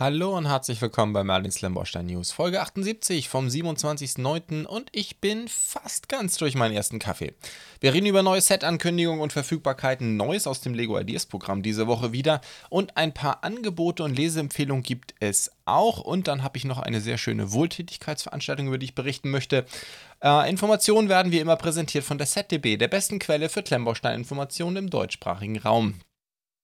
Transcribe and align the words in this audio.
Hallo 0.00 0.36
und 0.36 0.46
herzlich 0.46 0.80
willkommen 0.80 1.12
bei 1.12 1.24
Merlins 1.24 1.60
Lamborstein 1.60 2.06
News, 2.06 2.30
Folge 2.30 2.60
78 2.60 3.28
vom 3.28 3.48
27.09. 3.48 4.64
und 4.64 4.88
ich 4.92 5.20
bin 5.20 5.48
fast 5.48 6.08
ganz 6.08 6.36
durch 6.36 6.54
meinen 6.54 6.76
ersten 6.76 7.00
Kaffee. 7.00 7.34
Wir 7.80 7.92
reden 7.92 8.06
über 8.06 8.22
neue 8.22 8.40
Set-Ankündigungen 8.40 9.20
und 9.20 9.32
Verfügbarkeiten, 9.32 10.16
Neues 10.16 10.46
aus 10.46 10.60
dem 10.60 10.72
Lego 10.72 10.96
Ideas 10.96 11.26
Programm 11.26 11.64
diese 11.64 11.88
Woche 11.88 12.12
wieder 12.12 12.42
und 12.70 12.96
ein 12.96 13.12
paar 13.12 13.42
Angebote 13.42 14.04
und 14.04 14.16
Leseempfehlungen 14.16 14.84
gibt 14.84 15.16
es 15.18 15.50
auch 15.64 15.98
und 15.98 16.28
dann 16.28 16.44
habe 16.44 16.58
ich 16.58 16.64
noch 16.64 16.78
eine 16.78 17.00
sehr 17.00 17.18
schöne 17.18 17.50
Wohltätigkeitsveranstaltung, 17.50 18.68
über 18.68 18.78
die 18.78 18.86
ich 18.86 18.94
berichten 18.94 19.32
möchte. 19.32 19.66
Äh, 20.22 20.48
Informationen 20.48 21.08
werden 21.08 21.32
wie 21.32 21.40
immer 21.40 21.56
präsentiert 21.56 22.04
von 22.04 22.18
der 22.18 22.28
ZDB, 22.28 22.76
der 22.76 22.86
besten 22.86 23.18
Quelle 23.18 23.48
für 23.48 23.64
Klemmbaustein-Informationen 23.64 24.76
im 24.76 24.90
deutschsprachigen 24.90 25.58
Raum. 25.58 25.94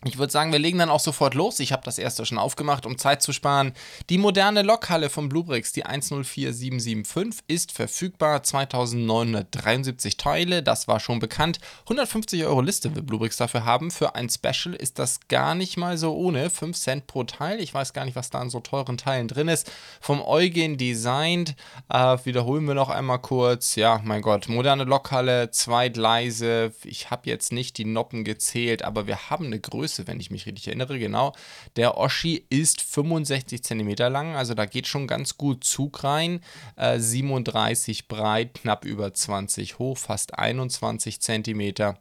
Ich 0.06 0.18
würde 0.18 0.30
sagen, 0.30 0.52
wir 0.52 0.58
legen 0.58 0.78
dann 0.78 0.90
auch 0.90 1.00
sofort 1.00 1.32
los. 1.32 1.60
Ich 1.60 1.72
habe 1.72 1.82
das 1.82 1.96
erste 1.96 2.26
schon 2.26 2.36
aufgemacht, 2.36 2.84
um 2.84 2.98
Zeit 2.98 3.22
zu 3.22 3.32
sparen. 3.32 3.72
Die 4.10 4.18
moderne 4.18 4.60
Lokhalle 4.60 5.08
von 5.08 5.30
Bluebricks, 5.30 5.72
die 5.72 5.86
104775, 5.86 7.42
ist 7.48 7.72
verfügbar. 7.72 8.42
2973 8.42 10.18
Teile, 10.18 10.62
das 10.62 10.88
war 10.88 11.00
schon 11.00 11.20
bekannt. 11.20 11.58
150 11.84 12.44
Euro 12.44 12.60
Liste 12.60 12.94
will 12.94 13.02
Bluebricks 13.02 13.38
dafür 13.38 13.64
haben. 13.64 13.90
Für 13.90 14.14
ein 14.14 14.28
Special 14.28 14.74
ist 14.74 14.98
das 14.98 15.20
gar 15.28 15.54
nicht 15.54 15.78
mal 15.78 15.96
so 15.96 16.14
ohne. 16.14 16.50
5 16.50 16.76
Cent 16.76 17.06
pro 17.06 17.24
Teil. 17.24 17.58
Ich 17.60 17.72
weiß 17.72 17.94
gar 17.94 18.04
nicht, 18.04 18.16
was 18.16 18.28
da 18.28 18.40
an 18.40 18.50
so 18.50 18.60
teuren 18.60 18.98
Teilen 18.98 19.26
drin 19.26 19.48
ist. 19.48 19.72
Vom 20.02 20.20
Eugen 20.20 20.76
Designed. 20.76 21.56
Äh, 21.88 22.18
wiederholen 22.24 22.66
wir 22.66 22.74
noch 22.74 22.90
einmal 22.90 23.20
kurz. 23.20 23.74
Ja, 23.74 24.02
mein 24.04 24.20
Gott. 24.20 24.50
Moderne 24.50 24.84
Lokhalle, 24.84 25.50
zwei 25.50 25.88
Gleise. 25.88 26.74
Ich 26.84 27.10
habe 27.10 27.30
jetzt 27.30 27.52
nicht 27.52 27.78
die 27.78 27.86
Noppen 27.86 28.24
gezählt, 28.24 28.82
aber 28.82 29.06
wir 29.06 29.30
haben 29.30 29.46
eine 29.46 29.60
Größe 29.60 29.93
Größe, 29.94 30.06
wenn 30.06 30.20
ich 30.20 30.30
mich 30.30 30.46
richtig 30.46 30.68
erinnere, 30.68 30.98
genau. 30.98 31.34
Der 31.76 31.96
Oschi 31.96 32.44
ist 32.50 32.80
65 32.80 33.62
cm 33.62 33.94
lang, 34.10 34.36
also 34.36 34.54
da 34.54 34.66
geht 34.66 34.86
schon 34.86 35.06
ganz 35.06 35.36
gut 35.36 35.64
Zug 35.64 36.04
rein. 36.04 36.40
Äh, 36.76 36.98
37 36.98 38.08
breit, 38.08 38.54
knapp 38.54 38.84
über 38.84 39.12
20 39.12 39.78
hoch, 39.78 39.98
fast 39.98 40.38
21 40.38 41.20
cm. 41.20 41.94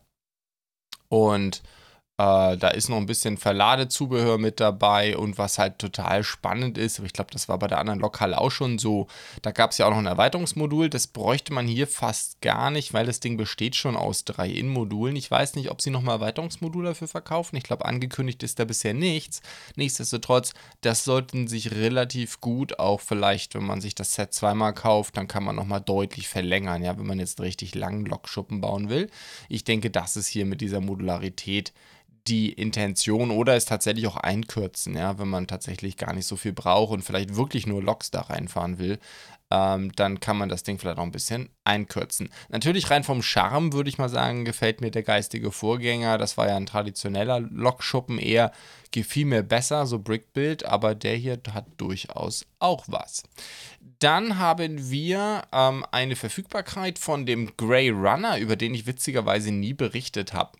Und 1.10 1.62
äh, 2.18 2.58
da 2.58 2.68
ist 2.68 2.90
noch 2.90 2.98
ein 2.98 3.08
bisschen 3.08 3.38
Verladezubehör 3.38 4.38
mit 4.38 4.60
dabei 4.60 5.18
und 5.18 5.40
was 5.40 5.58
halt 5.58 5.80
total 5.80 6.24
spannend 6.24 6.78
ist, 6.78 7.00
aber 7.00 7.08
ich 7.08 7.14
glaube, 7.14 7.32
das 7.32 7.50
war 7.50 7.58
bei 7.58 7.66
der 7.66 7.80
anderen 7.80 8.00
Lokhalle 8.00 8.40
auch 8.40 8.52
schon 8.52 8.78
so. 8.78 9.08
Da 9.42 9.52
gab 9.52 9.72
es 9.72 9.80
ja 9.80 9.88
auch 9.88 9.90
noch 9.90 9.98
ein 9.98 10.06
Erweiterungsmodul, 10.06 10.90
das 10.90 11.08
bräuchte 11.08 11.54
man 11.54 11.68
hier 11.68 11.88
fast 11.88 12.40
gar 12.42 12.70
nicht, 12.70 12.94
weil 12.94 13.08
das 13.08 13.20
Ding 13.20 13.36
besteht 13.36 13.76
schon 13.76 13.96
aus 13.96 14.26
drei 14.26 14.48
In-Modulen. 14.48 15.16
Ich 15.16 15.32
weiß 15.32 15.56
nicht, 15.56 15.72
ob 15.72 15.82
sie 15.82 15.90
nochmal 15.90 16.18
Erweiterungsmodul 16.18 16.86
dafür 16.86 17.08
verkaufen. 17.08 17.56
Ich 17.56 17.64
glaube, 17.64 17.86
angekündigt 17.86 18.44
ist 18.44 18.60
da 18.60 18.66
bisher 18.66 18.94
nichts. 18.94 19.42
Nichtsdestotrotz, 19.76 20.54
das 20.82 21.04
sollten 21.06 21.48
sich 21.48 21.72
relativ 21.72 22.42
gut 22.42 22.78
auch 22.78 23.02
vielleicht, 23.02 23.56
wenn 23.56 23.66
man 23.66 23.82
sich 23.82 23.96
das 23.96 24.14
Set 24.14 24.34
zweimal 24.36 24.76
kauft, 24.76 25.18
dann 25.18 25.28
kann 25.28 25.44
man 25.44 25.56
nochmal 25.56 25.82
deutlich 25.82 26.28
verlängern, 26.28 26.84
ja, 26.84 26.96
wenn 26.96 27.08
man 27.08 27.20
jetzt 27.20 27.40
einen 27.40 27.48
richtig 27.48 27.74
langen 27.74 28.06
Lokschuppen 28.06 28.62
bauen 28.62 28.90
will. 28.90 29.10
Ich 29.50 29.64
denke, 29.64 29.90
das 29.90 30.16
ist 30.16 30.28
hier 30.28 30.46
mit 30.46 30.62
dieser 30.62 30.80
Modularität 30.80 31.74
die 32.28 32.54
Intention 32.54 33.32
oder 33.32 33.56
es 33.56 33.66
tatsächlich 33.66 34.08
auch 34.08 34.16
einkürzen, 34.16 34.96
ja, 34.96 35.20
wenn 35.20 35.28
man 35.28 35.48
tatsächlich 35.48 35.98
gar 35.98 36.14
nicht 36.14 36.26
so 36.26 36.38
viel 36.38 36.54
braucht 36.54 36.94
und 36.94 37.04
vielleicht 37.04 37.36
wirklich 37.36 37.68
nur 37.68 37.84
Loks 37.84 38.12
da 38.12 38.22
reinfahren 38.22 38.80
will, 38.80 39.00
ähm, 39.52 39.92
dann 39.96 40.20
kann 40.20 40.38
man 40.38 40.50
das 40.50 40.64
Ding 40.64 40.80
vielleicht 40.80 40.98
auch 40.98 41.04
ein 41.04 41.12
bisschen 41.12 41.50
einkürzen. 41.64 42.30
Natürlich 42.50 42.90
rein 42.90 43.04
vom 43.04 43.22
Charme 43.22 43.74
würde 43.74 43.90
ich 43.90 43.98
mal 43.98 44.10
sagen, 44.10 44.46
gefällt 44.46 44.82
mir 44.82 44.90
der 44.90 45.04
geistige 45.04 45.52
Vorgänger. 45.52 46.18
Das 46.18 46.38
war 46.38 46.48
ja 46.48 46.56
ein 46.56 46.66
traditioneller 46.66 47.40
Lokschuppen 47.40 48.18
eher, 48.18 48.52
gefiel 48.92 49.26
mir 49.26 49.44
besser, 49.44 49.86
so 49.86 50.00
Brickbuild, 50.00 50.66
aber 50.66 50.96
der 50.96 51.18
hier 51.18 51.40
hat 51.54 51.66
durchaus 51.78 52.46
auch 52.60 52.86
was. 52.88 53.24
Dann 54.00 54.40
haben 54.40 54.90
wir 54.90 55.44
ähm, 55.52 55.86
eine 55.92 56.16
Verfügbarkeit 56.16 56.98
von 57.00 57.26
dem 57.26 57.56
Grey 57.58 57.90
Runner, 57.90 58.40
über 58.40 58.56
den 58.56 58.74
ich 58.74 58.88
witzigerweise 58.88 59.52
nie 59.52 59.74
berichtet 59.74 60.34
habe. 60.34 60.54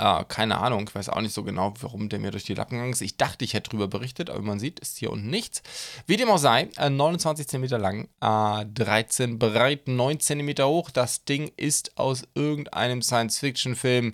Uh, 0.00 0.24
keine 0.24 0.58
Ahnung, 0.58 0.86
ich 0.88 0.94
weiß 0.94 1.08
auch 1.08 1.22
nicht 1.22 1.32
so 1.32 1.42
genau, 1.42 1.72
warum 1.80 2.10
der 2.10 2.18
mir 2.18 2.30
durch 2.30 2.44
die 2.44 2.52
Lappen 2.52 2.74
gegangen 2.74 2.92
ist. 2.92 3.00
Ich 3.00 3.16
dachte, 3.16 3.46
ich 3.46 3.54
hätte 3.54 3.70
darüber 3.70 3.88
berichtet, 3.88 4.28
aber 4.28 4.42
man 4.42 4.60
sieht, 4.60 4.78
ist 4.80 4.98
hier 4.98 5.10
unten 5.10 5.30
nichts. 5.30 5.62
Wie 6.06 6.18
dem 6.18 6.28
auch 6.28 6.38
sei, 6.38 6.68
äh, 6.76 6.90
29 6.90 7.48
cm 7.48 7.64
lang, 7.80 8.08
äh, 8.20 8.66
13 8.66 9.38
breit, 9.38 9.88
9 9.88 10.20
cm 10.20 10.64
hoch. 10.64 10.90
Das 10.90 11.24
Ding 11.24 11.50
ist 11.56 11.96
aus 11.96 12.24
irgendeinem 12.34 13.00
Science-Fiction-Film. 13.00 14.12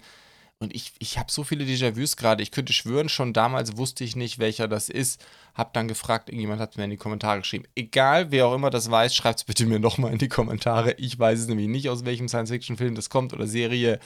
Und 0.62 0.72
ich, 0.72 0.92
ich 1.00 1.18
habe 1.18 1.32
so 1.32 1.42
viele 1.42 1.64
Déjà-vus 1.64 2.16
gerade. 2.16 2.40
Ich 2.40 2.52
könnte 2.52 2.72
schwören, 2.72 3.08
schon 3.08 3.32
damals 3.32 3.76
wusste 3.76 4.04
ich 4.04 4.14
nicht, 4.14 4.38
welcher 4.38 4.68
das 4.68 4.88
ist. 4.88 5.20
Hab 5.54 5.74
dann 5.74 5.88
gefragt, 5.88 6.28
irgendjemand 6.28 6.60
hat 6.60 6.76
mir 6.76 6.84
in 6.84 6.90
die 6.90 6.96
Kommentare 6.96 7.40
geschrieben. 7.40 7.64
Egal, 7.74 8.30
wer 8.30 8.46
auch 8.46 8.54
immer 8.54 8.70
das 8.70 8.88
weiß, 8.88 9.12
schreibt 9.12 9.40
es 9.40 9.44
bitte 9.44 9.66
mir 9.66 9.80
nochmal 9.80 10.12
in 10.12 10.18
die 10.18 10.28
Kommentare. 10.28 10.92
Ich 10.98 11.18
weiß 11.18 11.40
es 11.40 11.48
nämlich 11.48 11.66
nicht, 11.66 11.88
aus 11.88 12.04
welchem 12.04 12.28
Science-Fiction-Film 12.28 12.94
das 12.94 13.10
kommt 13.10 13.32
oder 13.32 13.48
Serie. 13.48 13.98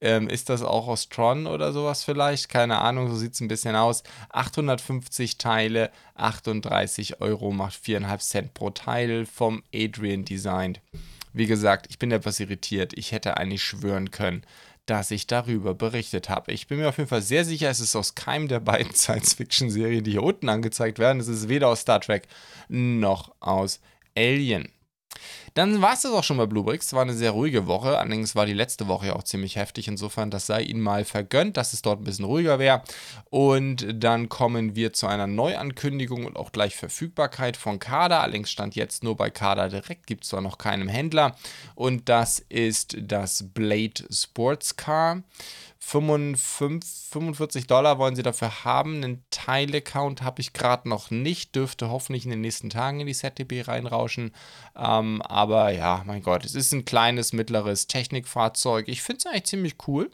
Ähm, 0.00 0.28
ist 0.28 0.48
das 0.48 0.62
auch 0.62 0.88
aus 0.88 1.08
Tron 1.08 1.46
oder 1.46 1.72
sowas 1.72 2.04
vielleicht? 2.04 2.48
Keine 2.48 2.78
Ahnung, 2.78 3.10
so 3.10 3.16
sieht 3.16 3.34
es 3.34 3.40
ein 3.40 3.48
bisschen 3.48 3.76
aus. 3.76 4.02
850 4.30 5.36
Teile, 5.36 5.90
38 6.14 7.20
Euro, 7.20 7.52
macht 7.52 7.74
4,5 7.74 8.18
Cent 8.18 8.54
pro 8.54 8.70
Teil 8.70 9.26
vom 9.26 9.62
Adrian 9.74 10.24
Designed. 10.24 10.80
Wie 11.32 11.46
gesagt, 11.46 11.86
ich 11.90 11.98
bin 11.98 12.10
etwas 12.10 12.40
irritiert. 12.40 12.92
Ich 12.96 13.12
hätte 13.12 13.36
eigentlich 13.36 13.62
schwören 13.62 14.10
können, 14.10 14.42
dass 14.86 15.10
ich 15.10 15.26
darüber 15.26 15.74
berichtet 15.74 16.28
habe. 16.28 16.52
Ich 16.52 16.66
bin 16.66 16.78
mir 16.78 16.88
auf 16.88 16.98
jeden 16.98 17.08
Fall 17.08 17.22
sehr 17.22 17.44
sicher, 17.44 17.70
es 17.70 17.78
ist 17.80 17.94
aus 17.94 18.14
keinem 18.14 18.48
der 18.48 18.60
beiden 18.60 18.94
Science-Fiction-Serien, 18.94 20.02
die 20.02 20.12
hier 20.12 20.22
unten 20.22 20.48
angezeigt 20.48 20.98
werden. 20.98 21.20
Es 21.20 21.28
ist 21.28 21.48
weder 21.48 21.68
aus 21.68 21.80
Star 21.80 22.00
Trek 22.00 22.26
noch 22.68 23.32
aus 23.40 23.80
Alien. 24.16 24.68
Dann 25.54 25.82
war 25.82 25.94
es 25.94 26.02
das 26.02 26.12
auch 26.12 26.24
schon 26.24 26.36
bei 26.36 26.46
Bluebricks. 26.46 26.86
Es 26.86 26.92
war 26.92 27.02
eine 27.02 27.14
sehr 27.14 27.32
ruhige 27.32 27.66
Woche. 27.66 27.98
Allerdings 27.98 28.34
war 28.34 28.46
die 28.46 28.52
letzte 28.52 28.88
Woche 28.88 29.08
ja 29.08 29.16
auch 29.16 29.22
ziemlich 29.22 29.56
heftig. 29.56 29.88
Insofern, 29.88 30.30
das 30.30 30.46
sei 30.46 30.62
ihnen 30.62 30.80
mal 30.80 31.04
vergönnt, 31.04 31.56
dass 31.56 31.72
es 31.72 31.82
dort 31.82 32.00
ein 32.00 32.04
bisschen 32.04 32.24
ruhiger 32.24 32.58
wäre. 32.58 32.82
Und 33.30 33.86
dann 33.94 34.28
kommen 34.28 34.76
wir 34.76 34.92
zu 34.92 35.06
einer 35.06 35.26
Neuankündigung 35.26 36.26
und 36.26 36.36
auch 36.36 36.52
gleich 36.52 36.76
Verfügbarkeit 36.76 37.56
von 37.56 37.78
Kader. 37.78 38.20
Allerdings 38.20 38.50
stand 38.50 38.74
jetzt 38.74 39.04
nur 39.04 39.16
bei 39.16 39.30
Kader 39.30 39.68
direkt, 39.68 40.06
gibt 40.06 40.24
es 40.24 40.30
zwar 40.30 40.40
noch 40.40 40.58
keinem 40.58 40.88
Händler. 40.88 41.36
Und 41.74 42.08
das 42.08 42.44
ist 42.48 42.96
das 43.00 43.44
Blade 43.52 44.04
Sports 44.10 44.76
Car. 44.76 45.22
45 45.82 47.66
Dollar 47.66 47.98
wollen 47.98 48.14
sie 48.14 48.22
dafür 48.22 48.64
haben. 48.64 48.96
Einen 48.96 49.24
Teile-Count 49.30 50.22
habe 50.22 50.42
ich 50.42 50.52
gerade 50.52 50.88
noch 50.88 51.10
nicht. 51.10 51.56
Dürfte 51.56 51.88
hoffentlich 51.88 52.24
in 52.24 52.30
den 52.30 52.42
nächsten 52.42 52.68
Tagen 52.68 53.00
in 53.00 53.06
die 53.06 53.14
ZDB 53.14 53.62
reinrauschen. 53.62 54.32
Ähm, 54.76 55.22
aber 55.22 55.39
ja, 55.70 56.02
mein 56.06 56.22
Gott, 56.22 56.44
es 56.44 56.54
ist 56.54 56.72
ein 56.72 56.84
kleines, 56.84 57.32
mittleres 57.32 57.86
Technikfahrzeug. 57.86 58.88
Ich 58.88 59.02
finde 59.02 59.18
es 59.18 59.26
eigentlich 59.26 59.44
ziemlich 59.44 59.74
cool. 59.86 60.10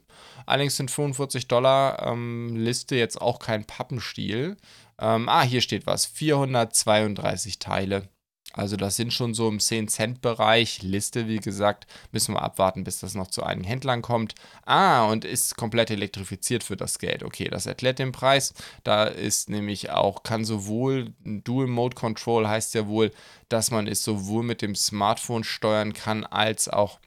Allerdings 0.46 0.76
sind 0.76 0.90
45 0.90 1.48
Dollar 1.48 2.06
ähm, 2.06 2.56
Liste 2.56 2.96
jetzt 2.96 3.20
auch 3.20 3.38
kein 3.38 3.64
Pappenstiel. 3.64 4.56
Ähm, 4.98 5.28
ah, 5.28 5.42
hier 5.42 5.60
steht 5.60 5.86
was. 5.86 6.06
432 6.06 7.58
Teile. 7.58 8.08
Also 8.56 8.76
das 8.76 8.96
sind 8.96 9.12
schon 9.12 9.34
so 9.34 9.48
im 9.48 9.58
10-Cent-Bereich. 9.58 10.82
Liste, 10.82 11.28
wie 11.28 11.38
gesagt, 11.38 11.86
müssen 12.10 12.34
wir 12.34 12.42
abwarten, 12.42 12.84
bis 12.84 12.98
das 13.00 13.14
noch 13.14 13.28
zu 13.28 13.42
einigen 13.42 13.68
Händlern 13.68 14.02
kommt. 14.02 14.34
Ah, 14.64 15.04
und 15.04 15.24
ist 15.24 15.56
komplett 15.56 15.90
elektrifiziert 15.90 16.64
für 16.64 16.76
das 16.76 16.98
Geld. 16.98 17.22
Okay, 17.22 17.48
das 17.48 17.66
erklärt 17.66 17.98
den 17.98 18.12
Preis. 18.12 18.54
Da 18.82 19.04
ist 19.04 19.50
nämlich 19.50 19.90
auch, 19.90 20.22
kann 20.22 20.44
sowohl 20.44 21.12
Dual 21.24 21.66
Mode 21.66 21.94
Control 21.94 22.48
heißt 22.48 22.74
ja 22.74 22.86
wohl, 22.88 23.12
dass 23.48 23.70
man 23.70 23.86
es 23.86 24.02
sowohl 24.02 24.42
mit 24.42 24.62
dem 24.62 24.74
Smartphone 24.74 25.44
steuern 25.44 25.92
kann, 25.92 26.24
als 26.24 26.68
auch 26.68 26.98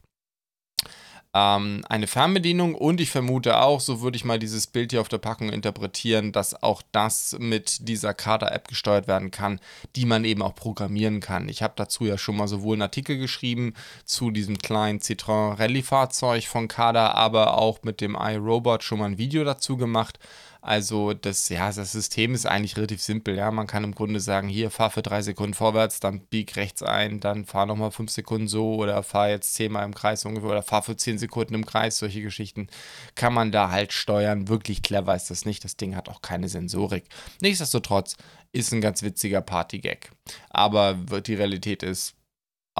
ähm, 1.32 1.84
eine 1.88 2.08
Fernbedienung 2.08 2.74
und 2.74 3.00
ich 3.00 3.10
vermute 3.10 3.60
auch, 3.60 3.80
so 3.80 4.00
würde 4.00 4.16
ich 4.16 4.24
mal 4.24 4.40
dieses 4.40 4.66
Bild 4.66 4.90
hier 4.90 5.00
auf 5.00 5.08
der 5.08 5.18
Packung 5.18 5.50
interpretieren, 5.50 6.32
dass 6.32 6.60
auch 6.62 6.82
das 6.90 7.36
mit 7.38 7.88
dieser 7.88 8.14
Kader-App 8.14 8.66
gesteuert 8.66 9.06
werden 9.06 9.30
kann, 9.30 9.60
die 9.94 10.06
man 10.06 10.24
eben 10.24 10.42
auch 10.42 10.54
programmieren 10.56 11.20
kann. 11.20 11.48
Ich 11.48 11.62
habe 11.62 11.74
dazu 11.76 12.04
ja 12.04 12.18
schon 12.18 12.36
mal 12.36 12.48
sowohl 12.48 12.74
einen 12.74 12.82
Artikel 12.82 13.16
geschrieben 13.16 13.74
zu 14.04 14.32
diesem 14.32 14.58
kleinen 14.58 14.98
Citroën 14.98 15.58
Rallye-Fahrzeug 15.58 16.46
von 16.46 16.66
Kader, 16.66 17.14
aber 17.14 17.58
auch 17.58 17.82
mit 17.82 18.00
dem 18.00 18.16
iRobot 18.20 18.82
schon 18.82 18.98
mal 18.98 19.06
ein 19.06 19.18
Video 19.18 19.44
dazu 19.44 19.76
gemacht. 19.76 20.18
Also 20.62 21.14
das, 21.14 21.48
ja, 21.48 21.72
das 21.72 21.92
System 21.92 22.34
ist 22.34 22.46
eigentlich 22.46 22.76
relativ 22.76 23.02
simpel. 23.02 23.36
Ja, 23.36 23.50
man 23.50 23.66
kann 23.66 23.84
im 23.84 23.94
Grunde 23.94 24.20
sagen, 24.20 24.48
hier 24.48 24.70
fahr 24.70 24.90
für 24.90 25.02
drei 25.02 25.22
Sekunden 25.22 25.54
vorwärts, 25.54 26.00
dann 26.00 26.20
bieg 26.20 26.56
rechts 26.56 26.82
ein, 26.82 27.20
dann 27.20 27.46
fahr 27.46 27.66
nochmal 27.66 27.90
fünf 27.90 28.10
Sekunden 28.10 28.46
so 28.46 28.74
oder 28.74 29.02
fahr 29.02 29.30
jetzt 29.30 29.54
zehnmal 29.54 29.84
im 29.84 29.94
Kreis 29.94 30.24
ungefähr 30.24 30.50
oder 30.50 30.62
fahr 30.62 30.82
für 30.82 30.96
zehn 30.96 31.18
Sekunden 31.18 31.54
im 31.54 31.64
Kreis. 31.64 31.98
Solche 31.98 32.20
Geschichten 32.22 32.68
kann 33.14 33.32
man 33.32 33.52
da 33.52 33.70
halt 33.70 33.92
steuern. 33.92 34.48
Wirklich 34.48 34.82
clever 34.82 35.14
ist 35.14 35.30
das 35.30 35.46
nicht. 35.46 35.64
Das 35.64 35.76
Ding 35.76 35.96
hat 35.96 36.08
auch 36.08 36.20
keine 36.20 36.48
Sensorik. 36.48 37.04
Nichtsdestotrotz 37.40 38.16
ist 38.52 38.72
ein 38.72 38.80
ganz 38.80 39.02
witziger 39.02 39.40
Party-Gag. 39.40 40.10
Aber 40.50 40.94
die 40.94 41.34
Realität 41.34 41.82
ist, 41.82 42.14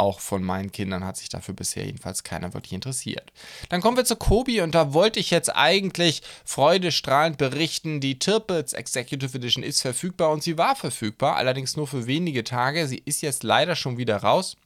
auch 0.01 0.21
von 0.21 0.43
meinen 0.43 0.73
Kindern 0.73 1.05
hat 1.05 1.19
sich 1.19 1.29
dafür 1.29 1.55
bisher 1.55 1.85
jedenfalls 1.85 2.25
keiner 2.25 2.55
wirklich 2.55 2.73
interessiert. 2.73 3.33
Dann 3.69 3.83
kommen 3.83 3.99
wir 3.99 4.07
zu 4.07 4.17
Kobi 4.17 4.63
und 4.63 4.75
da 4.75 4.95
wollte 4.95 5.21
ich 5.21 5.31
jetzt 5.31 5.55
eigentlich 5.55 6.23
freudestrahlend 6.45 7.37
berichten, 7.37 8.01
die 8.01 8.19
Tirpitz 8.19 8.73
Executive 8.73 9.37
Edition 9.37 9.63
ist 9.63 9.83
verfügbar 9.83 10.31
und 10.31 10.43
sie 10.43 10.57
war 10.57 10.75
verfügbar, 10.75 11.37
allerdings 11.37 11.77
nur 11.77 11.87
für 11.87 12.07
wenige 12.07 12.45
Tage. 12.45 12.89
Sie 12.89 13.03
ist 13.05 13.21
jetzt 13.21 13.43
leider 13.43 13.77
schon 13.77 13.99
wieder 13.99 14.17
raus. 14.17 14.57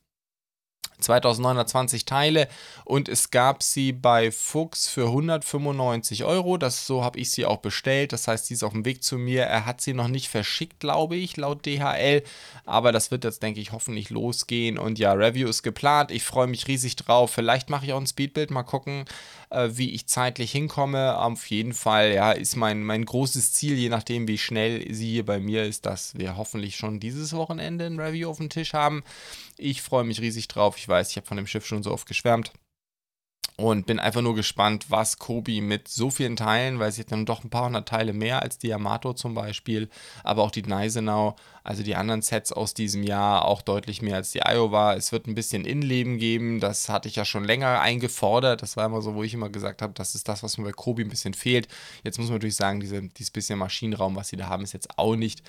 2920 1.00 2.04
Teile 2.04 2.48
und 2.84 3.08
es 3.08 3.30
gab 3.30 3.62
sie 3.62 3.92
bei 3.92 4.30
Fuchs 4.30 4.88
für 4.88 5.06
195 5.06 6.24
Euro. 6.24 6.56
Das 6.58 6.86
so 6.86 7.02
habe 7.02 7.18
ich 7.18 7.30
sie 7.30 7.46
auch 7.46 7.58
bestellt. 7.58 8.12
Das 8.12 8.28
heißt, 8.28 8.46
sie 8.46 8.54
ist 8.54 8.62
auf 8.62 8.72
dem 8.72 8.84
Weg 8.84 9.02
zu 9.02 9.18
mir. 9.18 9.44
Er 9.44 9.66
hat 9.66 9.80
sie 9.80 9.94
noch 9.94 10.08
nicht 10.08 10.28
verschickt, 10.28 10.80
glaube 10.80 11.16
ich, 11.16 11.36
laut 11.36 11.64
DHL. 11.66 12.22
Aber 12.66 12.92
das 12.92 13.10
wird 13.10 13.24
jetzt, 13.24 13.42
denke 13.42 13.60
ich, 13.60 13.72
hoffentlich 13.72 14.10
losgehen. 14.10 14.78
Und 14.78 14.98
ja, 14.98 15.12
Review 15.12 15.48
ist 15.48 15.62
geplant. 15.62 16.10
Ich 16.10 16.24
freue 16.24 16.46
mich 16.46 16.68
riesig 16.68 16.96
drauf. 16.96 17.30
Vielleicht 17.30 17.70
mache 17.70 17.86
ich 17.86 17.92
auch 17.92 18.00
ein 18.00 18.06
Speedbild. 18.06 18.50
Mal 18.50 18.62
gucken, 18.62 19.04
äh, 19.50 19.70
wie 19.72 19.90
ich 19.90 20.06
zeitlich 20.06 20.52
hinkomme. 20.52 21.18
Auf 21.18 21.46
jeden 21.46 21.72
Fall, 21.72 22.12
ja, 22.12 22.32
ist 22.32 22.56
mein, 22.56 22.82
mein 22.82 23.04
großes 23.04 23.52
Ziel, 23.52 23.74
je 23.76 23.88
nachdem, 23.88 24.28
wie 24.28 24.38
schnell 24.38 24.92
sie 24.92 25.12
hier 25.12 25.26
bei 25.26 25.40
mir 25.40 25.64
ist, 25.64 25.86
dass 25.86 26.18
wir 26.18 26.36
hoffentlich 26.36 26.76
schon 26.76 27.00
dieses 27.00 27.32
Wochenende 27.32 27.86
ein 27.86 27.98
Review 27.98 28.28
auf 28.28 28.38
dem 28.38 28.50
Tisch 28.50 28.72
haben. 28.74 29.02
Ich 29.56 29.82
freue 29.82 30.04
mich 30.04 30.20
riesig 30.20 30.48
drauf. 30.48 30.76
Ich 30.76 30.83
weiß, 30.88 31.10
ich 31.10 31.16
habe 31.16 31.26
von 31.26 31.36
dem 31.36 31.46
Schiff 31.46 31.66
schon 31.66 31.82
so 31.82 31.92
oft 31.92 32.06
geschwärmt. 32.06 32.52
Und 33.56 33.86
bin 33.86 34.00
einfach 34.00 34.20
nur 34.20 34.34
gespannt, 34.34 34.86
was 34.88 35.20
Kobi 35.20 35.60
mit 35.60 35.86
so 35.86 36.10
vielen 36.10 36.34
Teilen, 36.34 36.80
weil 36.80 36.90
sie 36.90 37.02
hat 37.02 37.12
dann 37.12 37.24
doch 37.24 37.44
ein 37.44 37.50
paar 37.50 37.66
hundert 37.66 37.88
Teile 37.88 38.12
mehr 38.12 38.42
als 38.42 38.58
die 38.58 38.66
Yamato 38.66 39.12
zum 39.12 39.34
Beispiel, 39.34 39.88
aber 40.24 40.42
auch 40.42 40.50
die 40.50 40.62
Gneisenau, 40.62 41.36
also 41.62 41.84
die 41.84 41.94
anderen 41.94 42.20
Sets 42.20 42.50
aus 42.50 42.74
diesem 42.74 43.04
Jahr, 43.04 43.44
auch 43.44 43.62
deutlich 43.62 44.02
mehr 44.02 44.16
als 44.16 44.32
die 44.32 44.40
Iowa. 44.44 44.94
Es 44.94 45.12
wird 45.12 45.28
ein 45.28 45.36
bisschen 45.36 45.64
Innenleben 45.64 46.18
geben, 46.18 46.58
das 46.58 46.88
hatte 46.88 47.06
ich 47.06 47.14
ja 47.14 47.24
schon 47.24 47.44
länger 47.44 47.80
eingefordert. 47.80 48.60
Das 48.60 48.76
war 48.76 48.86
immer 48.86 49.02
so, 49.02 49.14
wo 49.14 49.22
ich 49.22 49.34
immer 49.34 49.50
gesagt 49.50 49.82
habe, 49.82 49.92
das 49.92 50.16
ist 50.16 50.28
das, 50.28 50.42
was 50.42 50.58
mir 50.58 50.64
bei 50.64 50.72
Kobi 50.72 51.04
ein 51.04 51.08
bisschen 51.08 51.34
fehlt. 51.34 51.68
Jetzt 52.02 52.18
muss 52.18 52.26
man 52.26 52.36
natürlich 52.36 52.56
sagen, 52.56 52.80
diese, 52.80 53.02
dieses 53.02 53.30
bisschen 53.30 53.60
Maschinenraum, 53.60 54.16
was 54.16 54.30
sie 54.30 54.36
da 54.36 54.48
haben, 54.48 54.64
ist 54.64 54.72
jetzt 54.72 54.98
auch 54.98 55.14
nicht 55.14 55.44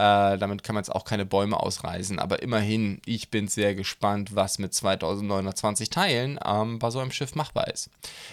äh, 0.00 0.38
damit 0.38 0.62
kann 0.62 0.74
man 0.74 0.82
jetzt 0.82 0.94
auch 0.94 1.04
keine 1.04 1.26
Bäume 1.26 1.60
ausreißen. 1.60 2.18
Aber 2.18 2.42
immerhin, 2.42 3.02
ich 3.04 3.30
bin 3.30 3.48
sehr 3.48 3.74
gespannt, 3.74 4.34
was 4.34 4.58
mit 4.58 4.72
2920 4.72 5.90
Teilen 5.90 6.40
ähm, 6.42 6.78
bei 6.78 6.90
so 6.90 7.00
einem 7.00 7.12
Schiff 7.12 7.34
machbar 7.34 7.68
ist. 7.68 7.90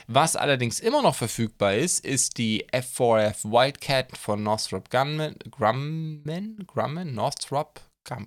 Was 0.07 0.37
allerdings 0.37 0.79
immer 0.79 1.01
noch 1.01 1.15
verfügbar 1.15 1.73
ist, 1.73 2.05
ist 2.05 2.37
die 2.37 2.65
F4F 2.71 3.43
Wildcat 3.43 4.17
von 4.17 4.43
Northrop 4.43 4.89
Grumman. 4.89 5.35
Grumman? 5.51 6.57
Grumman? 6.65 7.13
Northrop 7.13 7.81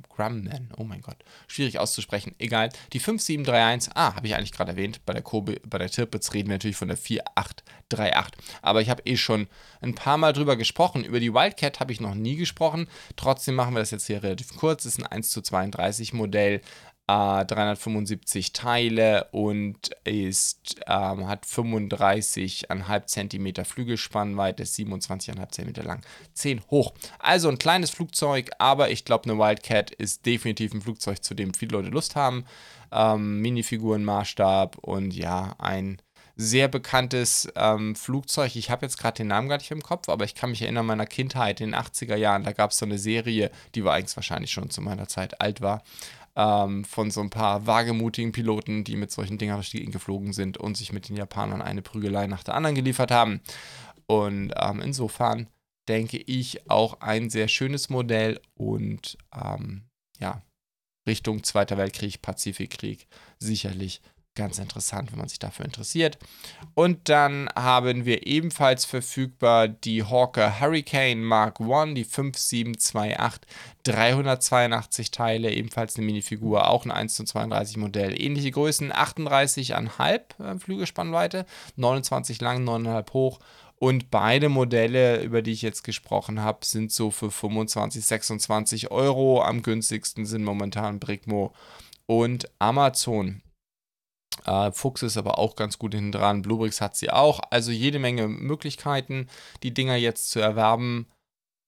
Grumman, 0.09 0.73
oh 0.77 0.85
mein 0.85 1.01
Gott, 1.01 1.17
schwierig 1.47 1.79
auszusprechen, 1.79 2.35
egal. 2.39 2.71
Die 2.93 3.01
5731, 3.01 3.93
ah, 3.97 4.15
habe 4.15 4.27
ich 4.27 4.35
eigentlich 4.35 4.53
gerade 4.53 4.73
erwähnt, 4.73 5.05
bei 5.07 5.13
der, 5.13 5.23
Kobe, 5.23 5.61
bei 5.67 5.79
der 5.79 5.91
Tirpitz 5.91 6.33
reden 6.35 6.49
wir 6.49 6.55
natürlich 6.55 6.77
von 6.77 6.89
der 6.89 6.97
4838. 6.97 8.33
Aber 8.63 8.81
ich 8.81 8.91
habe 8.91 9.03
eh 9.05 9.17
schon 9.17 9.49
ein 9.81 9.95
paar 9.95 10.19
Mal 10.19 10.33
drüber 10.33 10.57
gesprochen. 10.57 11.05
Über 11.05 11.21
die 11.21 11.33
Wildcat 11.33 11.81
habe 11.81 11.93
ich 11.93 12.01
noch 12.01 12.15
nie 12.15 12.37
gesprochen. 12.37 12.89
Trotzdem 13.17 13.55
machen 13.55 13.75
wir 13.75 13.81
das 13.81 13.91
jetzt 13.91 14.07
hier 14.07 14.23
relativ 14.23 14.57
kurz. 14.57 14.85
Das 14.85 14.93
ist 14.93 14.99
ein 14.99 15.07
1 15.07 15.31
zu 15.31 15.41
32 15.41 16.13
Modell, 16.13 16.61
375 17.11 18.53
Teile 18.53 19.29
und 19.33 19.91
ist, 20.05 20.77
ähm, 20.87 21.27
hat 21.29 21.45
35,5 21.45 23.07
cm 23.07 23.65
Flügelspannweite, 23.65 24.65
27,5 24.65 25.49
cm 25.51 25.87
lang, 25.87 26.03
10 26.35 26.63
hoch. 26.71 26.93
Also 27.19 27.49
ein 27.49 27.59
kleines 27.59 27.91
Flugzeug, 27.91 28.51
aber 28.59 28.91
ich 28.91 29.05
glaube, 29.05 29.25
eine 29.25 29.39
Wildcat 29.39 29.91
ist 29.91 30.27
definitiv 30.27 30.73
ein 30.73 30.83
Flugzeug, 30.83 31.25
zu 31.25 31.35
dem 31.35 31.55
viele 31.55 31.73
Leute 31.73 31.89
Lust 31.89 32.17
haben. 32.17 32.45
Ähm, 32.93 33.41
Minifigurenmaßstab 33.41 34.79
und 34.79 35.15
ja, 35.15 35.55
ein 35.59 36.03
sehr 36.37 36.69
bekanntes 36.69 37.49
ähm, 37.55 37.95
Flugzeug. 37.95 38.57
Ich 38.57 38.71
habe 38.71 38.87
jetzt 38.87 38.99
gerade 38.99 39.19
den 39.19 39.27
Namen 39.27 39.49
gar 39.49 39.59
nicht 39.59 39.71
im 39.71 39.83
Kopf, 39.83 40.09
aber 40.09 40.25
ich 40.25 40.35
kann 40.35 40.51
mich 40.51 40.63
erinnern, 40.63 40.87
meiner 40.87 41.07
Kindheit 41.07 41.61
in 41.61 41.73
den 41.73 41.81
80er 41.81 42.17
Jahren, 42.17 42.45
da 42.45 42.53
gab 42.53 42.71
es 42.71 42.79
so 42.79 42.87
eine 42.87 42.99
Serie, 42.99 43.51
die 43.75 43.85
war 43.85 43.95
eigentlich 43.95 44.17
wahrscheinlich 44.17 44.51
schon 44.51 44.71
zu 44.71 44.81
meiner 44.81 45.07
Zeit 45.07 45.41
alt 45.41 45.61
war 45.61 45.83
ähm, 46.41 46.85
von 46.85 47.11
so 47.11 47.21
ein 47.21 47.29
paar 47.29 47.67
wagemutigen 47.67 48.33
Piloten, 48.33 48.83
die 48.83 48.97
mit 48.97 49.11
solchen 49.13 49.37
Dingern 49.37 49.61
geflogen 49.61 50.33
sind 50.33 50.57
und 50.57 50.77
sich 50.77 50.93
mit 50.93 51.09
den 51.09 51.17
Japanern 51.17 51.61
eine 51.61 51.83
Prügelei 51.83 52.27
nach 52.27 52.43
der 52.43 52.55
anderen 52.55 52.75
geliefert 52.75 53.11
haben. 53.11 53.41
Und 54.07 54.53
ähm, 54.57 54.81
insofern 54.81 55.49
denke 55.89 56.17
ich 56.17 56.71
auch 56.71 57.01
ein 57.01 57.29
sehr 57.29 57.49
schönes 57.49 57.91
Modell 57.91 58.41
und 58.55 59.19
ähm, 59.35 59.83
ja, 60.19 60.43
Richtung 61.07 61.43
Zweiter 61.45 61.77
Weltkrieg, 61.77 62.23
Pazifikkrieg 62.23 63.07
sicherlich 63.39 64.01
ganz 64.35 64.59
interessant, 64.59 65.11
wenn 65.11 65.19
man 65.19 65.29
sich 65.29 65.39
dafür 65.39 65.65
interessiert. 65.65 66.19
Und 66.75 67.09
dann 67.09 67.49
haben 67.57 68.05
wir 68.05 68.27
ebenfalls 68.27 68.85
verfügbar 68.85 69.69
die 69.69 70.05
Hawker 70.05 70.61
Hurricane 70.61 71.23
Mark 71.23 71.61
I, 71.61 71.95
die 71.95 72.05
5728, 72.05 73.43
382 73.83 75.11
Teile, 75.11 75.53
ebenfalls 75.53 75.97
eine 75.97 76.07
Minifigur, 76.07 76.69
auch 76.69 76.85
ein 76.85 76.91
1 76.91 77.15
zu 77.15 77.25
32 77.25 77.77
Modell. 77.77 78.21
Ähnliche 78.21 78.51
Größen, 78.51 78.93
38,5 78.93 80.21
äh, 80.39 80.59
Flügelspannweite, 80.59 81.45
29 81.77 82.41
lang, 82.41 82.67
9,5 82.67 83.13
hoch. 83.13 83.41
Und 83.81 84.11
beide 84.11 84.51
Modelle, 84.51 85.23
über 85.23 85.41
die 85.41 85.53
ich 85.53 85.63
jetzt 85.63 85.85
gesprochen 85.85 86.41
habe, 86.41 86.67
sind 86.67 86.93
so 86.93 87.11
für 87.11 87.31
25, 87.31 88.05
26 88.05 88.91
Euro. 88.91 89.43
Am 89.43 89.63
günstigsten 89.63 90.27
sind 90.27 90.45
momentan 90.45 91.01
Brigmo 91.01 91.55
und 92.05 92.51
Amazon. 92.59 93.41
Äh, 94.51 94.73
Fuchs 94.73 95.03
ist 95.03 95.17
aber 95.17 95.39
auch 95.39 95.55
ganz 95.55 95.79
gut 95.79 95.95
hinten 95.95 96.13
dran. 96.13 96.43
Bluebricks 96.43 96.81
hat 96.81 96.97
sie 96.97 97.11
auch. 97.11 97.41
Also 97.51 97.71
jede 97.71 98.01
Menge 98.01 98.27
Möglichkeiten, 98.27 99.29
die 99.63 99.73
Dinger 99.73 99.97
jetzt 99.97 100.31
zu 100.31 100.41
erwerben. 100.41 101.07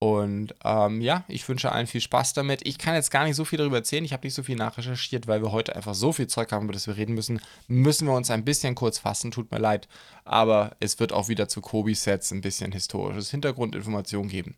Und 0.01 0.53
ähm, 0.65 1.01
ja, 1.01 1.23
ich 1.29 1.49
wünsche 1.49 1.71
allen 1.71 1.87
viel 1.87 2.01
Spaß 2.01 2.35
damit. 2.35 2.67
Ich 2.67 2.77
kann 2.79 2.97
jetzt 2.97 3.13
gar 3.13 3.23
nicht 3.23 3.37
so 3.37 3.45
viel 3.45 3.59
darüber 3.59 3.77
erzählen. 3.77 4.05
Ich 4.05 4.13
habe 4.13 4.27
nicht 4.27 4.35
so 4.35 4.43
viel 4.43 4.57
nachrecherchiert, 4.57 5.29
weil 5.29 5.43
wir 5.43 5.53
heute 5.53 5.77
einfach 5.77 5.95
so 5.95 6.13
viel 6.13 6.27
Zeug 6.27 6.51
haben, 6.51 6.65
über 6.65 6.73
das 6.73 6.89
wir 6.89 6.97
reden 6.97 7.15
müssen. 7.15 7.41
Müssen 7.69 8.09
wir 8.09 8.15
uns 8.15 8.29
ein 8.29 8.45
bisschen 8.45 8.75
kurz 8.75 8.99
fassen. 8.99 9.31
Tut 9.31 9.53
mir 9.53 9.61
leid. 9.61 9.87
Aber 10.25 10.75
es 10.81 10.99
wird 10.99 11.13
auch 11.13 11.29
wieder 11.29 11.47
zu 11.47 11.61
Kobi-Sets 11.61 12.33
ein 12.33 12.41
bisschen 12.41 12.73
historisches 12.73 13.31
Hintergrundinformation 13.31 14.27
geben. 14.27 14.57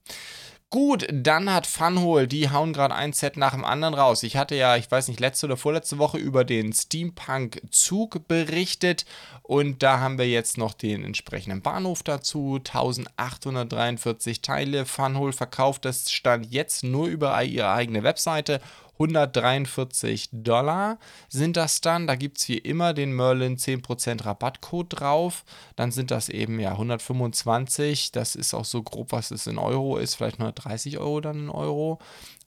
Gut, 0.71 1.07
dann 1.13 1.53
hat 1.53 1.69
Funhole, 1.69 2.27
die 2.27 2.51
hauen 2.51 2.73
gerade 2.73 2.97
ein 2.97 3.13
Set 3.13 3.37
nach 3.37 3.53
dem 3.53 3.65
anderen 3.65 3.95
raus. 3.95 4.25
Ich 4.25 4.37
hatte 4.37 4.57
ja, 4.57 4.77
ich 4.77 4.91
weiß 4.91 5.07
nicht, 5.07 5.21
letzte 5.21 5.47
oder 5.47 5.57
vorletzte 5.57 5.99
Woche 5.99 6.19
über 6.19 6.45
den 6.45 6.73
Steampunk-Zug 6.73 8.27
berichtet 8.27 9.05
und 9.43 9.85
da 9.85 10.01
haben 10.01 10.19
wir 10.19 10.29
jetzt 10.29 10.59
noch 10.59 10.75
den 10.75 11.05
entsprechenden 11.05 11.63
Bahnhof 11.63 12.03
dazu. 12.03 12.57
1843 12.57 14.43
Teile. 14.43 14.85
Funhole 14.85 15.33
verkauft 15.33 15.85
das 15.85 16.11
stand 16.11 16.47
jetzt 16.53 16.83
nur 16.83 17.07
über 17.07 17.41
ihre 17.45 17.71
eigene 17.71 18.03
Webseite 18.03 18.61
143 18.95 20.29
Dollar 20.33 20.99
sind 21.29 21.57
das 21.57 21.81
dann. 21.81 22.07
Da 22.07 22.15
gibt 22.15 22.39
es 22.39 22.49
wie 22.49 22.59
immer 22.59 22.95
den 22.95 23.13
Merlin 23.13 23.57
10% 23.57 24.25
Rabattcode 24.25 25.01
drauf. 25.01 25.45
Dann 25.77 25.91
sind 25.91 26.11
das 26.11 26.29
eben 26.29 26.61
ja 26.61 26.73
125. 26.73 28.13
Das 28.13 28.37
ist 28.37 28.55
auch 28.55 28.65
so 28.65 28.83
grob, 28.83 29.13
was 29.13 29.31
es 29.31 29.47
in 29.47 29.59
Euro 29.59 29.99
ist. 29.99 30.15
Vielleicht 30.15 30.39
130 30.39 30.99
Euro 30.99 31.21
dann 31.21 31.45
in 31.45 31.51
Euro. 31.51 31.99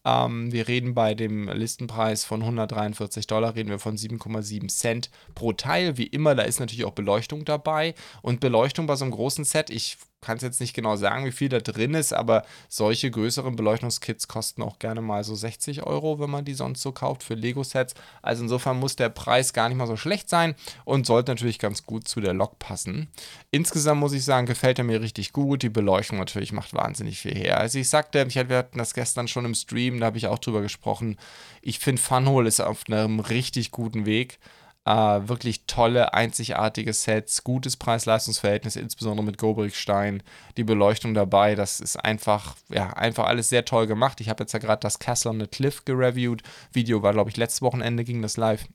Ähm, 0.06 0.54
wir 0.54 0.70
reden 0.70 0.94
bei 0.94 1.16
dem 1.16 1.50
Listenpreis 1.50 2.24
von 2.24 2.42
143 2.42 3.28
Dollar, 3.28 3.56
reden 3.56 3.70
wir 3.70 3.80
von 3.80 3.98
7,7 3.98 4.70
Cent 4.70 5.10
pro 5.36 5.52
Teil. 5.52 5.98
Wie 5.98 6.08
immer, 6.08 6.34
da 6.34 6.44
ist 6.44 6.62
natürlich 6.62 6.86
auch 6.86 6.94
Beleuchtung 6.94 7.44
dabei. 7.44 7.94
Und 8.22 8.40
Beleuchtung 8.40 8.88
bei 8.88 8.96
so 8.96 9.04
einem 9.04 9.12
großen 9.12 9.44
Set, 9.44 9.70
ich 9.70 9.98
kann 10.22 10.38
es 10.38 10.44
jetzt 10.44 10.60
nicht 10.60 10.74
genau 10.74 10.96
sagen, 10.96 11.26
wie 11.26 11.32
viel 11.32 11.50
da 11.50 11.60
drin 11.60 11.94
ist, 11.94 12.12
aber 12.12 12.44
solche 12.70 13.12
größeren 13.12 13.56
Beleuchtungskits 13.56 14.28
kosten 14.28 14.64
auch 14.64 14.80
gerne 14.80 15.02
mal 15.02 15.24
so 15.24 15.36
60 15.36 15.84
Euro, 15.84 16.20
wenn 16.20 16.30
man 16.30 16.44
die 16.44 16.56
sonst 16.56 16.82
so 16.82 16.92
kauft 16.92 17.24
für 17.24 17.36
Lego-Sets. 17.36 17.94
Also 18.22 18.44
insofern 18.44 18.80
muss 18.80 18.96
der 18.96 19.10
Preis 19.10 19.54
gar 19.54 19.70
nicht 19.70 19.78
mal 19.78 19.88
so 19.88 19.96
schlecht 19.96 20.28
sein 20.28 20.56
und 20.86 21.06
sollte 21.06 21.32
natürlich 21.32 21.60
ganz 21.60 21.86
gut 21.86 22.08
zu 22.08 22.20
der 22.20 22.34
Lok 22.34 22.58
passen. 22.58 23.10
Insgesamt 23.52 24.00
muss 24.00 24.14
ich 24.14 24.26
sagen, 24.26 24.48
gefällt 24.48 24.80
er 24.80 24.86
mir 24.86 25.02
richtig 25.02 25.34
gut. 25.34 25.62
Die 25.62 25.70
Beleuchtung 25.70 26.18
natürlich 26.18 26.52
macht 26.52 26.74
wahnsinnig 26.74 27.20
viel 27.20 27.36
her. 27.36 27.60
Also 27.60 27.78
ich 27.78 27.90
sagte, 27.90 28.26
ich 28.28 28.38
hatte, 28.38 28.50
wir 28.50 28.58
hatten 28.58 28.80
das 28.80 28.96
gestern 28.96 29.28
schon 29.28 29.46
im 29.46 29.56
Stream, 29.56 30.00
da 30.00 30.08
habe 30.08 30.18
ich 30.18 30.28
auch 30.28 30.40
drüber 30.40 30.62
gesprochen. 30.62 31.18
Ich 31.62 31.80
finde 31.80 32.02
Funhole 32.02 32.48
ist 32.48 32.60
auf 32.60 32.84
einem 32.88 33.20
richtig 33.20 33.72
guten 33.72 34.06
Weg. 34.06 34.40
Uh, 34.90 35.28
wirklich 35.28 35.66
tolle, 35.66 36.14
einzigartige 36.14 36.94
Sets, 36.94 37.44
gutes 37.44 37.76
Preis-Leistungs-Verhältnis, 37.76 38.78
insbesondere 38.78 39.26
mit 39.26 39.38
Gobrickstein, 39.38 40.24
die 40.56 40.64
Beleuchtung 40.64 41.14
dabei, 41.14 41.56
das 41.56 41.82
ist 41.82 41.98
einfach, 41.98 42.56
ja, 42.70 42.92
einfach 42.94 43.26
alles 43.26 43.50
sehr 43.50 43.66
toll 43.66 43.86
gemacht. 43.86 44.22
Ich 44.22 44.30
habe 44.30 44.44
jetzt 44.44 44.54
ja 44.54 44.60
gerade 44.60 44.80
das 44.80 45.00
Castle 45.00 45.32
on 45.32 45.42
the 45.42 45.48
Cliff 45.48 45.84
gereviewt. 45.84 46.42
Video 46.72 47.02
war, 47.04 47.12
glaube 47.12 47.30
ich, 47.30 47.36
letztes 47.36 47.62
Wochenende 47.62 48.06
ging 48.06 48.22
das 48.22 48.38
live. 48.38 48.66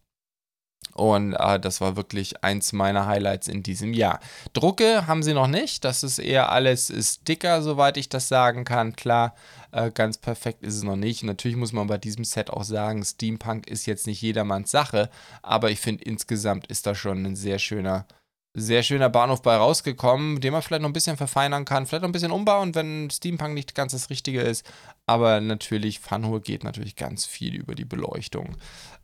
Und 0.94 1.32
äh, 1.34 1.58
das 1.58 1.80
war 1.80 1.96
wirklich 1.96 2.44
eins 2.44 2.72
meiner 2.72 3.06
Highlights 3.06 3.48
in 3.48 3.62
diesem 3.62 3.94
Jahr. 3.94 4.20
Drucke 4.52 5.06
haben 5.06 5.22
sie 5.22 5.32
noch 5.32 5.46
nicht. 5.46 5.84
Das 5.84 6.02
ist 6.02 6.18
eher 6.18 6.52
alles 6.52 6.92
Sticker, 7.00 7.62
soweit 7.62 7.96
ich 7.96 8.08
das 8.08 8.28
sagen 8.28 8.64
kann. 8.64 8.94
Klar, 8.94 9.34
äh, 9.70 9.90
ganz 9.90 10.18
perfekt 10.18 10.62
ist 10.62 10.76
es 10.76 10.82
noch 10.82 10.96
nicht. 10.96 11.22
natürlich 11.22 11.56
muss 11.56 11.72
man 11.72 11.86
bei 11.86 11.98
diesem 11.98 12.24
Set 12.24 12.50
auch 12.50 12.64
sagen, 12.64 13.04
Steampunk 13.04 13.68
ist 13.68 13.86
jetzt 13.86 14.06
nicht 14.06 14.20
jedermanns 14.20 14.70
Sache. 14.70 15.08
Aber 15.42 15.70
ich 15.70 15.80
finde, 15.80 16.04
insgesamt 16.04 16.66
ist 16.66 16.86
da 16.86 16.94
schon 16.94 17.24
ein 17.24 17.36
sehr 17.36 17.58
schöner, 17.58 18.06
sehr 18.54 18.82
schöner 18.82 19.08
Bahnhof 19.08 19.40
bei 19.40 19.56
rausgekommen, 19.56 20.42
den 20.42 20.52
man 20.52 20.60
vielleicht 20.60 20.82
noch 20.82 20.90
ein 20.90 20.94
bisschen 20.94 21.16
verfeinern 21.16 21.64
kann, 21.64 21.86
vielleicht 21.86 22.02
noch 22.02 22.10
ein 22.10 22.12
bisschen 22.12 22.32
umbauen, 22.32 22.74
wenn 22.74 23.08
Steampunk 23.08 23.54
nicht 23.54 23.74
ganz 23.74 23.92
das 23.92 24.10
Richtige 24.10 24.42
ist. 24.42 24.70
Aber 25.06 25.40
natürlich, 25.40 26.00
Funhole 26.00 26.42
geht 26.42 26.64
natürlich 26.64 26.96
ganz 26.96 27.24
viel 27.24 27.54
über 27.54 27.74
die 27.74 27.86
Beleuchtung. 27.86 28.56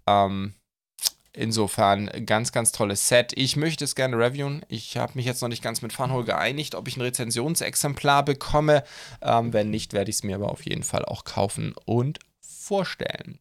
Ähm, 0.07 0.53
Insofern 1.39 2.11
ganz, 2.27 2.51
ganz 2.51 2.73
tolles 2.73 3.07
Set. 3.07 3.33
Ich 3.37 3.55
möchte 3.55 3.85
es 3.85 3.95
gerne 3.95 4.19
reviewen. 4.19 4.63
Ich 4.67 4.97
habe 4.97 5.13
mich 5.15 5.25
jetzt 5.25 5.41
noch 5.41 5.49
nicht 5.49 5.63
ganz 5.63 5.83
mit 5.83 5.93
Funhole 5.93 6.25
geeinigt, 6.25 6.75
ob 6.75 6.89
ich 6.89 6.97
ein 6.97 7.01
Rezensionsexemplar 7.01 8.25
bekomme. 8.25 8.83
Ähm, 9.23 9.53
wenn 9.53 9.71
nicht, 9.71 9.93
werde 9.93 10.11
ich 10.11 10.17
es 10.17 10.25
mir 10.25 10.35
aber 10.35 10.51
auf 10.51 10.67
jeden 10.67 10.83
Fall 10.83 11.05
auch 11.05 11.23
kaufen 11.23 11.77
und 11.85 12.19
vorstellen. 12.69 13.39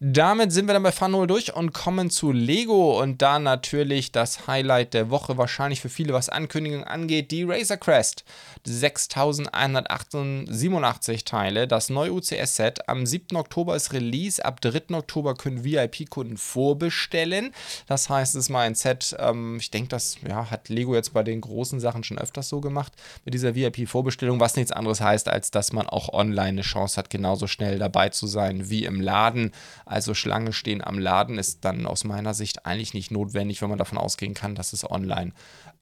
Damit 0.00 0.52
sind 0.52 0.66
wir 0.66 0.72
dann 0.72 0.82
bei 0.82 0.92
Funhole 0.92 1.26
durch 1.26 1.54
und 1.54 1.74
kommen 1.74 2.08
zu 2.08 2.32
Lego 2.32 2.98
und 3.00 3.20
da 3.20 3.38
natürlich 3.38 4.10
das 4.10 4.46
Highlight 4.46 4.94
der 4.94 5.10
Woche, 5.10 5.36
wahrscheinlich 5.36 5.82
für 5.82 5.90
viele, 5.90 6.14
was 6.14 6.30
Ankündigungen 6.30 6.86
angeht, 6.86 7.30
die 7.30 7.44
Razor 7.44 7.76
Crest. 7.76 8.24
6187 8.64 11.24
Teile, 11.24 11.68
das 11.68 11.90
neue 11.90 12.12
UCS-Set. 12.12 12.88
Am 12.88 13.06
7. 13.06 13.36
Oktober 13.36 13.76
ist 13.76 13.92
Release, 13.92 14.44
ab 14.44 14.60
3. 14.60 14.96
Oktober 14.96 15.34
können 15.34 15.64
VIP-Kunden 15.64 16.36
vorbestellen. 16.36 17.52
Das 17.86 18.08
heißt, 18.08 18.34
es 18.34 18.44
ist 18.44 18.48
mal 18.48 18.66
ein 18.66 18.74
Set, 18.74 19.14
ähm, 19.18 19.58
ich 19.58 19.70
denke, 19.70 19.88
das 19.88 20.16
ja, 20.26 20.50
hat 20.50 20.70
Lego 20.70 20.94
jetzt 20.94 21.12
bei 21.12 21.22
den 21.22 21.40
großen 21.40 21.80
Sachen 21.80 22.04
schon 22.04 22.18
öfters 22.18 22.48
so 22.48 22.60
gemacht, 22.60 22.92
mit 23.24 23.34
dieser 23.34 23.54
VIP-Vorbestellung, 23.54 24.40
was 24.40 24.56
nichts 24.56 24.72
anderes 24.72 25.00
heißt, 25.00 25.28
als 25.28 25.50
dass 25.50 25.72
man 25.72 25.86
auch 25.86 26.12
online 26.12 26.48
eine 26.48 26.62
Chance 26.62 26.96
hat, 26.96 27.10
genauso 27.10 27.46
schnell 27.46 27.78
dabei 27.78 28.08
zu 28.08 28.26
sein 28.26 28.69
wie 28.70 28.84
im 28.84 29.00
Laden. 29.00 29.52
Also 29.84 30.14
Schlange 30.14 30.52
stehen 30.52 30.82
am 30.82 30.98
Laden 30.98 31.38
ist 31.38 31.64
dann 31.64 31.86
aus 31.86 32.04
meiner 32.04 32.34
Sicht 32.34 32.66
eigentlich 32.66 32.94
nicht 32.94 33.10
notwendig, 33.10 33.60
wenn 33.62 33.68
man 33.68 33.78
davon 33.78 33.98
ausgehen 33.98 34.34
kann, 34.34 34.54
dass 34.54 34.72
es 34.72 34.88
online 34.88 35.32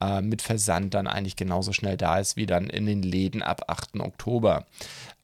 äh, 0.01 0.21
mit 0.21 0.43
Versand 0.43 0.95
dann 0.95 1.07
eigentlich 1.07 1.37
genauso 1.37 1.73
schnell 1.73 1.97
da 1.97 2.19
ist 2.19 2.37
wie 2.37 2.47
dann 2.47 2.69
in 2.69 2.87
den 2.87 3.03
Läden 3.03 3.43
ab 3.43 3.63
8. 3.69 4.01
Oktober. 4.01 4.67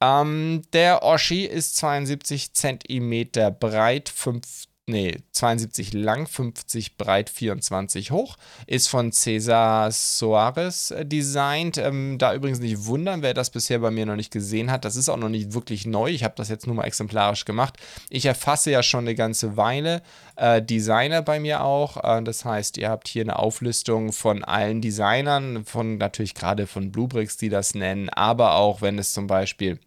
Ähm, 0.00 0.62
der 0.72 1.02
Oshi 1.02 1.44
ist 1.44 1.76
72 1.76 2.52
cm 2.52 3.28
breit, 3.58 4.08
5 4.08 4.66
nee, 4.86 5.16
72 5.32 5.92
lang, 5.92 6.26
50 6.26 6.96
breit, 6.96 7.30
24 7.30 8.10
hoch. 8.10 8.36
Ist 8.66 8.88
von 8.88 9.12
Cesar 9.12 9.90
Soares 9.90 10.90
äh, 10.90 11.06
designt. 11.06 11.78
Ähm, 11.78 12.18
da 12.18 12.34
übrigens 12.34 12.60
nicht 12.60 12.86
wundern, 12.86 13.22
wer 13.22 13.34
das 13.34 13.50
bisher 13.50 13.78
bei 13.78 13.90
mir 13.90 14.06
noch 14.06 14.16
nicht 14.16 14.32
gesehen 14.32 14.70
hat. 14.70 14.84
Das 14.84 14.96
ist 14.96 15.08
auch 15.08 15.16
noch 15.16 15.28
nicht 15.28 15.54
wirklich 15.54 15.86
neu. 15.86 16.10
Ich 16.10 16.24
habe 16.24 16.34
das 16.36 16.48
jetzt 16.48 16.66
nur 16.66 16.76
mal 16.76 16.84
exemplarisch 16.84 17.44
gemacht. 17.44 17.78
Ich 18.10 18.26
erfasse 18.26 18.70
ja 18.70 18.82
schon 18.82 19.04
eine 19.04 19.14
ganze 19.14 19.56
Weile 19.56 20.02
äh, 20.36 20.60
Designer 20.62 21.22
bei 21.22 21.40
mir 21.40 21.62
auch. 21.62 22.02
Äh, 22.02 22.22
das 22.22 22.44
heißt, 22.44 22.76
ihr 22.76 22.90
habt 22.90 23.08
hier 23.08 23.22
eine 23.22 23.38
Auflistung 23.38 24.12
von 24.12 24.44
allen 24.44 24.80
Designern, 24.82 25.64
von 25.64 25.98
natürlich 25.98 26.34
gerade 26.34 26.66
von 26.66 26.92
Bluebricks, 26.92 27.36
die 27.36 27.48
das 27.48 27.74
nennen, 27.74 28.10
aber 28.10 28.56
auch 28.56 28.82
wenn 28.82 28.98
es 28.98 29.12
zum 29.12 29.26
Beispiel 29.26 29.78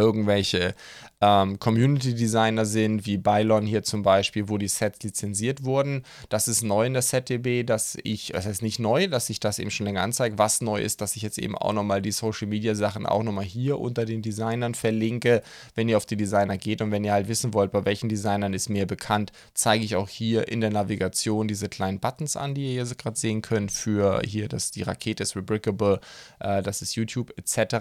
irgendwelche 0.00 0.74
ähm, 1.20 1.58
Community 1.58 2.14
Designer 2.14 2.64
sind, 2.64 3.04
wie 3.06 3.18
Bylon 3.18 3.66
hier 3.66 3.82
zum 3.82 4.02
Beispiel, 4.02 4.48
wo 4.48 4.56
die 4.56 4.68
Sets 4.68 5.02
lizenziert 5.02 5.64
wurden. 5.64 6.02
Das 6.28 6.48
ist 6.48 6.62
neu 6.62 6.86
in 6.86 6.94
der 6.94 7.02
SetDB, 7.02 7.62
dass 7.62 7.98
ich, 8.02 8.28
das 8.28 8.46
heißt 8.46 8.62
nicht 8.62 8.78
neu, 8.78 9.06
dass 9.06 9.28
ich 9.28 9.40
das 9.40 9.58
eben 9.58 9.70
schon 9.70 9.86
länger 9.86 10.02
anzeige. 10.02 10.38
Was 10.38 10.60
neu 10.60 10.80
ist, 10.80 11.00
dass 11.00 11.16
ich 11.16 11.22
jetzt 11.22 11.38
eben 11.38 11.56
auch 11.56 11.72
nochmal 11.72 12.00
die 12.00 12.12
Social 12.12 12.48
Media 12.48 12.74
Sachen 12.74 13.06
auch 13.06 13.22
nochmal 13.22 13.44
hier 13.44 13.78
unter 13.78 14.06
den 14.06 14.22
Designern 14.22 14.74
verlinke, 14.74 15.42
wenn 15.74 15.88
ihr 15.88 15.96
auf 15.96 16.06
die 16.06 16.16
Designer 16.16 16.56
geht 16.56 16.80
und 16.80 16.90
wenn 16.90 17.04
ihr 17.04 17.12
halt 17.12 17.28
wissen 17.28 17.52
wollt, 17.52 17.72
bei 17.72 17.84
welchen 17.84 18.08
Designern 18.08 18.54
ist 18.54 18.70
mir 18.70 18.86
bekannt, 18.86 19.32
zeige 19.52 19.84
ich 19.84 19.96
auch 19.96 20.08
hier 20.08 20.48
in 20.48 20.60
der 20.60 20.70
Navigation 20.70 21.48
diese 21.48 21.68
kleinen 21.68 22.00
Buttons 22.00 22.36
an, 22.36 22.54
die 22.54 22.74
ihr 22.74 22.84
hier 22.84 22.94
gerade 22.94 23.18
sehen 23.18 23.42
könnt, 23.42 23.72
für 23.72 24.22
hier, 24.24 24.48
dass 24.48 24.70
die 24.70 24.82
Rakete 24.82 25.22
ist 25.22 25.36
Rebrickable, 25.36 26.00
äh, 26.38 26.62
das 26.62 26.80
ist 26.80 26.94
YouTube 26.94 27.32
etc. 27.36 27.74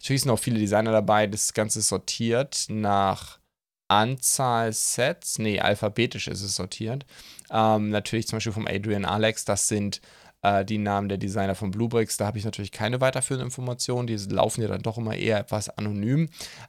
Natürlich 0.00 0.22
sind 0.22 0.30
auch 0.30 0.38
viele 0.38 0.58
Designer 0.58 0.92
dabei, 0.92 1.26
das 1.26 1.52
Ganze 1.52 1.82
sortiert 1.82 2.66
nach 2.86 3.40
Anzahl 3.88 4.72
Sets, 4.72 5.40
nee, 5.40 5.58
alphabetisch 5.58 6.28
ist 6.28 6.42
es 6.42 6.54
sortiert. 6.54 7.04
Ähm, 7.50 7.90
natürlich 7.90 8.28
zum 8.28 8.36
Beispiel 8.36 8.52
vom 8.52 8.68
Adrian 8.68 9.04
Alex, 9.04 9.44
das 9.44 9.66
sind 9.66 10.00
äh, 10.42 10.64
die 10.64 10.78
Namen 10.78 11.08
der 11.08 11.18
Designer 11.18 11.56
von 11.56 11.72
Bluebricks. 11.72 12.16
Da 12.16 12.26
habe 12.26 12.38
ich 12.38 12.44
natürlich 12.44 12.70
keine 12.70 13.00
weiterführenden 13.00 13.48
Informationen, 13.48 14.06
die 14.06 14.16
laufen 14.16 14.62
ja 14.62 14.68
dann 14.68 14.82
doch 14.82 14.98
immer 14.98 15.16
eher 15.16 15.40
etwas 15.40 15.68
anonym. 15.68 16.28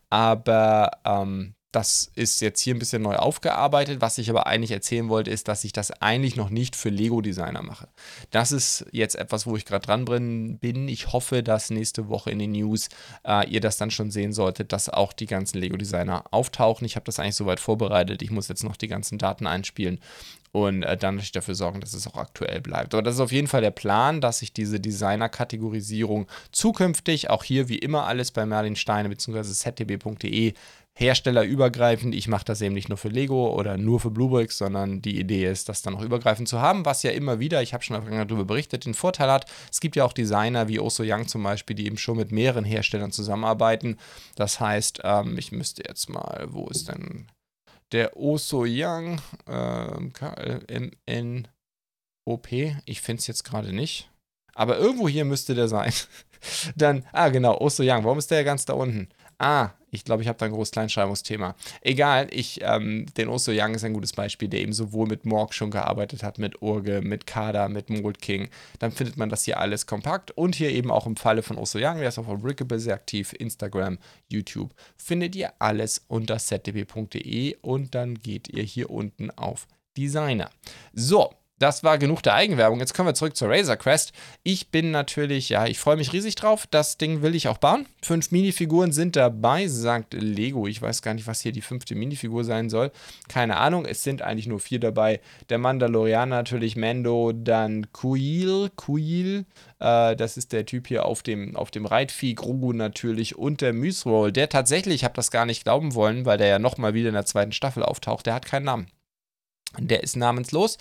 Aber 0.10 0.92
ähm, 1.06 1.54
das 1.72 2.10
ist 2.16 2.40
jetzt 2.40 2.62
hier 2.62 2.74
ein 2.74 2.80
bisschen 2.80 3.02
neu 3.02 3.18
aufgearbeitet. 3.18 4.00
Was 4.00 4.18
ich 4.18 4.30
aber 4.30 4.48
eigentlich 4.48 4.72
erzählen 4.72 5.10
wollte, 5.10 5.32
ist, 5.32 5.48
dass 5.48 5.66
ich 5.66 5.74
das 5.74 5.92
eigentlich 6.02 6.36
noch 6.38 6.50
nicht 6.50 6.76
für 6.78 6.90
Lego-Designer 6.90 7.62
mache. 7.62 7.90
Das 8.32 8.52
ist 8.54 8.86
jetzt 8.92 9.16
etwas, 9.16 9.46
wo 9.46 9.58
ich 9.58 9.66
gerade 9.66 9.86
dran 9.86 10.06
bin. 10.06 10.88
Ich 10.88 11.12
hoffe, 11.12 11.44
dass 11.44 11.70
nächste 11.70 12.08
Woche 12.08 12.32
in 12.32 12.40
den 12.40 12.54
News 12.54 12.88
äh, 13.26 13.48
ihr 13.50 13.60
das 13.60 13.78
dann 13.78 13.92
schon 13.92 14.12
sehen 14.12 14.32
solltet, 14.32 14.72
dass 14.72 14.90
auch 14.90 15.12
die 15.12 15.26
ganzen 15.26 15.60
Lego-Designer 15.60 16.24
auftauchen. 16.32 16.86
Ich 16.86 16.96
habe 16.96 17.06
das 17.06 17.20
eigentlich 17.20 17.36
soweit 17.36 17.60
vorbereitet. 17.60 18.22
Ich 18.22 18.32
muss 18.32 18.48
jetzt 18.48 18.64
noch 18.64 18.78
die 18.78 18.88
ganzen 18.88 19.18
Daten 19.18 19.46
einspielen 19.46 20.00
und 20.54 20.84
äh, 20.84 20.96
dann 20.96 21.16
natürlich 21.16 21.34
dafür 21.34 21.56
sorgen, 21.56 21.82
dass 21.82 21.94
es 21.94 22.08
auch 22.08 22.16
aktuell 22.16 22.62
bleibt. 22.62 22.94
Aber 22.94 23.04
das 23.04 23.16
ist 23.16 23.22
auf 23.22 23.32
jeden 23.32 23.48
Fall 23.48 23.62
der 23.62 23.72
Plan, 23.72 24.22
dass 24.22 24.42
ich 24.42 24.54
diese 24.54 24.80
Designer-Kategorisierung 24.80 26.28
zukünftig, 26.52 27.30
auch 27.30 27.44
hier 27.44 27.68
wie 27.68 27.78
immer 27.78 28.06
alles 28.06 28.32
bei 28.32 28.46
Merlin 28.46 28.76
Steine 28.76 29.10
bzw. 29.10 29.44
zdb.de 29.44 30.54
herstellerübergreifend. 30.98 32.16
Ich 32.16 32.28
mache 32.28 32.46
das 32.46 32.60
eben 32.62 32.74
nicht 32.74 32.90
nur 32.90 32.98
für 32.98 33.10
Lego 33.10 33.54
oder 33.54 33.78
nur 33.78 34.00
für 34.00 34.10
Bluebricks, 34.10 34.58
sondern 34.58 35.00
die 35.02 35.20
Idee 35.20 35.46
ist, 35.46 35.70
das 35.70 35.84
dann 35.84 35.96
auch 35.96 36.02
übergreifend 36.02 36.50
zu 36.50 36.60
haben, 36.60 36.86
was 36.86 37.04
ja 37.04 37.12
immer 37.12 37.40
wieder, 37.40 37.62
ich 37.62 37.76
habe 37.76 37.84
schon 37.84 38.04
darüber 38.28 38.46
berichtet, 38.46 38.86
den 38.86 38.96
Vorteil 38.96 39.30
hat. 39.30 39.46
Es 39.72 39.80
gibt 39.80 39.96
ja 39.96 40.04
auch 40.06 40.14
Designer 40.14 40.68
wie 40.68 40.80
Oso 40.80 41.04
Young 41.06 41.28
zum 41.28 41.44
Beispiel, 41.44 41.76
die 41.76 41.86
eben 41.86 42.00
schon 42.00 42.18
mit 42.18 42.32
mehreren 42.32 42.66
Herstellern 42.66 43.12
zusammenarbeiten. 43.12 43.98
Das 44.36 44.60
heißt, 44.60 45.02
ähm, 45.04 45.38
ich 45.38 45.52
müsste 45.52 45.84
jetzt 45.88 46.10
mal, 46.10 46.48
wo 46.50 46.68
ist 46.68 46.90
denn 46.90 47.28
der 47.92 48.18
Oso 48.18 48.66
Young 48.68 49.22
äh, 49.46 50.10
K-L-M-N-O-P? 50.14 50.98
Ich 52.86 53.02
finde 53.02 53.20
es 53.20 53.28
jetzt 53.28 53.44
gerade 53.44 53.72
nicht. 53.72 54.10
Aber 54.56 54.80
irgendwo 54.80 55.08
hier 55.08 55.26
müsste 55.26 55.54
der 55.54 55.68
sein. 55.68 55.94
Dann, 56.76 57.06
ah 57.12 57.30
genau, 57.30 57.60
Oso 57.60 57.84
Young. 57.84 58.04
Warum 58.04 58.18
ist 58.18 58.32
der 58.32 58.44
ganz 58.44 58.66
da 58.66 58.74
unten? 58.74 59.10
Ah, 59.38 59.70
ich 59.92 60.04
glaube, 60.04 60.22
ich 60.22 60.28
habe 60.28 60.38
da 60.38 60.46
ein 60.46 60.52
großes 60.52 60.72
Kleinschreibungsthema. 60.72 61.56
Egal, 61.82 62.28
ich, 62.32 62.60
ähm, 62.62 63.06
den 63.18 63.30
Oso 63.30 63.52
Young 63.54 63.76
ist 63.76 63.84
ein 63.84 63.94
gutes 63.94 64.14
Beispiel, 64.14 64.50
der 64.50 64.62
eben 64.62 64.74
sowohl 64.74 65.08
mit 65.08 65.26
Morg 65.26 65.54
schon 65.54 65.72
gearbeitet 65.72 66.24
hat, 66.24 66.38
mit 66.40 66.62
Urge, 66.62 67.02
mit 67.02 67.26
Kada, 67.26 67.70
mit 67.70 67.90
Mold 67.90 68.22
King. 68.22 68.50
Dann 68.80 68.92
findet 68.92 69.18
man 69.18 69.30
das 69.30 69.46
hier 69.46 69.60
alles 69.60 69.86
kompakt 69.86 70.32
und 70.32 70.56
hier 70.56 70.72
eben 70.72 70.92
auch 70.92 71.06
im 71.06 71.16
Falle 71.16 71.42
von 71.42 71.58
Oso 71.58 71.80
Young, 71.80 72.00
der 72.00 72.10
ist 72.10 72.18
auf 72.18 72.28
Unbreakable 72.28 72.80
sehr 72.80 72.96
aktiv, 72.96 73.34
Instagram, 73.34 73.98
YouTube, 74.28 74.74
findet 74.98 75.36
ihr 75.36 75.54
alles 75.60 76.04
unter 76.08 76.38
zdb.de 76.38 77.56
und 77.62 77.96
dann 77.96 78.16
geht 78.16 78.50
ihr 78.50 78.64
hier 78.64 78.90
unten 78.90 79.32
auf 79.32 79.68
Designer. 79.98 80.50
So, 80.94 81.34
das 81.60 81.84
war 81.84 81.98
genug 81.98 82.22
der 82.22 82.36
Eigenwerbung. 82.36 82.80
Jetzt 82.80 82.94
kommen 82.94 83.10
wir 83.10 83.14
zurück 83.14 83.36
zur 83.36 83.50
Razor 83.50 83.78
Crest. 83.78 84.14
Ich 84.44 84.70
bin 84.70 84.92
natürlich, 84.92 85.50
ja, 85.50 85.66
ich 85.66 85.80
freue 85.80 85.98
mich 85.98 86.14
riesig 86.14 86.36
drauf. 86.36 86.68
Das 86.70 86.98
Ding 86.98 87.22
will 87.22 87.36
ich 87.36 87.48
auch 87.48 87.58
bauen. 87.58 87.88
Fünf 88.04 88.32
Minifiguren 88.32 88.92
sind 88.92 89.16
dabei, 89.16 89.68
sagt 89.68 90.14
Lego. 90.14 90.68
Ich 90.68 90.82
weiß 90.82 91.02
gar 91.02 91.14
nicht, 91.14 91.28
was 91.28 91.42
hier 91.42 91.52
die 91.52 91.62
fünfte 91.62 91.96
Minifigur 91.96 92.44
sein 92.44 92.70
soll. 92.70 92.92
Keine 93.28 93.58
Ahnung. 93.58 93.86
Es 93.86 94.04
sind 94.04 94.22
eigentlich 94.22 94.48
nur 94.48 94.60
vier 94.60 94.80
dabei. 94.80 95.20
Der 95.50 95.58
Mandalorianer 95.58 96.36
natürlich, 96.36 96.76
Mando, 96.76 97.32
dann 97.34 97.92
Kuil, 97.92 98.70
Kuil. 98.76 99.46
Äh, 99.80 100.16
das 100.16 100.38
ist 100.38 100.54
der 100.54 100.66
Typ 100.66 100.88
hier 100.88 101.06
auf 101.06 101.24
dem, 101.24 101.56
auf 101.56 101.72
dem 101.72 101.86
Reitvieh. 101.86 102.36
Grogu 102.36 102.74
natürlich 102.74 103.36
und 103.36 103.62
der 103.62 103.74
Mysroll. 103.74 104.32
Der 104.32 104.50
tatsächlich, 104.50 104.96
ich 104.96 105.04
habe 105.04 105.16
das 105.16 105.32
gar 105.32 105.46
nicht 105.46 105.64
glauben 105.64 105.96
wollen, 105.96 106.26
weil 106.26 106.38
der 106.38 106.48
ja 106.48 106.60
nochmal 106.60 106.94
wieder 106.94 107.10
in 107.10 107.16
der 107.16 107.26
zweiten 107.26 107.52
Staffel 107.52 107.84
auftaucht. 107.84 108.26
Der 108.26 108.36
hat 108.36 108.46
keinen 108.46 108.66
Namen. 108.66 108.88
Der 109.80 110.02
ist 110.02 110.16
namenslos. 110.16 110.78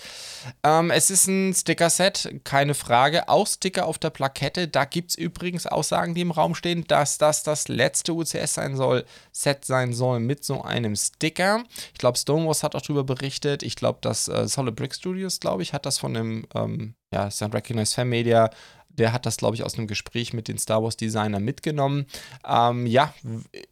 Ähm, 0.62 0.90
es 0.90 1.10
ist 1.10 1.26
ein 1.26 1.52
Sticker-Set, 1.52 2.40
keine 2.44 2.74
Frage. 2.74 3.28
Auch 3.28 3.46
Sticker 3.46 3.86
auf 3.86 3.98
der 3.98 4.10
Plakette. 4.10 4.68
Da 4.68 4.84
gibt 4.84 5.10
es 5.10 5.16
übrigens 5.16 5.66
Aussagen, 5.66 6.14
die 6.14 6.22
im 6.22 6.30
Raum 6.30 6.54
stehen, 6.54 6.84
dass 6.86 7.18
das 7.18 7.42
das 7.42 7.68
letzte 7.68 8.14
UCS 8.14 8.54
sein 8.54 8.76
soll, 8.76 9.04
Set 9.32 9.64
sein 9.64 9.92
soll 9.92 10.20
mit 10.20 10.44
so 10.44 10.62
einem 10.62 10.96
Sticker. 10.96 11.64
Ich 11.92 11.98
glaube, 11.98 12.16
Stonewalls 12.16 12.62
hat 12.62 12.74
auch 12.74 12.80
darüber 12.80 13.04
berichtet. 13.04 13.62
Ich 13.62 13.76
glaube, 13.76 13.98
dass 14.00 14.28
äh, 14.28 14.48
Solid 14.48 14.76
Brick 14.76 14.94
Studios, 14.94 15.40
glaube 15.40 15.62
ich, 15.62 15.72
hat 15.72 15.84
das 15.84 15.98
von 15.98 16.14
dem, 16.14 16.46
ähm, 16.54 16.94
ja, 17.12 17.26
ist 17.26 17.42
Recognized 17.42 17.94
Fan 17.94 18.08
Media 18.08 18.50
Der 18.98 19.12
hat 19.12 19.26
das, 19.26 19.36
glaube 19.36 19.56
ich, 19.56 19.64
aus 19.64 19.76
einem 19.76 19.86
Gespräch 19.86 20.32
mit 20.32 20.48
den 20.48 20.58
Star 20.58 20.82
Wars 20.82 20.96
Designern 20.96 21.42
mitgenommen. 21.42 22.06
Ähm, 22.46 22.86
ja, 22.86 23.14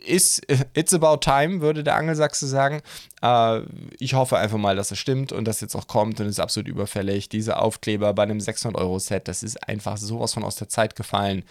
ist, 0.04 0.42
it's 0.74 0.94
about 0.94 1.18
time, 1.18 1.60
würde 1.60 1.84
der 1.84 1.96
Angelsachse 1.96 2.46
sagen. 2.46 2.82
Äh, 3.22 3.60
ich 3.98 4.14
hoffe 4.14 4.36
einfach 4.38 4.58
mal, 4.58 4.76
dass 4.76 4.90
es 4.90 4.98
stimmt 4.98 5.32
und 5.32 5.46
das 5.46 5.60
jetzt 5.60 5.74
auch 5.74 5.86
kommt 5.86 6.20
und 6.20 6.26
ist 6.26 6.40
absolut 6.40 6.68
überfällig. 6.68 7.28
Diese 7.28 7.58
Aufkleber 7.58 8.12
bei 8.12 8.24
einem 8.24 8.38
600-Euro-Set, 8.38 9.28
das 9.28 9.42
ist 9.42 9.68
einfach 9.68 9.96
sowas 9.96 10.34
von 10.34 10.44
aus 10.44 10.56
der 10.56 10.68
Zeit 10.68 10.96
gefallen. 10.96 11.44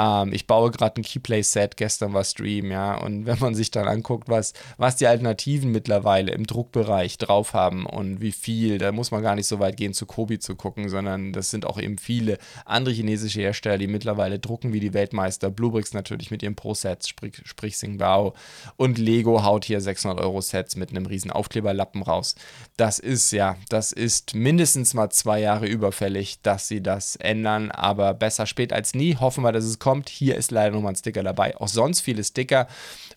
Ähm, 0.00 0.32
ich 0.32 0.46
baue 0.46 0.70
gerade 0.70 1.00
ein 1.00 1.04
Keyplay-Set, 1.04 1.76
gestern 1.76 2.14
war 2.14 2.24
Stream, 2.24 2.70
ja. 2.70 2.96
Und 2.96 3.26
wenn 3.26 3.38
man 3.38 3.54
sich 3.54 3.70
dann 3.70 3.86
anguckt, 3.86 4.28
was, 4.30 4.54
was 4.78 4.96
die 4.96 5.06
Alternativen 5.06 5.70
mittlerweile 5.70 6.32
im 6.32 6.46
Druckbereich 6.46 7.18
drauf 7.18 7.52
haben 7.52 7.84
und 7.84 8.22
wie 8.22 8.32
viel, 8.32 8.78
da 8.78 8.92
muss 8.92 9.10
man 9.10 9.22
gar 9.22 9.34
nicht 9.34 9.46
so 9.46 9.58
weit 9.58 9.76
gehen, 9.76 9.92
zu 9.92 10.06
Kobi 10.06 10.38
zu 10.38 10.56
gucken, 10.56 10.88
sondern 10.88 11.34
das 11.34 11.50
sind 11.50 11.66
auch 11.66 11.78
eben 11.78 11.98
viele 11.98 12.38
andere 12.64 12.94
chinesische 12.94 13.42
Hersteller, 13.42 13.76
die 13.76 13.88
mittlerweile 13.88 14.38
drucken 14.38 14.72
wie 14.72 14.80
die 14.80 14.94
Weltmeister. 14.94 15.50
Bluebricks 15.50 15.92
natürlich 15.92 16.30
mit 16.30 16.42
ihren 16.42 16.56
Pro-Sets, 16.56 17.08
sprich, 17.08 17.42
sprich 17.44 17.76
Singbao. 17.76 18.34
Und 18.76 18.96
Lego 18.96 19.44
haut 19.44 19.66
hier 19.66 19.82
600-Euro-Sets 19.82 20.76
mit 20.76 20.90
einem 20.90 21.04
riesen 21.04 21.30
Aufkleberlappen 21.30 22.02
raus. 22.02 22.36
Das 22.78 22.98
ist, 22.98 23.32
ja, 23.32 23.56
das 23.68 23.92
ist 23.92 24.34
mindestens 24.34 24.94
mal 24.94 25.10
zwei 25.10 25.40
Jahre 25.40 25.66
überfällig, 25.66 26.40
dass 26.40 26.68
sie 26.68 26.82
das 26.82 27.16
ändern, 27.16 27.70
aber 27.70 28.14
besser 28.14 28.46
spät 28.46 28.72
als 28.72 28.94
nie. 28.94 29.16
Hoffen 29.16 29.44
wir, 29.44 29.52
dass 29.52 29.64
es 29.64 29.78
kommt. 29.78 29.89
Hier 30.08 30.36
ist 30.36 30.50
leider 30.50 30.74
nochmal 30.74 30.92
ein 30.92 30.96
Sticker 30.96 31.22
dabei. 31.22 31.56
Auch 31.56 31.68
sonst 31.68 32.00
viele 32.00 32.24
Sticker. 32.24 32.66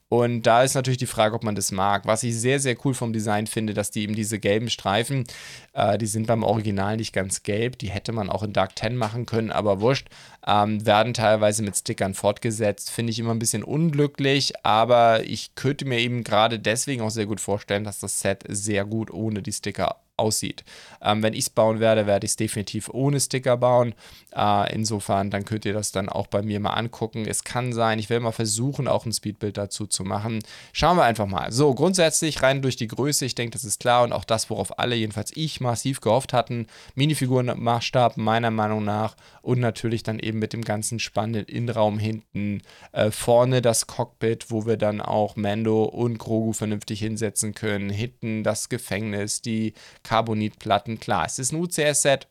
Und 0.09 0.43
da 0.43 0.61
ist 0.61 0.75
natürlich 0.75 0.99
die 0.99 1.07
Frage, 1.07 1.33
ob 1.33 1.43
man 1.43 1.55
das 1.55 1.71
mag. 1.71 2.05
Was 2.05 2.21
ich 2.21 2.35
sehr, 2.35 2.59
sehr 2.59 2.75
cool 2.85 2.93
vom 2.93 3.13
Design 3.13 3.47
finde, 3.47 3.73
dass 3.73 3.89
die 3.89 4.03
eben 4.03 4.13
diese 4.13 4.37
gelben 4.37 4.69
Streifen, 4.69 5.23
äh, 5.73 5.97
die 5.97 6.05
sind 6.05 6.27
beim 6.27 6.43
Original 6.43 6.97
nicht 6.97 7.13
ganz 7.13 7.41
gelb, 7.41 7.79
die 7.79 7.89
hätte 7.89 8.11
man 8.11 8.29
auch 8.29 8.43
in 8.43 8.53
Dark 8.53 8.77
10 8.77 8.95
machen 8.95 9.25
können, 9.25 9.51
aber 9.51 9.81
wurscht, 9.81 10.09
ähm, 10.45 10.85
werden 10.85 11.15
teilweise 11.15 11.63
mit 11.63 11.75
Stickern 11.75 12.13
fortgesetzt. 12.13 12.91
Finde 12.91 13.11
ich 13.11 13.17
immer 13.17 13.31
ein 13.31 13.39
bisschen 13.39 13.63
unglücklich, 13.63 14.53
aber 14.63 15.23
ich 15.23 15.55
könnte 15.55 15.85
mir 15.85 15.97
eben 15.97 16.23
gerade 16.23 16.59
deswegen 16.59 17.01
auch 17.01 17.09
sehr 17.09 17.25
gut 17.25 17.41
vorstellen, 17.41 17.83
dass 17.83 17.99
das 17.99 18.19
Set 18.19 18.43
sehr 18.47 18.85
gut 18.85 19.09
ohne 19.09 19.41
die 19.41 19.51
Sticker 19.51 20.02
aussieht. 20.17 20.63
Ähm, 21.01 21.23
wenn 21.23 21.33
ich 21.33 21.41
es 21.41 21.49
bauen 21.49 21.79
werde, 21.79 22.05
werde 22.05 22.25
ich 22.25 22.31
es 22.31 22.35
definitiv 22.35 22.89
ohne 22.89 23.19
Sticker 23.19 23.57
bauen. 23.57 23.95
Äh, 24.35 24.73
insofern, 24.73 25.31
dann 25.31 25.45
könnt 25.45 25.65
ihr 25.65 25.73
das 25.73 25.91
dann 25.91 26.07
auch 26.07 26.27
bei 26.27 26.41
mir 26.41 26.59
mal 26.59 26.73
angucken. 26.73 27.25
Es 27.27 27.43
kann 27.43 27.73
sein, 27.73 27.99
ich 27.99 28.09
werde 28.09 28.23
mal 28.23 28.31
versuchen, 28.31 28.87
auch 28.87 29.05
ein 29.05 29.13
Speedbild 29.13 29.57
dazu 29.57 29.87
zu 29.87 30.03
machen. 30.03 30.43
Schauen 30.71 30.97
wir 30.97 31.03
einfach 31.03 31.25
mal. 31.25 31.51
So, 31.51 31.73
grundsätzlich 31.73 32.43
rein 32.43 32.61
durch 32.61 32.75
die 32.75 32.87
Größe, 32.87 33.25
ich 33.25 33.35
denke, 33.35 33.53
das 33.53 33.63
ist 33.63 33.79
klar 33.79 34.03
und 34.03 34.13
auch 34.13 34.23
das, 34.23 34.49
worauf 34.49 34.77
alle, 34.77 34.95
jedenfalls 34.95 35.31
ich, 35.35 35.61
massiv 35.61 35.99
gehofft 35.99 36.31
hatten. 36.31 36.67
Minifigurenmaßstab 36.95 38.17
meiner 38.17 38.51
Meinung 38.51 38.83
nach 38.83 39.15
und 39.41 39.59
natürlich 39.59 40.03
dann 40.03 40.19
eben 40.19 40.39
mit 40.39 40.53
dem 40.53 40.63
ganzen 40.63 40.99
spannenden 40.99 41.45
Innenraum 41.45 41.97
hinten. 41.97 42.61
Äh, 42.91 43.11
vorne 43.11 43.61
das 43.61 43.87
Cockpit, 43.87 44.51
wo 44.51 44.65
wir 44.65 44.77
dann 44.77 45.01
auch 45.01 45.35
Mando 45.35 45.83
und 45.83 46.17
Grogu 46.19 46.53
vernünftig 46.53 46.99
hinsetzen 46.99 47.53
können. 47.55 47.89
Hinten 47.89 48.43
das 48.43 48.69
Gefängnis, 48.69 49.41
die 49.41 49.73
Carbonitplatten. 50.03 50.99
Klar, 50.99 51.25
es 51.25 51.39
ist 51.39 51.51
ein 51.51 51.61
UCS-Set. 51.61 52.27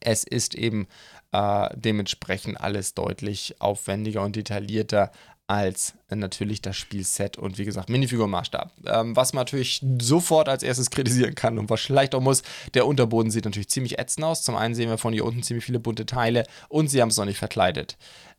Es 0.00 0.24
ist 0.24 0.54
eben 0.54 0.88
äh, 1.32 1.68
dementsprechend 1.74 2.60
alles 2.60 2.94
deutlich 2.94 3.60
aufwendiger 3.60 4.22
und 4.22 4.36
detaillierter 4.36 5.10
als 5.48 5.94
natürlich 6.10 6.60
das 6.60 6.76
Spielset 6.76 7.36
und 7.36 7.56
wie 7.58 7.64
gesagt 7.64 7.88
Minifigurmaßstab. 7.88 8.72
Ähm, 8.86 9.14
was 9.14 9.32
man 9.32 9.42
natürlich 9.42 9.80
sofort 10.00 10.48
als 10.48 10.62
erstes 10.64 10.90
kritisieren 10.90 11.36
kann 11.36 11.58
und 11.58 11.70
was 11.70 11.82
vielleicht 11.82 12.14
auch 12.14 12.20
muss, 12.20 12.42
der 12.74 12.86
Unterboden 12.86 13.30
sieht 13.30 13.44
natürlich 13.44 13.68
ziemlich 13.68 13.98
ätzend 13.98 14.24
aus. 14.24 14.42
Zum 14.42 14.56
einen 14.56 14.74
sehen 14.74 14.90
wir 14.90 14.98
von 14.98 15.12
hier 15.12 15.24
unten 15.24 15.44
ziemlich 15.44 15.64
viele 15.64 15.78
bunte 15.78 16.04
Teile 16.04 16.46
und 16.68 16.88
sie 16.88 17.00
haben 17.00 17.10
es 17.10 17.16
noch 17.16 17.26
nicht 17.26 17.38
verkleidet. 17.38 17.96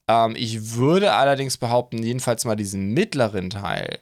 Ähm, 0.07 0.35
ich 0.37 0.75
würde 0.75 1.13
allerdings 1.13 1.57
behaupten, 1.57 2.01
jedenfalls 2.01 2.45
mal 2.45 2.55
diesen 2.55 2.93
mittleren 2.93 3.49
Teil, 3.49 3.99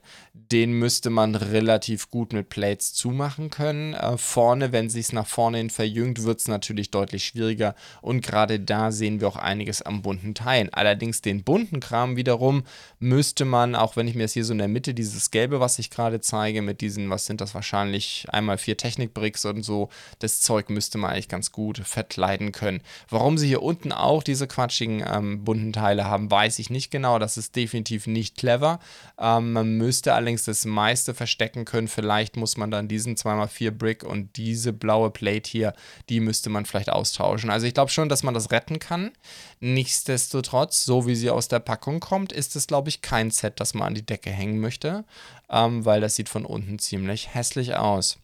den 0.51 0.73
müsste 0.73 1.09
man 1.09 1.33
relativ 1.33 2.11
gut 2.11 2.33
mit 2.33 2.49
Plates 2.49 2.93
zumachen 2.93 3.49
können. 3.49 3.93
Äh, 3.93 4.17
vorne, 4.17 4.71
wenn 4.71 4.89
sich 4.89 5.07
es 5.07 5.13
nach 5.13 5.25
vorne 5.25 5.57
hin 5.57 5.69
verjüngt, 5.69 6.23
wird 6.23 6.39
es 6.39 6.47
natürlich 6.47 6.91
deutlich 6.91 7.25
schwieriger. 7.25 7.73
Und 8.01 8.21
gerade 8.21 8.59
da 8.59 8.91
sehen 8.91 9.21
wir 9.21 9.27
auch 9.27 9.37
einiges 9.37 9.81
am 9.81 10.01
bunten 10.01 10.35
Teilen. 10.35 10.71
Allerdings 10.71 11.21
den 11.21 11.43
bunten 11.43 11.79
Kram 11.79 12.15
wiederum 12.15 12.63
müsste 12.99 13.45
man, 13.45 13.75
auch 13.75 13.95
wenn 13.95 14.07
ich 14.07 14.15
mir 14.15 14.23
jetzt 14.23 14.33
hier 14.33 14.45
so 14.45 14.53
in 14.53 14.59
der 14.59 14.67
Mitte 14.67 14.93
dieses 14.93 15.31
Gelbe, 15.31 15.59
was 15.59 15.79
ich 15.79 15.89
gerade 15.89 16.21
zeige, 16.21 16.61
mit 16.61 16.81
diesen, 16.81 17.09
was 17.09 17.25
sind 17.25 17.41
das 17.41 17.55
wahrscheinlich, 17.55 18.27
einmal 18.31 18.57
vier 18.57 18.77
Technikbricks 18.77 19.45
und 19.45 19.63
so, 19.63 19.89
das 20.19 20.41
Zeug 20.41 20.69
müsste 20.69 20.97
man 20.97 21.11
eigentlich 21.11 21.29
ganz 21.29 21.51
gut 21.51 21.79
verkleiden 21.79 22.51
können. 22.51 22.81
Warum 23.09 23.37
sie 23.37 23.47
hier 23.47 23.63
unten 23.63 23.91
auch 23.91 24.21
diese 24.21 24.47
quatschigen 24.47 25.03
ähm, 25.07 25.43
bunten 25.43 25.73
Teile 25.73 25.94
haben, 26.03 26.29
weiß 26.29 26.59
ich 26.59 26.69
nicht 26.69 26.91
genau. 26.91 27.19
Das 27.19 27.37
ist 27.37 27.55
definitiv 27.55 28.05
nicht 28.05 28.35
clever. 28.35 28.79
Ähm, 29.17 29.53
man 29.53 29.77
müsste 29.77 30.13
allerdings 30.13 30.25
allerdings 30.25 30.43
das 30.43 30.65
meiste 30.65 31.13
verstecken 31.13 31.65
können. 31.65 31.87
Vielleicht 31.87 32.35
muss 32.35 32.57
man 32.57 32.71
dann 32.71 32.87
diesen 32.87 33.15
2x4 33.15 33.71
Brick 33.71 34.03
und 34.03 34.35
diese 34.37 34.73
blaue 34.73 35.11
Plate 35.11 35.49
hier, 35.49 35.73
die 36.09 36.19
müsste 36.19 36.49
man 36.49 36.65
vielleicht 36.65 36.89
austauschen. 36.89 37.49
Also 37.49 37.67
ich 37.67 37.73
glaube 37.73 37.91
schon, 37.91 38.09
dass 38.09 38.23
man 38.23 38.33
das 38.33 38.51
retten 38.51 38.79
kann. 38.79 39.11
Nichtsdestotrotz, 39.59 40.83
so 40.83 41.07
wie 41.07 41.15
sie 41.15 41.29
aus 41.29 41.47
der 41.47 41.59
Packung 41.59 41.99
kommt, 41.99 42.31
ist 42.33 42.55
es, 42.55 42.67
glaube 42.67 42.89
ich, 42.89 43.01
kein 43.01 43.31
Set, 43.31 43.59
das 43.59 43.73
man 43.73 43.89
an 43.89 43.95
die 43.95 44.05
Decke 44.05 44.31
hängen 44.31 44.59
möchte, 44.59 45.05
ähm, 45.49 45.85
weil 45.85 46.01
das 46.01 46.15
sieht 46.15 46.29
von 46.29 46.45
unten 46.45 46.79
ziemlich 46.79 47.33
hässlich 47.33 47.75
aus. 47.75 48.17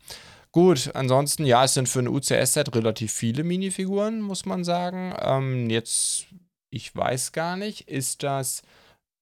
Gut, 0.51 0.91
ansonsten, 0.95 1.45
ja, 1.45 1.63
es 1.63 1.75
sind 1.75 1.87
für 1.87 1.99
ein 1.99 2.09
UCS-Set 2.09 2.75
relativ 2.75 3.13
viele 3.13 3.43
Minifiguren, 3.45 4.19
muss 4.21 4.45
man 4.45 4.65
sagen. 4.65 5.13
Ähm, 5.21 5.69
jetzt, 5.69 6.25
ich 6.71 6.95
weiß 6.95 7.31
gar 7.31 7.55
nicht, 7.57 7.87
ist 7.87 8.23
das 8.23 8.63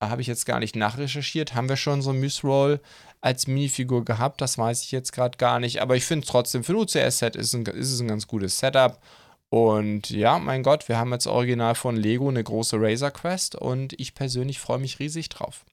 habe 0.02 0.22
ich 0.22 0.28
jetzt 0.28 0.46
gar 0.46 0.60
nicht 0.60 0.76
nachrecherchiert. 0.76 1.56
Haben 1.56 1.70
wir 1.70 1.76
schon 1.76 2.02
so 2.02 2.12
ein 2.12 2.20
Mysroll 2.20 2.80
als 3.22 3.48
Minifigur 3.48 4.06
gehabt? 4.06 4.42
Das 4.42 4.58
weiß 4.58 4.84
ich 4.84 4.92
jetzt 4.92 5.12
gerade 5.12 5.38
gar 5.38 5.60
nicht. 5.60 5.82
Aber 5.82 5.96
ich 5.96 6.06
finde 6.06 6.26
trotzdem, 6.26 6.64
für 6.64 6.74
ein 6.74 6.78
UCS-Set 6.78 7.36
ist, 7.36 7.54
ist 7.54 7.92
es 7.92 8.00
ein 8.00 8.08
ganz 8.08 8.28
gutes 8.28 8.60
Setup. 8.60 9.00
Und 9.50 10.10
ja, 10.10 10.40
mein 10.40 10.64
Gott, 10.64 10.88
wir 10.88 10.98
haben 10.98 11.12
jetzt 11.12 11.28
original 11.28 11.76
von 11.76 11.98
Lego 11.98 12.30
eine 12.30 12.44
große 12.44 12.78
Razor 12.80 13.12
Quest 13.12 13.56
und 13.56 14.00
ich 14.00 14.14
persönlich 14.14 14.60
freue 14.60 14.78
mich 14.78 15.00
riesig 15.00 15.30
drauf. 15.30 15.66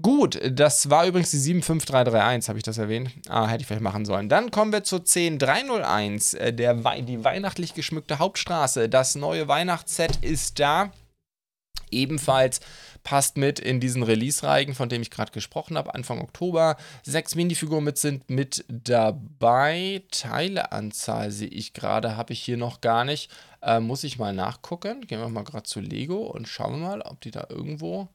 Gut, 0.00 0.38
das 0.48 0.90
war 0.90 1.06
übrigens 1.06 1.32
die 1.32 1.38
75331, 1.38 2.48
habe 2.48 2.58
ich 2.58 2.62
das 2.62 2.78
erwähnt? 2.78 3.10
Ah, 3.28 3.48
hätte 3.48 3.62
ich 3.62 3.66
vielleicht 3.66 3.82
machen 3.82 4.04
sollen. 4.04 4.28
Dann 4.28 4.52
kommen 4.52 4.70
wir 4.72 4.84
zur 4.84 5.00
10301, 5.00 6.34
äh, 6.34 6.52
der, 6.52 6.74
die 6.74 7.24
weihnachtlich 7.24 7.74
geschmückte 7.74 8.20
Hauptstraße. 8.20 8.88
Das 8.88 9.16
neue 9.16 9.48
Weihnachtsset 9.48 10.16
ist 10.22 10.60
da. 10.60 10.92
Ebenfalls 11.90 12.60
passt 13.02 13.36
mit 13.36 13.58
in 13.58 13.80
diesen 13.80 14.04
Release-Reigen, 14.04 14.74
von 14.74 14.88
dem 14.88 15.02
ich 15.02 15.10
gerade 15.10 15.32
gesprochen 15.32 15.76
habe, 15.76 15.94
Anfang 15.94 16.20
Oktober. 16.20 16.76
Sechs 17.02 17.34
Minifiguren 17.34 17.82
mit 17.82 17.98
sind 17.98 18.30
mit 18.30 18.64
dabei. 18.68 20.04
Teileanzahl 20.12 21.32
sehe 21.32 21.48
ich 21.48 21.72
gerade, 21.72 22.16
habe 22.16 22.34
ich 22.34 22.40
hier 22.40 22.56
noch 22.56 22.80
gar 22.80 23.04
nicht. 23.04 23.32
Äh, 23.62 23.80
muss 23.80 24.04
ich 24.04 24.18
mal 24.18 24.32
nachgucken. 24.32 25.00
Gehen 25.08 25.18
wir 25.18 25.28
mal 25.28 25.42
gerade 25.42 25.64
zu 25.64 25.80
Lego 25.80 26.18
und 26.18 26.46
schauen 26.46 26.78
wir 26.78 26.86
mal, 26.86 27.00
ob 27.02 27.20
die 27.20 27.32
da 27.32 27.46
irgendwo. 27.48 28.08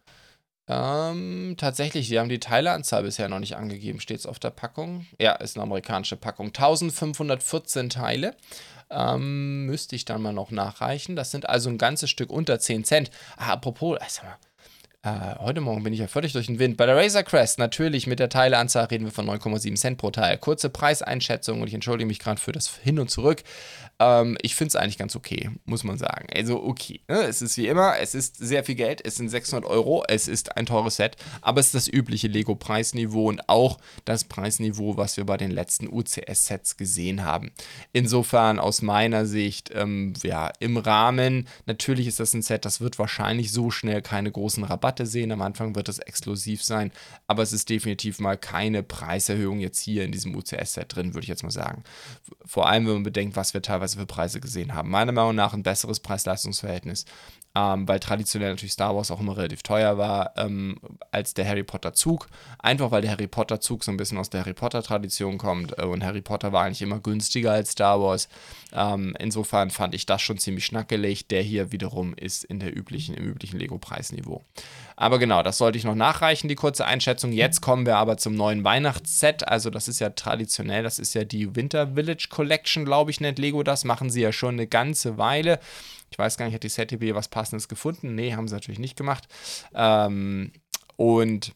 Ähm, 0.67 1.55
tatsächlich, 1.57 2.07
sie 2.07 2.19
haben 2.19 2.29
die 2.29 2.39
Teileanzahl 2.39 3.03
bisher 3.03 3.27
noch 3.27 3.39
nicht 3.39 3.55
angegeben. 3.55 3.99
Steht 3.99 4.19
es 4.19 4.25
auf 4.25 4.39
der 4.39 4.51
Packung? 4.51 5.05
Ja, 5.19 5.33
ist 5.33 5.57
eine 5.57 5.63
amerikanische 5.63 6.15
Packung. 6.15 6.47
1514 6.47 7.89
Teile. 7.89 8.35
Ähm, 8.89 9.65
müsste 9.65 9.95
ich 9.95 10.05
dann 10.05 10.21
mal 10.21 10.33
noch 10.33 10.51
nachreichen. 10.51 11.15
Das 11.15 11.31
sind 11.31 11.49
also 11.49 11.69
ein 11.69 11.77
ganzes 11.77 12.09
Stück 12.09 12.29
unter 12.29 12.59
10 12.59 12.85
Cent. 12.85 13.11
Ah, 13.37 13.53
apropos, 13.53 13.97
sag 14.07 14.23
mal, 14.23 14.37
äh, 15.03 15.35
heute 15.39 15.59
Morgen 15.59 15.83
bin 15.83 15.91
ich 15.91 15.99
ja 15.99 16.07
völlig 16.07 16.31
durch 16.31 16.45
den 16.45 16.59
Wind. 16.59 16.77
Bei 16.77 16.85
der 16.85 16.95
Razer 16.95 17.23
Crest, 17.23 17.59
natürlich 17.59 18.07
mit 18.07 18.19
der 18.19 18.29
Teileanzahl 18.29 18.85
reden 18.85 19.03
wir 19.03 19.11
von 19.11 19.29
9,7 19.29 19.75
Cent 19.75 19.97
pro 19.97 20.11
Teil. 20.11 20.37
Kurze 20.37 20.69
Preiseinschätzung 20.69 21.61
und 21.61 21.67
ich 21.67 21.73
entschuldige 21.73 22.07
mich 22.07 22.19
gerade 22.19 22.39
für 22.39 22.53
das 22.53 22.77
Hin 22.77 22.99
und 22.99 23.09
Zurück. 23.09 23.43
Ähm, 23.99 24.37
ich 24.41 24.55
finde 24.55 24.69
es 24.69 24.75
eigentlich 24.77 24.97
ganz 24.97 25.17
okay, 25.17 25.51
muss 25.65 25.83
man 25.83 25.97
sagen. 25.97 26.27
Also 26.33 26.63
okay, 26.63 27.01
ne? 27.09 27.23
es 27.23 27.41
ist 27.41 27.57
wie 27.57 27.67
immer, 27.67 27.97
es 27.99 28.15
ist 28.15 28.37
sehr 28.37 28.63
viel 28.63 28.75
Geld, 28.75 29.05
es 29.05 29.17
sind 29.17 29.27
600 29.27 29.69
Euro, 29.69 30.05
es 30.07 30.29
ist 30.29 30.55
ein 30.55 30.65
teures 30.65 30.95
Set, 30.95 31.17
aber 31.41 31.59
es 31.59 31.67
ist 31.67 31.75
das 31.75 31.87
übliche 31.89 32.29
Lego-Preisniveau 32.29 33.27
und 33.27 33.49
auch 33.49 33.79
das 34.05 34.23
Preisniveau, 34.23 34.95
was 34.95 35.17
wir 35.17 35.25
bei 35.25 35.35
den 35.35 35.51
letzten 35.51 35.89
UCS-Sets 35.91 36.77
gesehen 36.77 37.25
haben. 37.25 37.51
Insofern 37.91 38.57
aus 38.57 38.81
meiner 38.81 39.25
Sicht, 39.25 39.69
ähm, 39.75 40.13
ja, 40.23 40.49
im 40.59 40.77
Rahmen, 40.77 41.49
natürlich 41.65 42.07
ist 42.07 42.21
das 42.21 42.33
ein 42.33 42.41
Set, 42.41 42.63
das 42.63 42.79
wird 42.79 42.99
wahrscheinlich 42.99 43.51
so 43.51 43.69
schnell 43.69 44.01
keine 44.01 44.31
großen 44.31 44.63
Rabatte 44.63 44.92
Rabatte 44.93 45.05
sehen. 45.05 45.31
Am 45.31 45.41
Anfang 45.41 45.75
wird 45.75 45.89
es 45.89 45.99
exklusiv 45.99 46.63
sein, 46.63 46.91
aber 47.27 47.43
es 47.43 47.53
ist 47.53 47.69
definitiv 47.69 48.19
mal 48.19 48.37
keine 48.37 48.83
Preiserhöhung 48.83 49.59
jetzt 49.59 49.79
hier 49.79 50.03
in 50.05 50.11
diesem 50.11 50.35
UCS-Set 50.35 50.95
drin, 50.95 51.13
würde 51.13 51.23
ich 51.23 51.29
jetzt 51.29 51.43
mal 51.43 51.51
sagen. 51.51 51.83
Vor 52.45 52.67
allem, 52.69 52.85
wenn 52.85 52.93
man 52.93 53.03
bedenkt, 53.03 53.35
was 53.35 53.53
wir 53.53 53.61
teilweise 53.61 53.97
für 53.97 54.05
Preise 54.05 54.39
gesehen 54.39 54.73
haben. 54.73 54.89
Meiner 54.89 55.11
Meinung 55.11 55.35
nach 55.35 55.53
ein 55.53 55.63
besseres 55.63 55.99
Preis-Leistungs-Verhältnis 55.99 57.05
ähm, 57.55 57.87
weil 57.87 57.99
traditionell 57.99 58.51
natürlich 58.51 58.73
Star 58.73 58.95
Wars 58.95 59.11
auch 59.11 59.19
immer 59.19 59.37
relativ 59.37 59.61
teuer 59.61 59.97
war 59.97 60.33
ähm, 60.37 60.79
als 61.11 61.33
der 61.33 61.47
Harry 61.47 61.63
Potter 61.63 61.93
Zug. 61.93 62.27
Einfach 62.57 62.91
weil 62.91 63.01
der 63.03 63.11
Harry 63.11 63.27
Potter 63.27 63.59
Zug 63.59 63.83
so 63.83 63.91
ein 63.91 63.97
bisschen 63.97 64.17
aus 64.17 64.29
der 64.29 64.41
Harry 64.41 64.53
Potter 64.53 64.81
Tradition 64.81 65.37
kommt 65.37 65.77
äh, 65.77 65.85
und 65.85 66.03
Harry 66.03 66.21
Potter 66.21 66.51
war 66.51 66.63
eigentlich 66.63 66.81
immer 66.81 66.99
günstiger 66.99 67.51
als 67.51 67.71
Star 67.71 68.01
Wars. 68.01 68.27
Ähm, 68.73 69.15
insofern 69.19 69.69
fand 69.69 69.93
ich 69.93 70.05
das 70.05 70.21
schon 70.21 70.39
ziemlich 70.39 70.65
schnackelig. 70.65 71.27
Der 71.27 71.43
hier 71.43 71.71
wiederum 71.71 72.15
ist 72.15 72.43
in 72.43 72.59
der 72.59 72.75
üblichen, 72.75 73.13
im 73.13 73.25
üblichen 73.25 73.59
Lego-Preisniveau. 73.59 74.43
Aber 74.95 75.19
genau, 75.19 75.43
das 75.43 75.57
sollte 75.57 75.77
ich 75.77 75.83
noch 75.83 75.95
nachreichen, 75.95 76.47
die 76.47 76.55
kurze 76.55 76.85
Einschätzung. 76.85 77.31
Jetzt 77.31 77.61
kommen 77.61 77.85
wir 77.85 77.97
aber 77.97 78.17
zum 78.17 78.35
neuen 78.35 78.63
Weihnachtsset. 78.63 79.47
Also, 79.47 79.69
das 79.69 79.87
ist 79.87 79.99
ja 79.99 80.09
traditionell, 80.09 80.83
das 80.83 80.99
ist 80.99 81.13
ja 81.13 81.23
die 81.23 81.55
Winter 81.55 81.93
Village 81.93 82.27
Collection, 82.29 82.85
glaube 82.85 83.11
ich, 83.11 83.19
nennt 83.19 83.39
Lego 83.39 83.63
das. 83.63 83.85
Machen 83.85 84.09
sie 84.09 84.21
ja 84.21 84.31
schon 84.31 84.55
eine 84.55 84.67
ganze 84.67 85.17
Weile. 85.17 85.59
Ich 86.13 86.19
weiß 86.19 86.37
gar 86.37 86.45
nicht, 86.45 86.53
hat 86.53 86.61
die 86.61 86.69
ZTB 86.69 87.15
was 87.15 87.27
Passendes 87.27 87.67
gefunden? 87.67 88.13
Nee, 88.13 88.35
haben 88.35 88.47
sie 88.47 88.53
natürlich 88.53 88.77
nicht 88.77 88.95
gemacht. 88.95 89.27
Ähm, 89.73 90.51
und 90.95 91.55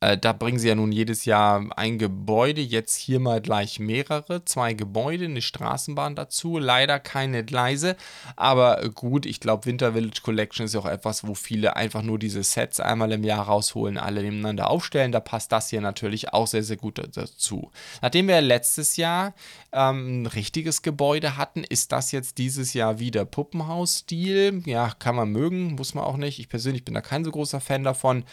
äh, 0.00 0.18
da 0.18 0.32
bringen 0.32 0.58
sie 0.58 0.68
ja 0.68 0.74
nun 0.74 0.92
jedes 0.92 1.24
Jahr 1.24 1.66
ein 1.76 1.98
Gebäude, 1.98 2.60
jetzt 2.60 2.96
hier 2.96 3.18
mal 3.18 3.40
gleich 3.40 3.80
mehrere, 3.80 4.44
zwei 4.44 4.74
Gebäude, 4.74 5.24
eine 5.24 5.40
Straßenbahn 5.40 6.14
dazu, 6.14 6.58
leider 6.58 7.00
keine 7.00 7.44
Gleise, 7.44 7.96
aber 8.36 8.88
gut, 8.90 9.24
ich 9.24 9.40
glaube 9.40 9.64
Winter 9.64 9.94
Village 9.94 10.20
Collection 10.22 10.66
ist 10.66 10.74
ja 10.74 10.80
auch 10.80 10.86
etwas, 10.86 11.26
wo 11.26 11.34
viele 11.34 11.76
einfach 11.76 12.02
nur 12.02 12.18
diese 12.18 12.42
Sets 12.42 12.78
einmal 12.78 13.10
im 13.12 13.24
Jahr 13.24 13.46
rausholen, 13.46 13.96
alle 13.96 14.22
nebeneinander 14.22 14.68
aufstellen, 14.68 15.12
da 15.12 15.20
passt 15.20 15.50
das 15.50 15.70
hier 15.70 15.80
natürlich 15.80 16.32
auch 16.32 16.46
sehr, 16.46 16.62
sehr 16.62 16.76
gut 16.76 17.00
dazu. 17.16 17.70
Nachdem 18.02 18.28
wir 18.28 18.40
letztes 18.42 18.96
Jahr 18.96 19.34
ähm, 19.72 20.22
ein 20.22 20.26
richtiges 20.26 20.82
Gebäude 20.82 21.38
hatten, 21.38 21.64
ist 21.64 21.92
das 21.92 22.12
jetzt 22.12 22.36
dieses 22.36 22.74
Jahr 22.74 22.98
wieder 22.98 23.24
Puppenhaus-Stil, 23.24 24.62
ja, 24.66 24.92
kann 24.98 25.16
man 25.16 25.30
mögen, 25.30 25.74
muss 25.74 25.94
man 25.94 26.04
auch 26.04 26.18
nicht, 26.18 26.38
ich 26.38 26.50
persönlich 26.50 26.84
bin 26.84 26.94
da 26.94 27.00
kein 27.00 27.24
so 27.24 27.30
großer 27.30 27.60
Fan 27.60 27.82
davon. 27.82 28.24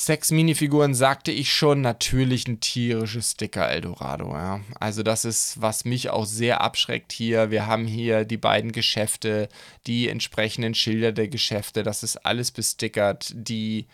Sechs 0.00 0.30
Minifiguren 0.30 0.94
sagte 0.94 1.32
ich 1.32 1.52
schon, 1.52 1.80
natürlich 1.80 2.46
ein 2.46 2.60
tierisches 2.60 3.32
Sticker 3.32 3.68
Eldorado, 3.68 4.30
ja. 4.30 4.60
Also 4.78 5.02
das 5.02 5.24
ist, 5.24 5.60
was 5.60 5.84
mich 5.84 6.08
auch 6.08 6.24
sehr 6.24 6.60
abschreckt 6.60 7.10
hier. 7.10 7.50
Wir 7.50 7.66
haben 7.66 7.84
hier 7.84 8.24
die 8.24 8.36
beiden 8.36 8.70
Geschäfte, 8.70 9.48
die 9.88 10.08
entsprechenden 10.08 10.76
Schilder 10.76 11.10
der 11.10 11.26
Geschäfte, 11.26 11.82
das 11.82 12.04
ist 12.04 12.24
alles 12.24 12.52
bestickert, 12.52 13.32
die 13.34 13.88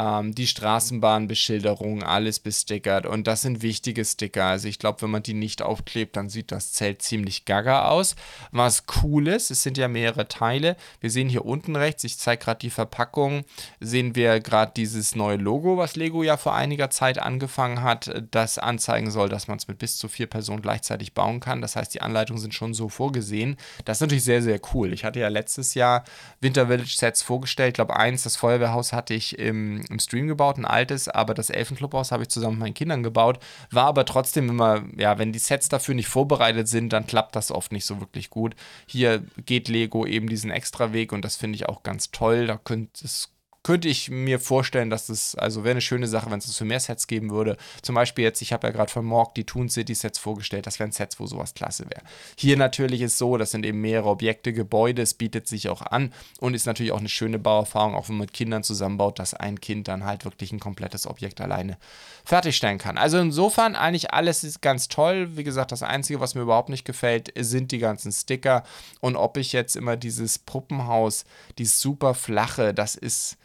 ähm, 0.00 0.34
die 0.34 0.46
Straßenbahnbeschilderung, 0.46 2.02
alles 2.02 2.40
bestickert. 2.40 3.04
Und 3.04 3.26
das 3.26 3.42
sind 3.42 3.62
wichtige 3.62 4.04
Sticker. 4.04 4.44
Also 4.44 4.68
ich 4.68 4.78
glaube, 4.78 5.02
wenn 5.02 5.10
man 5.10 5.22
die 5.22 5.34
nicht 5.34 5.62
aufklebt, 5.62 6.16
dann 6.16 6.30
sieht 6.30 6.52
das 6.52 6.72
Zelt 6.72 7.02
ziemlich 7.02 7.44
gaga 7.44 7.88
aus. 7.88 8.16
Was 8.50 8.84
cool 9.02 9.28
ist, 9.28 9.50
es 9.50 9.62
sind 9.62 9.76
ja 9.76 9.88
mehrere 9.88 10.26
Teile. 10.28 10.76
Wir 11.00 11.10
sehen 11.10 11.28
hier 11.28 11.44
unten 11.44 11.76
rechts, 11.76 12.04
ich 12.04 12.18
zeige 12.18 12.44
gerade 12.44 12.60
die 12.60 12.70
Verpackung, 12.70 13.44
sehen 13.80 14.14
wir 14.14 14.40
gerade 14.40 14.72
dieses 14.74 15.14
neue 15.14 15.36
Logo, 15.36 15.76
was 15.76 15.96
Lego 15.96 16.22
ja 16.22 16.36
vor 16.36 16.54
einiger 16.54 16.90
Zeit 16.90 17.18
angefangen 17.18 17.82
hat, 17.82 18.24
das 18.30 18.58
anzeigen 18.58 19.10
soll, 19.10 19.28
dass 19.28 19.48
man 19.48 19.58
es 19.58 19.68
mit 19.68 19.78
bis 19.78 19.98
zu 19.98 20.08
vier 20.08 20.26
Personen 20.26 20.62
gleichzeitig 20.62 21.12
bauen 21.12 21.40
kann. 21.40 21.60
Das 21.60 21.76
heißt, 21.76 21.92
die 21.92 22.00
Anleitungen 22.00 22.40
sind 22.40 22.54
schon 22.54 22.72
so 22.72 22.88
vorgesehen. 22.88 23.56
Das 23.84 23.98
ist 23.98 24.00
natürlich 24.02 24.24
sehr, 24.24 24.42
sehr 24.42 24.60
cool. 24.72 24.92
Ich 24.92 25.04
hatte 25.04 25.20
ja 25.20 25.28
letztes 25.28 25.74
Jahr 25.74 26.04
Winter 26.40 26.68
Village 26.68 26.94
Sets 26.96 27.22
vorgestellt. 27.22 27.68
Ich 27.68 27.74
glaube, 27.74 27.96
eins, 27.96 28.22
das 28.22 28.36
Feuerwehrhaus 28.36 28.92
hatte 28.92 29.14
ich 29.14 29.38
im 29.38 29.82
im 29.90 29.98
Stream 29.98 30.26
gebaut, 30.28 30.58
ein 30.58 30.64
altes, 30.64 31.08
aber 31.08 31.34
das 31.34 31.50
Elfenclubhaus 31.50 32.12
habe 32.12 32.22
ich 32.22 32.28
zusammen 32.28 32.54
mit 32.54 32.60
meinen 32.60 32.74
Kindern 32.74 33.02
gebaut. 33.02 33.38
War 33.70 33.86
aber 33.86 34.04
trotzdem 34.04 34.48
immer, 34.48 34.84
ja, 34.96 35.18
wenn 35.18 35.32
die 35.32 35.38
Sets 35.38 35.68
dafür 35.68 35.94
nicht 35.94 36.08
vorbereitet 36.08 36.68
sind, 36.68 36.92
dann 36.92 37.06
klappt 37.06 37.36
das 37.36 37.50
oft 37.50 37.72
nicht 37.72 37.84
so 37.84 38.00
wirklich 38.00 38.30
gut. 38.30 38.54
Hier 38.86 39.24
geht 39.46 39.68
Lego 39.68 40.06
eben 40.06 40.28
diesen 40.28 40.50
extra 40.50 40.92
Weg 40.92 41.12
und 41.12 41.24
das 41.24 41.36
finde 41.36 41.56
ich 41.56 41.68
auch 41.68 41.82
ganz 41.82 42.10
toll. 42.10 42.46
Da 42.46 42.56
könnte 42.56 43.04
es 43.04 43.32
könnte 43.62 43.88
ich 43.88 44.10
mir 44.10 44.40
vorstellen, 44.40 44.88
dass 44.88 45.06
das, 45.06 45.34
also 45.34 45.64
wäre 45.64 45.72
eine 45.72 45.80
schöne 45.82 46.06
Sache, 46.06 46.30
wenn 46.30 46.38
es 46.38 46.46
das 46.46 46.56
für 46.56 46.64
mehr 46.64 46.80
Sets 46.80 47.06
geben 47.06 47.30
würde. 47.30 47.58
Zum 47.82 47.94
Beispiel 47.94 48.24
jetzt, 48.24 48.40
ich 48.40 48.54
habe 48.54 48.66
ja 48.66 48.72
gerade 48.72 48.90
von 48.90 49.04
Morg 49.04 49.34
die 49.34 49.44
Toon 49.44 49.68
City 49.68 49.94
Sets 49.94 50.18
vorgestellt, 50.18 50.66
das 50.66 50.78
wären 50.78 50.92
Sets, 50.92 51.20
wo 51.20 51.26
sowas 51.26 51.52
klasse 51.52 51.84
wäre. 51.90 52.02
Hier 52.36 52.56
natürlich 52.56 53.02
ist 53.02 53.18
so, 53.18 53.36
das 53.36 53.50
sind 53.50 53.66
eben 53.66 53.80
mehrere 53.80 54.08
Objekte, 54.08 54.54
Gebäude, 54.54 55.02
es 55.02 55.12
bietet 55.12 55.46
sich 55.46 55.68
auch 55.68 55.82
an 55.82 56.12
und 56.40 56.54
ist 56.54 56.64
natürlich 56.64 56.92
auch 56.92 57.00
eine 57.00 57.10
schöne 57.10 57.38
Bauerfahrung, 57.38 57.94
auch 57.94 58.08
wenn 58.08 58.16
man 58.16 58.26
mit 58.26 58.32
Kindern 58.32 58.62
zusammenbaut, 58.62 59.18
dass 59.18 59.34
ein 59.34 59.60
Kind 59.60 59.88
dann 59.88 60.04
halt 60.04 60.24
wirklich 60.24 60.52
ein 60.52 60.60
komplettes 60.60 61.06
Objekt 61.06 61.40
alleine 61.42 61.76
fertigstellen 62.24 62.78
kann. 62.78 62.96
Also 62.96 63.18
insofern 63.18 63.76
eigentlich 63.76 64.14
alles 64.14 64.42
ist 64.42 64.62
ganz 64.62 64.88
toll. 64.88 65.36
Wie 65.36 65.44
gesagt, 65.44 65.72
das 65.72 65.82
Einzige, 65.82 66.20
was 66.20 66.34
mir 66.34 66.42
überhaupt 66.42 66.70
nicht 66.70 66.86
gefällt, 66.86 67.32
sind 67.38 67.72
die 67.72 67.78
ganzen 67.78 68.10
Sticker 68.10 68.64
und 69.00 69.16
ob 69.16 69.36
ich 69.36 69.52
jetzt 69.52 69.76
immer 69.76 69.96
dieses 69.98 70.38
Puppenhaus, 70.38 71.24
dieses 71.58 71.80
super 71.80 72.14
flache, 72.14 72.72
das 72.72 72.94
ist 72.94 73.36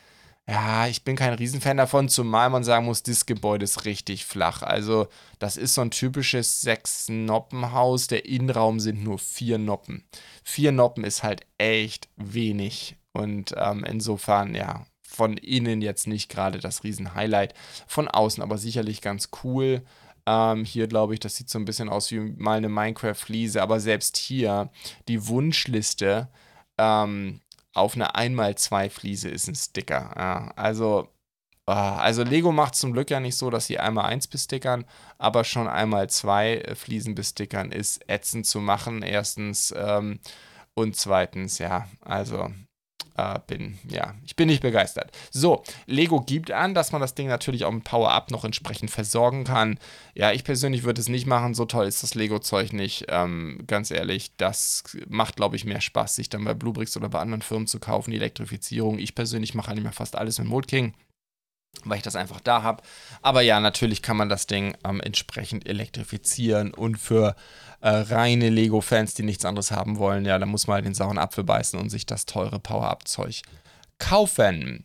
ja, 0.47 0.87
ich 0.87 1.03
bin 1.03 1.15
kein 1.15 1.33
Riesenfan 1.33 1.77
davon, 1.77 2.07
zumal 2.07 2.51
man 2.51 2.63
sagen 2.63 2.85
muss, 2.85 3.01
das 3.01 3.25
Gebäude 3.25 3.63
ist 3.63 3.85
richtig 3.85 4.25
flach. 4.25 4.61
Also, 4.61 5.07
das 5.39 5.57
ist 5.57 5.73
so 5.73 5.81
ein 5.81 5.89
typisches 5.89 6.61
Sechs-Noppen-Haus. 6.61 8.07
Der 8.07 8.25
Innenraum 8.25 8.79
sind 8.79 9.03
nur 9.03 9.17
vier 9.17 9.57
Noppen. 9.57 10.03
Vier 10.43 10.71
Noppen 10.71 11.03
ist 11.03 11.23
halt 11.23 11.47
echt 11.57 12.09
wenig. 12.15 12.95
Und 13.11 13.55
ähm, 13.57 13.83
insofern, 13.83 14.53
ja, 14.53 14.85
von 15.01 15.37
innen 15.37 15.81
jetzt 15.81 16.05
nicht 16.05 16.29
gerade 16.29 16.59
das 16.59 16.83
Riesen-Highlight. 16.83 17.55
Von 17.87 18.07
außen 18.07 18.43
aber 18.43 18.59
sicherlich 18.59 19.01
ganz 19.01 19.29
cool. 19.43 19.83
Ähm, 20.27 20.63
hier 20.63 20.87
glaube 20.87 21.15
ich, 21.15 21.19
das 21.19 21.35
sieht 21.37 21.49
so 21.49 21.57
ein 21.57 21.65
bisschen 21.65 21.89
aus 21.89 22.11
wie 22.11 22.19
mal 22.19 22.57
eine 22.57 22.69
Minecraft-Fliese. 22.69 23.63
Aber 23.63 23.79
selbst 23.79 24.17
hier 24.17 24.69
die 25.07 25.27
Wunschliste. 25.27 26.29
Ähm, 26.77 27.41
auf 27.75 27.95
eine 27.95 28.15
1x2-Fliese 28.15 29.29
ist 29.29 29.47
ein 29.47 29.55
Sticker. 29.55 30.13
Ja, 30.17 30.51
also, 30.55 31.09
ah, 31.65 31.97
also 31.97 32.23
Lego 32.23 32.51
macht 32.51 32.75
zum 32.75 32.93
Glück 32.93 33.11
ja 33.11 33.19
nicht 33.19 33.37
so, 33.37 33.49
dass 33.49 33.67
sie 33.67 33.79
einmal 33.79 34.05
1 34.05 34.27
bestickern, 34.27 34.85
aber 35.17 35.43
schon 35.43 35.67
einmal 35.67 36.09
2 36.09 36.55
äh, 36.57 37.13
bestickern 37.13 37.71
ist 37.71 38.09
ätzend 38.09 38.47
zu 38.47 38.59
machen, 38.61 39.01
erstens. 39.03 39.73
Ähm, 39.77 40.19
und 40.73 40.95
zweitens, 40.97 41.59
ja, 41.59 41.87
also 42.01 42.49
äh, 43.17 43.39
bin, 43.47 43.77
ja, 43.87 44.13
ich 44.25 44.35
bin 44.35 44.47
nicht 44.47 44.61
begeistert. 44.61 45.11
So, 45.31 45.63
Lego 45.85 46.21
gibt 46.21 46.51
an, 46.51 46.73
dass 46.73 46.91
man 46.91 47.01
das 47.01 47.15
Ding 47.15 47.27
natürlich 47.27 47.65
auch 47.65 47.71
mit 47.71 47.83
Power-Up 47.83 48.31
noch 48.31 48.43
entsprechend 48.43 48.91
versorgen 48.91 49.43
kann. 49.43 49.79
Ja, 50.13 50.31
ich 50.31 50.43
persönlich 50.43 50.83
würde 50.83 51.01
es 51.01 51.09
nicht 51.09 51.25
machen, 51.25 51.53
so 51.53 51.65
toll 51.65 51.85
ist 51.85 52.03
das 52.03 52.15
Lego-Zeug 52.15 52.73
nicht. 52.73 53.05
Ähm, 53.09 53.63
ganz 53.67 53.91
ehrlich, 53.91 54.31
das 54.37 54.83
macht, 55.07 55.35
glaube 55.35 55.55
ich, 55.55 55.65
mehr 55.65 55.81
Spaß, 55.81 56.15
sich 56.15 56.29
dann 56.29 56.43
bei 56.43 56.53
Bluebricks 56.53 56.97
oder 56.97 57.09
bei 57.09 57.19
anderen 57.19 57.41
Firmen 57.41 57.67
zu 57.67 57.79
kaufen, 57.79 58.11
die 58.11 58.17
Elektrifizierung. 58.17 58.99
Ich 58.99 59.15
persönlich 59.15 59.53
mache 59.53 59.71
eigentlich 59.71 59.93
fast 59.93 60.15
alles 60.15 60.39
mit 60.39 60.47
Mold 60.47 60.67
King 60.67 60.93
weil 61.83 61.97
ich 61.97 62.03
das 62.03 62.15
einfach 62.15 62.39
da 62.39 62.63
habe. 62.63 62.83
Aber 63.21 63.41
ja, 63.41 63.59
natürlich 63.59 64.01
kann 64.01 64.17
man 64.17 64.29
das 64.29 64.47
Ding 64.47 64.75
ähm, 64.83 65.01
entsprechend 65.01 65.67
elektrifizieren 65.67 66.73
und 66.73 66.97
für 66.97 67.35
äh, 67.81 67.89
reine 67.89 68.49
Lego-Fans, 68.49 69.13
die 69.13 69.23
nichts 69.23 69.45
anderes 69.45 69.71
haben 69.71 69.97
wollen, 69.97 70.25
ja, 70.25 70.39
da 70.39 70.45
muss 70.45 70.67
man 70.67 70.75
halt 70.75 70.85
den 70.85 70.95
sauren 70.95 71.17
Apfel 71.17 71.43
beißen 71.43 71.79
und 71.79 71.89
sich 71.89 72.05
das 72.05 72.25
teure 72.25 72.59
Power-Up-Zeug 72.59 73.43
kaufen. 73.97 74.83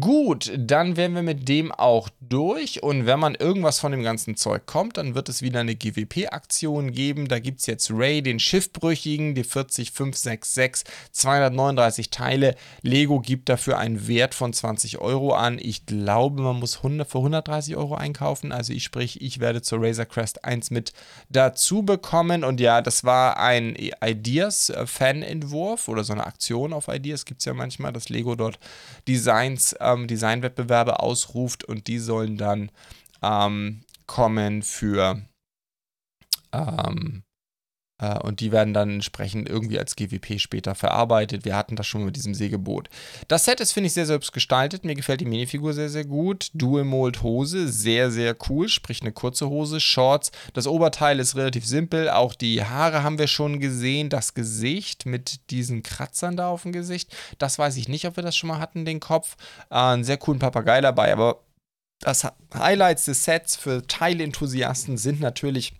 Gut, 0.00 0.52
dann 0.56 0.96
wären 0.96 1.14
wir 1.14 1.22
mit 1.22 1.48
dem 1.48 1.70
auch 1.70 2.08
durch 2.20 2.82
und 2.82 3.06
wenn 3.06 3.20
man 3.20 3.34
irgendwas 3.34 3.78
von 3.78 3.92
dem 3.92 4.02
ganzen 4.02 4.36
Zeug 4.36 4.66
kommt, 4.66 4.96
dann 4.96 5.14
wird 5.14 5.28
es 5.28 5.42
wieder 5.42 5.60
eine 5.60 5.76
GWP-Aktion 5.76 6.90
geben. 6.90 7.28
Da 7.28 7.38
gibt 7.38 7.60
es 7.60 7.66
jetzt 7.66 7.90
Ray, 7.90 8.22
den 8.22 8.40
Schiffbrüchigen, 8.40 9.34
die 9.34 9.44
40566, 9.44 10.90
239 11.12 12.10
Teile. 12.10 12.56
Lego 12.82 13.20
gibt 13.20 13.48
dafür 13.48 13.78
einen 13.78 14.08
Wert 14.08 14.34
von 14.34 14.52
20 14.52 14.98
Euro 14.98 15.34
an. 15.34 15.58
Ich 15.60 15.86
glaube, 15.86 16.42
man 16.42 16.58
muss 16.58 16.78
100, 16.78 17.08
für 17.08 17.18
130 17.18 17.76
Euro 17.76 17.94
einkaufen. 17.94 18.52
Also 18.52 18.72
ich 18.72 18.84
sprich, 18.84 19.20
ich 19.20 19.38
werde 19.38 19.62
zur 19.62 19.82
Razor 19.82 20.06
Crest 20.06 20.44
1 20.44 20.70
mit 20.70 20.92
dazu 21.28 21.82
bekommen. 21.82 22.42
Und 22.42 22.60
ja, 22.60 22.80
das 22.80 23.04
war 23.04 23.38
ein 23.38 23.76
Ideas-Fan-Entwurf 23.76 25.88
oder 25.88 26.02
so 26.02 26.14
eine 26.14 26.26
Aktion 26.26 26.72
auf 26.72 26.88
Ideas. 26.88 27.24
Gibt 27.24 27.42
es 27.42 27.44
ja 27.44 27.54
manchmal, 27.54 27.92
dass 27.92 28.08
Lego 28.08 28.34
dort 28.34 28.45
dort 28.46 28.58
Designs, 29.08 29.76
ähm, 29.80 30.06
Designwettbewerbe 30.06 31.00
ausruft 31.00 31.64
und 31.64 31.86
die 31.86 31.98
sollen 31.98 32.36
dann 32.36 32.70
ähm, 33.22 33.84
kommen 34.06 34.62
für 34.62 35.22
ähm, 36.52 37.22
Äh, 37.22 37.25
und 37.98 38.40
die 38.40 38.52
werden 38.52 38.74
dann 38.74 38.90
entsprechend 38.90 39.48
irgendwie 39.48 39.78
als 39.78 39.96
GWP 39.96 40.38
später 40.38 40.74
verarbeitet. 40.74 41.46
Wir 41.46 41.56
hatten 41.56 41.76
das 41.76 41.86
schon 41.86 42.04
mit 42.04 42.16
diesem 42.16 42.34
Sägeboot. 42.34 42.90
Das 43.28 43.46
Set 43.46 43.60
ist, 43.60 43.72
finde 43.72 43.86
ich, 43.86 43.94
sehr 43.94 44.04
selbst 44.04 44.32
gestaltet. 44.32 44.84
Mir 44.84 44.94
gefällt 44.94 45.22
die 45.22 45.26
Minifigur 45.26 45.72
sehr, 45.72 45.88
sehr 45.88 46.04
gut. 46.04 46.50
Dual 46.52 46.84
Mold 46.84 47.22
Hose, 47.22 47.68
sehr, 47.68 48.10
sehr 48.10 48.36
cool. 48.48 48.68
Sprich 48.68 49.00
eine 49.00 49.12
kurze 49.12 49.48
Hose, 49.48 49.80
Shorts. 49.80 50.30
Das 50.52 50.66
Oberteil 50.66 51.18
ist 51.20 51.36
relativ 51.36 51.64
simpel. 51.64 52.10
Auch 52.10 52.34
die 52.34 52.62
Haare 52.62 53.02
haben 53.02 53.18
wir 53.18 53.28
schon 53.28 53.60
gesehen. 53.60 54.10
Das 54.10 54.34
Gesicht 54.34 55.06
mit 55.06 55.50
diesen 55.50 55.82
Kratzern 55.82 56.36
da 56.36 56.48
auf 56.48 56.62
dem 56.62 56.72
Gesicht. 56.72 57.16
Das 57.38 57.58
weiß 57.58 57.76
ich 57.76 57.88
nicht, 57.88 58.06
ob 58.06 58.16
wir 58.16 58.22
das 58.22 58.36
schon 58.36 58.48
mal 58.48 58.60
hatten, 58.60 58.84
den 58.84 59.00
Kopf. 59.00 59.36
Äh, 59.70 59.76
einen 59.76 60.04
sehr 60.04 60.18
coolen 60.18 60.38
Papagei 60.38 60.82
dabei. 60.82 61.12
Aber 61.12 61.40
das 62.00 62.26
Highlights 62.54 63.06
des 63.06 63.24
Sets 63.24 63.56
für 63.56 63.86
Teilenthusiasten 63.86 64.98
sind 64.98 65.20
natürlich 65.20 65.72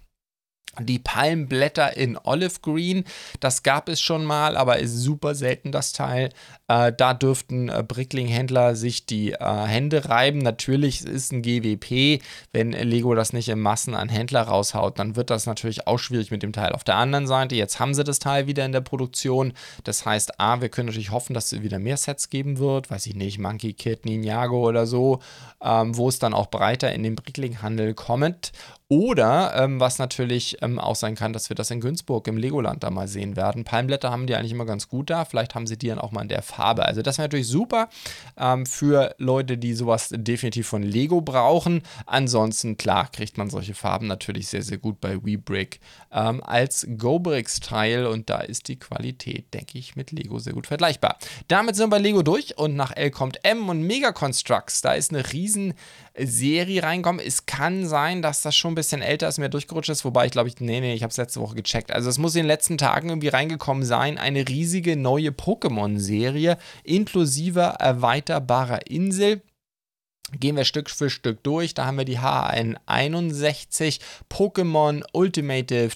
die 0.80 0.98
Palmblätter 0.98 1.96
in 1.96 2.18
Olive 2.22 2.60
Green, 2.60 3.04
das 3.40 3.62
gab 3.62 3.88
es 3.88 4.00
schon 4.00 4.24
mal, 4.24 4.56
aber 4.56 4.78
ist 4.78 4.96
super 4.96 5.34
selten 5.34 5.72
das 5.72 5.92
Teil. 5.92 6.30
Äh, 6.68 6.92
da 6.92 7.14
dürften 7.14 7.68
äh, 7.68 7.84
Brickling-Händler 7.86 8.74
sich 8.74 9.06
die 9.06 9.32
äh, 9.32 9.38
Hände 9.38 10.08
reiben. 10.08 10.38
Natürlich 10.38 11.04
ist 11.04 11.32
ein 11.32 11.42
GWP, 11.42 12.22
wenn 12.52 12.72
Lego 12.72 13.14
das 13.14 13.32
nicht 13.32 13.48
in 13.48 13.60
Massen 13.60 13.94
an 13.94 14.08
Händler 14.08 14.42
raushaut, 14.42 14.98
dann 14.98 15.14
wird 15.14 15.30
das 15.30 15.46
natürlich 15.46 15.86
auch 15.86 15.98
schwierig 15.98 16.30
mit 16.30 16.42
dem 16.42 16.52
Teil. 16.52 16.72
Auf 16.72 16.84
der 16.84 16.96
anderen 16.96 17.26
Seite, 17.26 17.54
jetzt 17.54 17.78
haben 17.78 17.94
sie 17.94 18.04
das 18.04 18.18
Teil 18.18 18.46
wieder 18.46 18.64
in 18.64 18.72
der 18.72 18.80
Produktion. 18.80 19.52
Das 19.84 20.04
heißt, 20.04 20.40
A, 20.40 20.60
wir 20.60 20.68
können 20.68 20.86
natürlich 20.86 21.12
hoffen, 21.12 21.34
dass 21.34 21.52
es 21.52 21.62
wieder 21.62 21.78
mehr 21.78 21.96
Sets 21.96 22.30
geben 22.30 22.58
wird, 22.58 22.90
weiß 22.90 23.06
ich 23.06 23.14
nicht, 23.14 23.38
Monkey 23.38 23.72
Kid, 23.72 24.04
Ninjago 24.04 24.66
oder 24.66 24.86
so, 24.86 25.20
ähm, 25.62 25.96
wo 25.96 26.08
es 26.08 26.18
dann 26.18 26.34
auch 26.34 26.50
breiter 26.50 26.92
in 26.92 27.02
den 27.02 27.14
Brickling-Handel 27.14 27.94
kommt. 27.94 28.52
Oder, 28.88 29.52
ähm, 29.56 29.80
was 29.80 29.98
natürlich 29.98 30.58
ähm, 30.62 30.78
auch 30.78 30.94
sein 30.94 31.16
kann, 31.16 31.32
dass 31.32 31.48
wir 31.48 31.56
das 31.56 31.72
in 31.72 31.80
Günzburg 31.80 32.28
im 32.28 32.36
Legoland 32.36 32.84
da 32.84 32.90
mal 32.90 33.08
sehen 33.08 33.34
werden. 33.34 33.64
Palmblätter 33.64 34.12
haben 34.12 34.28
die 34.28 34.36
eigentlich 34.36 34.52
immer 34.52 34.64
ganz 34.64 34.88
gut 34.88 35.10
da. 35.10 35.24
Vielleicht 35.24 35.56
haben 35.56 35.66
sie 35.66 35.76
die 35.76 35.88
dann 35.88 35.98
auch 35.98 36.12
mal 36.12 36.22
in 36.22 36.28
der 36.28 36.42
Farbe. 36.42 36.55
Also 36.58 37.02
das 37.02 37.18
wäre 37.18 37.28
natürlich 37.28 37.48
super 37.48 37.88
ähm, 38.38 38.66
für 38.66 39.14
Leute, 39.18 39.58
die 39.58 39.74
sowas 39.74 40.10
definitiv 40.12 40.66
von 40.66 40.82
Lego 40.82 41.20
brauchen. 41.20 41.82
Ansonsten, 42.06 42.76
klar, 42.76 43.10
kriegt 43.10 43.38
man 43.38 43.50
solche 43.50 43.74
Farben 43.74 44.06
natürlich 44.06 44.48
sehr, 44.48 44.62
sehr 44.62 44.78
gut 44.78 45.00
bei 45.00 45.24
WeBrick 45.24 45.80
ähm, 46.12 46.42
als 46.42 46.86
GoBricks-Teil. 46.96 48.06
Und 48.06 48.30
da 48.30 48.40
ist 48.40 48.68
die 48.68 48.78
Qualität, 48.78 49.52
denke 49.54 49.78
ich, 49.78 49.96
mit 49.96 50.12
Lego 50.12 50.38
sehr 50.38 50.52
gut 50.52 50.66
vergleichbar. 50.66 51.18
Damit 51.48 51.76
sind 51.76 51.86
wir 51.86 51.96
bei 51.96 51.98
Lego 51.98 52.22
durch 52.22 52.56
und 52.58 52.76
nach 52.76 52.94
L 52.96 53.10
kommt 53.10 53.44
M 53.44 53.68
und 53.68 53.82
Mega 53.82 54.12
Constructs. 54.12 54.80
Da 54.80 54.92
ist 54.92 55.12
eine 55.12 55.32
riesen 55.32 55.74
Serie 56.18 56.82
reinkommen. 56.82 57.24
Es 57.24 57.46
kann 57.46 57.86
sein, 57.86 58.22
dass 58.22 58.42
das 58.42 58.56
schon 58.56 58.72
ein 58.72 58.76
bisschen 58.76 59.02
älter 59.02 59.28
ist, 59.28 59.38
mir 59.38 59.50
durchgerutscht 59.50 59.90
ist, 59.90 60.04
wobei 60.04 60.26
ich 60.26 60.32
glaube, 60.32 60.48
ich, 60.48 60.60
nee, 60.60 60.80
nee, 60.80 60.94
ich 60.94 61.02
habe 61.02 61.10
es 61.10 61.16
letzte 61.16 61.40
Woche 61.40 61.54
gecheckt. 61.54 61.92
Also 61.92 62.08
es 62.08 62.18
muss 62.18 62.34
in 62.34 62.42
den 62.42 62.46
letzten 62.46 62.78
Tagen 62.78 63.08
irgendwie 63.08 63.28
reingekommen 63.28 63.84
sein. 63.84 64.18
Eine 64.18 64.48
riesige 64.48 64.96
neue 64.96 65.30
Pokémon-Serie 65.30 66.45
inklusive 66.84 67.76
erweiterbarer 67.78 68.86
Insel. 68.86 69.42
Gehen 70.32 70.56
wir 70.56 70.64
Stück 70.64 70.90
für 70.90 71.08
Stück 71.08 71.42
durch. 71.44 71.74
Da 71.74 71.86
haben 71.86 71.98
wir 71.98 72.04
die 72.04 72.18
HN61 72.18 74.00
Pokémon 74.28 75.04
Ultimative 75.12 75.92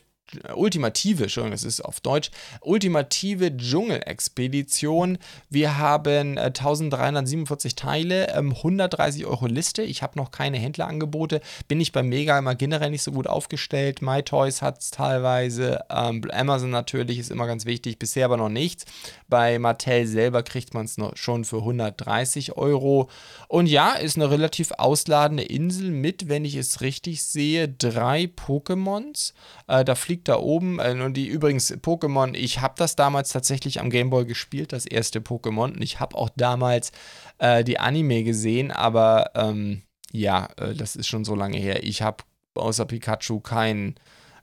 ultimative, 0.54 1.24
Entschuldigung, 1.24 1.52
das 1.52 1.64
ist 1.64 1.80
auf 1.80 2.00
Deutsch, 2.00 2.30
ultimative 2.60 3.56
Dschungelexpedition. 3.56 5.18
Wir 5.48 5.78
haben 5.78 6.36
äh, 6.36 6.42
1347 6.42 7.74
Teile, 7.74 8.34
ähm, 8.34 8.52
130 8.52 9.26
Euro 9.26 9.46
Liste. 9.46 9.82
Ich 9.82 10.02
habe 10.02 10.18
noch 10.18 10.30
keine 10.30 10.58
Händlerangebote. 10.58 11.40
Bin 11.68 11.80
ich 11.80 11.92
bei 11.92 12.02
Mega 12.02 12.38
immer 12.38 12.54
generell 12.54 12.90
nicht 12.90 13.02
so 13.02 13.12
gut 13.12 13.26
aufgestellt. 13.26 14.02
MyToys 14.02 14.62
hat 14.62 14.80
es 14.80 14.90
teilweise. 14.90 15.80
Ähm, 15.90 16.22
Amazon 16.32 16.70
natürlich 16.70 17.18
ist 17.18 17.30
immer 17.30 17.46
ganz 17.46 17.64
wichtig. 17.64 17.98
Bisher 17.98 18.24
aber 18.24 18.36
noch 18.36 18.48
nichts. 18.48 18.84
Bei 19.28 19.58
Mattel 19.58 20.06
selber 20.06 20.42
kriegt 20.42 20.74
man 20.74 20.86
es 20.86 20.96
schon 21.14 21.44
für 21.44 21.58
130 21.58 22.56
Euro. 22.56 23.08
Und 23.48 23.66
ja, 23.66 23.92
ist 23.92 24.16
eine 24.16 24.30
relativ 24.30 24.72
ausladende 24.78 25.42
Insel 25.42 25.90
mit, 25.90 26.28
wenn 26.28 26.44
ich 26.44 26.56
es 26.56 26.80
richtig 26.80 27.22
sehe, 27.22 27.68
drei 27.68 28.24
Pokémons. 28.24 29.32
Äh, 29.66 29.84
da 29.84 29.94
fliegt 29.94 30.19
da 30.24 30.38
oben, 30.38 30.78
äh, 30.78 30.92
und 31.02 31.14
die 31.14 31.26
übrigens 31.26 31.72
Pokémon, 31.72 32.35
ich 32.35 32.61
habe 32.61 32.74
das 32.76 32.96
damals 32.96 33.30
tatsächlich 33.30 33.80
am 33.80 33.90
Gameboy 33.90 34.24
gespielt, 34.24 34.72
das 34.72 34.87
erste 34.87 35.20
Pokémon. 35.20 35.72
Und 35.72 35.83
ich 35.83 36.00
habe 36.00 36.16
auch 36.16 36.30
damals 36.37 36.92
äh, 37.38 37.64
die 37.64 37.78
Anime 37.78 38.22
gesehen, 38.24 38.70
aber 38.70 39.30
ähm, 39.35 39.83
ja, 40.12 40.48
äh, 40.56 40.74
das 40.74 40.96
ist 40.96 41.06
schon 41.06 41.24
so 41.24 41.35
lange 41.35 41.59
her. 41.59 41.83
Ich 41.83 42.02
habe 42.02 42.24
außer 42.54 42.85
Pikachu 42.85 43.40
keinen 43.40 43.94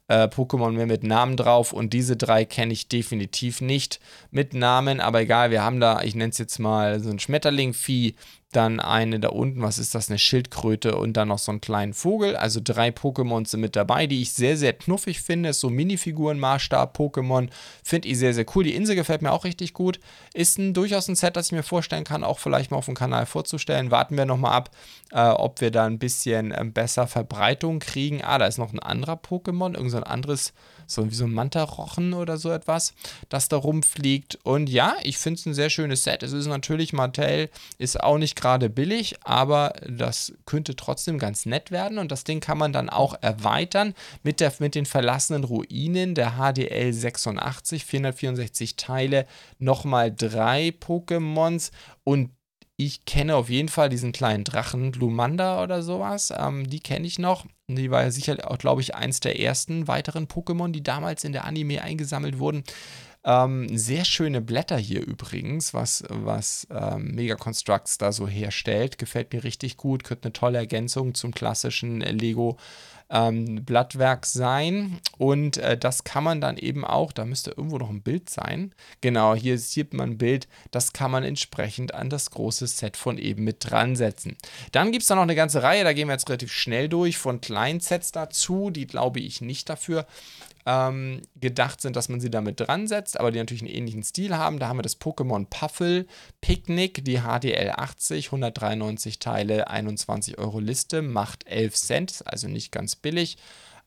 äh, 0.08 0.28
Pokémon 0.28 0.72
mehr 0.72 0.86
mit 0.86 1.04
Namen 1.04 1.38
drauf 1.38 1.74
und 1.74 1.94
diese 1.94 2.16
drei 2.16 2.46
kenne 2.46 2.74
ich 2.74 2.88
definitiv 2.88 3.62
nicht 3.62 4.00
mit 4.32 4.54
Namen, 4.54 5.00
aber 5.02 5.22
egal, 5.22 5.52
wir 5.52 5.64
haben 5.64 5.80
da, 5.80 6.02
ich 6.02 6.16
nenne 6.16 6.32
es 6.32 6.38
jetzt 6.38 6.60
mal 6.60 7.00
so 7.00 7.10
ein 7.10 7.20
Schmetterlingvieh, 7.20 8.16
dann 8.54 8.80
eine 8.80 9.20
da 9.20 9.30
unten, 9.30 9.62
was 9.62 9.78
ist 9.78 9.94
das, 9.94 10.10
eine 10.10 10.18
Schildkröte 10.18 10.96
und 10.96 11.14
dann 11.14 11.28
noch 11.28 11.38
so 11.38 11.52
einen 11.52 11.60
kleinen 11.60 11.94
Vogel. 11.94 12.38
Also 12.38 12.62
drei 12.64 12.90
Pokémon 12.90 13.46
sind 13.46 13.60
mit 13.60 13.76
dabei, 13.76 14.08
die 14.08 14.22
ich 14.22 14.32
sehr, 14.32 14.56
sehr 14.56 14.72
knuffig 14.72 15.22
finde. 15.22 15.52
So 15.52 15.70
Minifiguren-Maßstab-Pokémon. 15.70 17.50
Finde 17.84 18.08
ich 18.08 18.18
sehr, 18.18 18.34
sehr 18.34 18.46
cool. 18.56 18.64
Die 18.64 18.74
Insel 18.74 18.96
gefällt 18.96 19.22
mir 19.22 19.34
auch 19.34 19.44
richtig 19.44 19.74
gut. 19.74 20.00
Ist 20.34 20.58
ein, 20.60 20.74
durchaus 20.74 21.10
ein 21.10 21.16
Set, 21.16 21.36
das 21.36 21.48
ich 21.48 21.52
mir 21.52 21.64
vorstellen 21.64 22.06
kann, 22.06 22.24
auch 22.24 22.40
vielleicht 22.40 22.72
mal 22.72 22.78
auf 22.78 22.86
dem 22.86 22.96
Kanal 22.96 23.26
vorzustellen. 23.26 23.92
Warten 23.92 24.16
wir 24.16 24.26
nochmal 24.26 24.54
ab, 24.54 24.70
äh, 25.12 25.28
ob 25.28 25.60
wir 25.60 25.72
da 25.72 25.86
ein 25.86 26.00
bisschen 26.00 26.52
äh, 26.52 26.64
besser 26.64 27.08
Verbreitung 27.08 27.80
kriegen. 27.80 28.22
Ah, 28.24 28.38
da 28.38 28.46
ist 28.46 28.58
noch 28.58 28.72
ein 28.72 28.80
anderer 28.80 29.16
Pokémon, 29.16 29.76
irgend 29.76 29.92
so 29.92 30.00
anderes 30.00 30.54
so 30.88 31.10
wie 31.10 31.16
so 31.16 31.26
ein 31.26 31.34
Mantarochen 31.34 32.14
oder 32.14 32.38
so 32.38 32.52
etwas, 32.52 32.94
das 33.30 33.50
da 33.50 33.58
rumfliegt. 33.58 34.40
Und 34.44 34.70
ja, 34.70 34.96
ich 35.04 35.18
finde 35.18 35.40
es 35.40 35.46
ein 35.46 35.54
sehr 35.54 35.70
schönes 35.70 36.04
Set. 36.04 36.24
Es 36.24 36.32
ist 36.32 36.48
natürlich, 36.48 36.94
Mattel 36.94 37.50
ist 37.78 38.02
auch 38.02 38.18
nicht 38.18 38.36
gerade 38.36 38.70
billig, 38.70 39.18
aber 39.24 39.74
das 39.88 40.34
könnte 40.46 40.76
trotzdem 40.76 41.20
ganz 41.20 41.46
nett 41.46 41.70
werden. 41.70 41.98
Und 42.00 42.12
das 42.12 42.24
Ding 42.24 42.40
kann 42.40 42.58
man 42.58 42.74
dann 42.74 42.90
auch 42.90 43.16
erweitern 43.22 43.94
mit, 44.24 44.40
der, 44.40 44.54
mit 44.60 44.74
den 44.74 44.86
verlassenen 44.86 45.44
Ruinen 45.44 46.16
der 46.16 46.38
HDL 46.38 46.94
86, 46.94 47.86
464 47.86 48.78
Teile, 48.78 49.28
nochmal 49.60 50.14
drei 50.14 50.70
Pokémons 50.70 51.72
und 52.04 52.32
ich 52.80 53.06
kenne 53.06 53.36
auf 53.36 53.50
jeden 53.50 53.70
Fall 53.70 53.90
diesen 53.90 54.12
kleinen 54.12 54.44
Drachen, 54.44 54.92
Glumanda 54.92 55.64
oder 55.64 55.82
sowas. 55.82 56.32
Ähm, 56.38 56.70
die 56.70 56.80
kenne 56.80 57.08
ich 57.08 57.18
noch. 57.18 57.46
Die 57.68 57.90
war 57.90 58.04
ja 58.04 58.12
sicher 58.12 58.38
auch, 58.50 58.60
glaube 58.60 58.82
ich, 58.82 58.94
eins 58.94 59.20
der 59.20 59.40
ersten 59.40 59.88
weiteren 59.88 60.28
Pokémon, 60.28 60.72
die 60.72 60.84
damals 60.84 61.24
in 61.24 61.34
der 61.34 61.46
Anime 61.46 61.82
eingesammelt 61.82 62.38
wurden. 62.38 62.64
Ähm, 63.24 63.76
sehr 63.76 64.06
schöne 64.06 64.42
Blätter 64.42 64.78
hier 64.78 65.06
übrigens, 65.06 65.74
was, 65.74 66.04
was 66.08 66.68
ähm, 66.70 67.16
Mega 67.16 67.36
Constructs 67.36 67.98
da 67.98 68.12
so 68.12 68.28
herstellt. 68.28 69.00
Gefällt 69.00 69.34
mir 69.34 69.44
richtig 69.44 69.76
gut. 69.76 70.04
Könnte 70.04 70.26
eine 70.26 70.34
tolle 70.34 70.60
Ergänzung 70.60 71.16
zum 71.16 71.34
klassischen 71.34 72.00
Lego 72.02 72.58
ähm, 73.10 73.64
Blattwerk 73.64 74.26
sein. 74.26 75.00
Und 75.18 75.58
äh, 75.58 75.78
das 75.78 76.04
kann 76.04 76.24
man 76.24 76.42
dann 76.42 76.58
eben 76.58 76.86
auch, 76.86 77.12
da 77.12 77.26
müsste 77.26 77.52
irgendwo 77.52 77.78
noch 77.78 77.90
ein 77.90 78.02
Bild 78.02 78.30
sein. 78.30 78.74
Genau, 79.02 79.36
hier 79.36 79.58
sieht 79.58 79.94
man 79.94 80.12
ein 80.12 80.18
Bild, 80.18 80.48
das 80.72 80.94
kann 80.94 81.12
man 81.12 81.24
entsprechend 81.24 81.94
an 81.94 82.10
das 82.10 82.32
große 82.32 82.68
Set 82.68 82.98
von 82.98 83.18
eben 83.18 83.44
mit 83.44 83.58
dran 83.70 83.96
setzen. 83.96 84.38
Dann 84.72 84.92
gibt 84.92 85.04
es 85.04 85.08
da 85.08 85.16
noch 85.16 85.24
eine 85.24 85.36
ganze 85.36 85.64
Reihe, 85.64 85.84
da 85.84 85.94
gehen 85.94 86.08
wir 86.08 86.14
jetzt 86.14 86.30
relativ 86.30 86.52
schnell 86.52 86.90
durch, 86.90 87.18
von 87.18 87.42
kleinen 87.42 87.80
Sets 87.80 88.12
dazu, 88.12 88.70
die 88.70 88.88
glaube 88.88 89.20
ich 89.20 89.42
nicht 89.42 89.70
dafür 89.70 90.06
ähm, 90.68 91.22
gedacht 91.36 91.80
sind, 91.80 91.96
dass 91.96 92.10
man 92.10 92.20
sie 92.20 92.30
damit 92.30 92.60
dran 92.60 92.88
setzt, 92.88 93.18
aber 93.18 93.32
die 93.32 93.40
natürlich 93.40 93.64
einen 93.64 93.74
ähnlichen 93.74 94.04
Stil 94.04 94.36
haben. 94.36 94.60
Da 94.60 94.68
haben 94.68 94.78
wir 94.78 94.84
das 94.84 95.00
Pokémon 95.00 95.48
Puffle 95.50 96.06
Picnic, 96.42 97.06
die 97.06 97.22
HDL 97.22 97.72
80, 97.78 98.28
193 98.28 99.20
Teile, 99.20 99.70
21 99.70 100.38
Euro 100.38 100.60
Liste, 100.60 101.02
macht 101.02 101.48
11 101.48 101.76
Cent, 101.76 102.24
also 102.26 102.50
nicht 102.50 102.74
ganz 102.74 102.98
billig. 102.98 103.38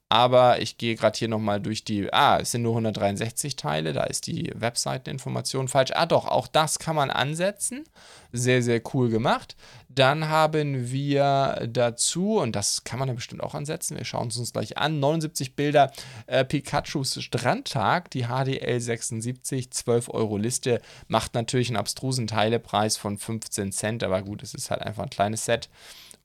Aber 0.08 0.60
ich 0.60 0.76
gehe 0.76 0.96
gerade 0.96 1.16
hier 1.16 1.28
nochmal 1.28 1.60
durch 1.60 1.84
die. 1.84 2.12
Ah, 2.12 2.38
es 2.40 2.50
sind 2.50 2.62
nur 2.62 2.72
163 2.72 3.54
Teile, 3.54 3.92
da 3.92 4.04
ist 4.04 4.26
die 4.26 4.50
Webseiteninformation 4.56 5.68
falsch. 5.68 5.92
Ah, 5.94 6.06
doch, 6.06 6.26
auch 6.26 6.48
das 6.48 6.80
kann 6.80 6.96
man 6.96 7.10
ansetzen. 7.10 7.84
Sehr, 8.32 8.62
sehr 8.62 8.82
cool 8.92 9.08
gemacht. 9.08 9.54
Dann 9.92 10.28
haben 10.28 10.92
wir 10.92 11.68
dazu, 11.68 12.38
und 12.38 12.54
das 12.54 12.84
kann 12.84 13.00
man 13.00 13.08
ja 13.08 13.14
bestimmt 13.14 13.42
auch 13.42 13.54
ansetzen, 13.54 13.96
wir 13.96 14.04
schauen 14.04 14.28
es 14.28 14.36
uns 14.36 14.52
gleich 14.52 14.78
an: 14.78 15.00
79 15.00 15.56
Bilder 15.56 15.90
äh, 16.28 16.44
Pikachus 16.44 17.20
Strandtag, 17.20 18.08
die 18.10 18.26
HDL 18.26 18.80
76, 18.80 19.72
12 19.72 20.08
Euro 20.10 20.36
Liste. 20.36 20.80
Macht 21.08 21.34
natürlich 21.34 21.70
einen 21.70 21.76
abstrusen 21.76 22.28
Teilepreis 22.28 22.96
von 22.96 23.18
15 23.18 23.72
Cent, 23.72 24.04
aber 24.04 24.22
gut, 24.22 24.44
es 24.44 24.54
ist 24.54 24.70
halt 24.70 24.82
einfach 24.82 25.02
ein 25.02 25.10
kleines 25.10 25.44
Set. 25.44 25.68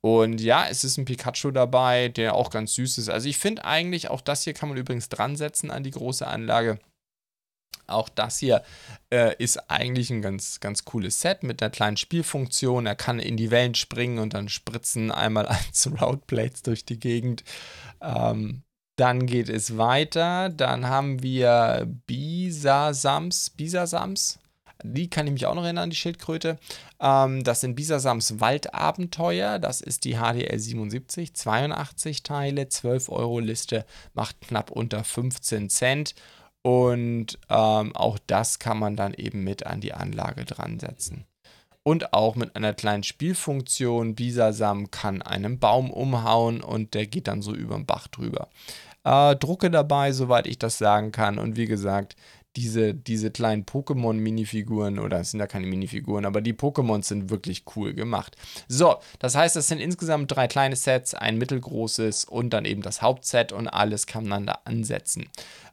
Und 0.02 0.40
ja, 0.42 0.68
es 0.70 0.84
ist 0.84 0.98
ein 0.98 1.06
Pikachu 1.06 1.50
dabei, 1.50 2.10
der 2.10 2.36
auch 2.36 2.52
ganz 2.52 2.76
süß 2.76 3.00
ist. 3.00 3.10
Also 3.10 3.28
ich 3.28 3.40
finde 3.40 3.66
eigentlich, 3.66 4.12
auch 4.12 4.22
das 4.22 4.44
hier 4.44 4.54
kann 4.54 4.70
man 4.70 4.78
übrigens 4.78 5.10
dran 5.10 5.36
setzen 5.36 5.72
an 5.72 5.82
die 5.84 5.90
große 5.90 6.28
Anlage. 6.28 6.78
Auch 7.88 8.10
das 8.10 8.40
hier 8.40 8.64
äh, 9.12 9.36
ist 9.38 9.70
eigentlich 9.70 10.10
ein 10.10 10.22
ganz, 10.22 10.60
ganz 10.60 10.86
cooles 10.86 11.22
Set 11.22 11.44
mit 11.44 11.62
einer 11.62 11.70
kleinen 11.70 11.98
Spielfunktion. 11.98 12.88
Er 12.88 12.96
kann 12.96 13.20
in 13.20 13.38
die 13.38 13.52
Wellen 13.52 13.76
springen 13.76 14.20
und 14.20 14.34
dann 14.34 14.50
spritzen 14.50 15.12
einmal 15.12 15.48
eins 15.48 15.88
Route 16.02 16.24
Blades 16.26 16.64
durch 16.64 16.86
die 16.86 17.00
Gegend. 17.00 17.44
Ähm, 18.02 18.64
Dann 18.98 19.26
geht 19.28 19.50
es 19.50 19.78
weiter. 19.78 20.50
Dann 20.50 20.88
haben 20.88 21.22
wir 21.22 21.88
Bisasams. 22.08 23.52
Bisasams. 23.52 24.40
Die 24.84 25.10
kann 25.10 25.26
ich 25.28 25.34
mich 25.34 25.46
auch 25.46 25.56
noch 25.56 25.64
erinnern, 25.64 25.90
die 25.90 25.96
Schildkröte. 25.96 26.58
Ähm, 27.00 27.44
das 27.44 27.62
sind 27.62 27.76
Bisasams 27.76 28.40
Waldabenteuer. 28.40 29.60
Das 29.60 29.82
ist 29.82 30.06
die 30.06 30.16
HDL 30.16 30.58
77. 30.60 31.34
82 31.34 32.24
Teile, 32.24 32.70
12 32.70 33.10
Euro 33.10 33.40
Liste, 33.40 33.86
macht 34.14 34.42
knapp 34.42 34.72
unter 34.72 35.04
15 35.04 35.70
Cent. 35.70 36.16
Und 36.66 37.38
ähm, 37.48 37.96
auch 37.96 38.18
das 38.26 38.58
kann 38.58 38.80
man 38.80 38.96
dann 38.96 39.14
eben 39.14 39.44
mit 39.44 39.68
an 39.68 39.82
die 39.82 39.94
Anlage 39.94 40.46
dran 40.46 40.80
setzen. 40.80 41.26
Und 41.84 42.12
auch 42.12 42.34
mit 42.34 42.56
einer 42.56 42.74
kleinen 42.74 43.04
Spielfunktion. 43.04 44.16
Bisasam 44.16 44.90
kann 44.90 45.22
einen 45.22 45.60
Baum 45.60 45.92
umhauen 45.92 46.62
und 46.62 46.96
der 46.96 47.06
geht 47.06 47.28
dann 47.28 47.44
so 47.44 47.54
über 47.54 47.76
den 47.76 47.86
Bach 47.86 48.08
drüber. 48.08 48.48
Äh, 49.04 49.36
Drucke 49.36 49.70
dabei, 49.70 50.12
soweit 50.12 50.48
ich 50.48 50.58
das 50.58 50.80
sagen 50.80 51.12
kann. 51.12 51.38
Und 51.38 51.56
wie 51.56 51.68
gesagt, 51.68 52.16
diese, 52.56 52.94
diese 52.94 53.32
kleinen 53.32 53.66
Pokémon-Minifiguren, 53.66 55.00
oder 55.00 55.20
es 55.20 55.32
sind 55.32 55.40
ja 55.40 55.48
keine 55.48 55.68
Minifiguren, 55.68 56.26
aber 56.26 56.42
die 56.42 56.54
Pokémons 56.54 57.04
sind 57.04 57.30
wirklich 57.30 57.64
cool 57.76 57.94
gemacht. 57.94 58.38
So, 58.68 58.96
das 59.20 59.36
heißt, 59.36 59.56
es 59.56 59.68
sind 59.68 59.80
insgesamt 59.80 60.32
drei 60.32 60.48
kleine 60.48 60.76
Sets, 60.76 61.14
ein 61.14 61.38
mittelgroßes 61.38 62.26
und 62.26 62.52
dann 62.52 62.66
eben 62.66 62.82
das 62.82 63.02
Hauptset 63.02 63.52
und 63.52 63.68
alles 63.68 64.08
kann 64.08 64.26
man 64.26 64.48
da 64.48 64.60
ansetzen. 64.66 65.28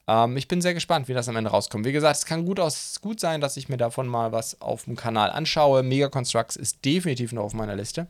Ähm, 0.09 0.37
ich 0.37 0.49
bin 0.49 0.61
sehr 0.61 0.75
gespannt, 0.75 1.09
wie 1.09 1.15
das 1.15 1.29
am 1.29 1.37
Ende 1.37 1.51
rauskommt. 1.51 1.87
Wie 1.87 1.93
gesagt, 1.93 2.17
es 2.17 2.27
kann 2.27 2.45
gut, 2.45 2.61
aus, 2.61 3.01
gut 3.01 3.21
sein, 3.21 3.41
dass 3.41 3.57
ich 3.57 3.69
mir 3.69 3.77
davon 3.77 4.07
mal 4.07 4.33
was 4.33 4.61
auf 4.61 4.85
dem 4.85 4.97
Kanal 4.97 5.31
anschaue. 5.31 5.83
Mega 5.83 6.09
Constructs 6.09 6.57
ist 6.57 6.85
definitiv 6.85 7.33
noch 7.33 7.45
auf 7.45 7.55
meiner 7.55 7.77
Liste. 7.77 8.09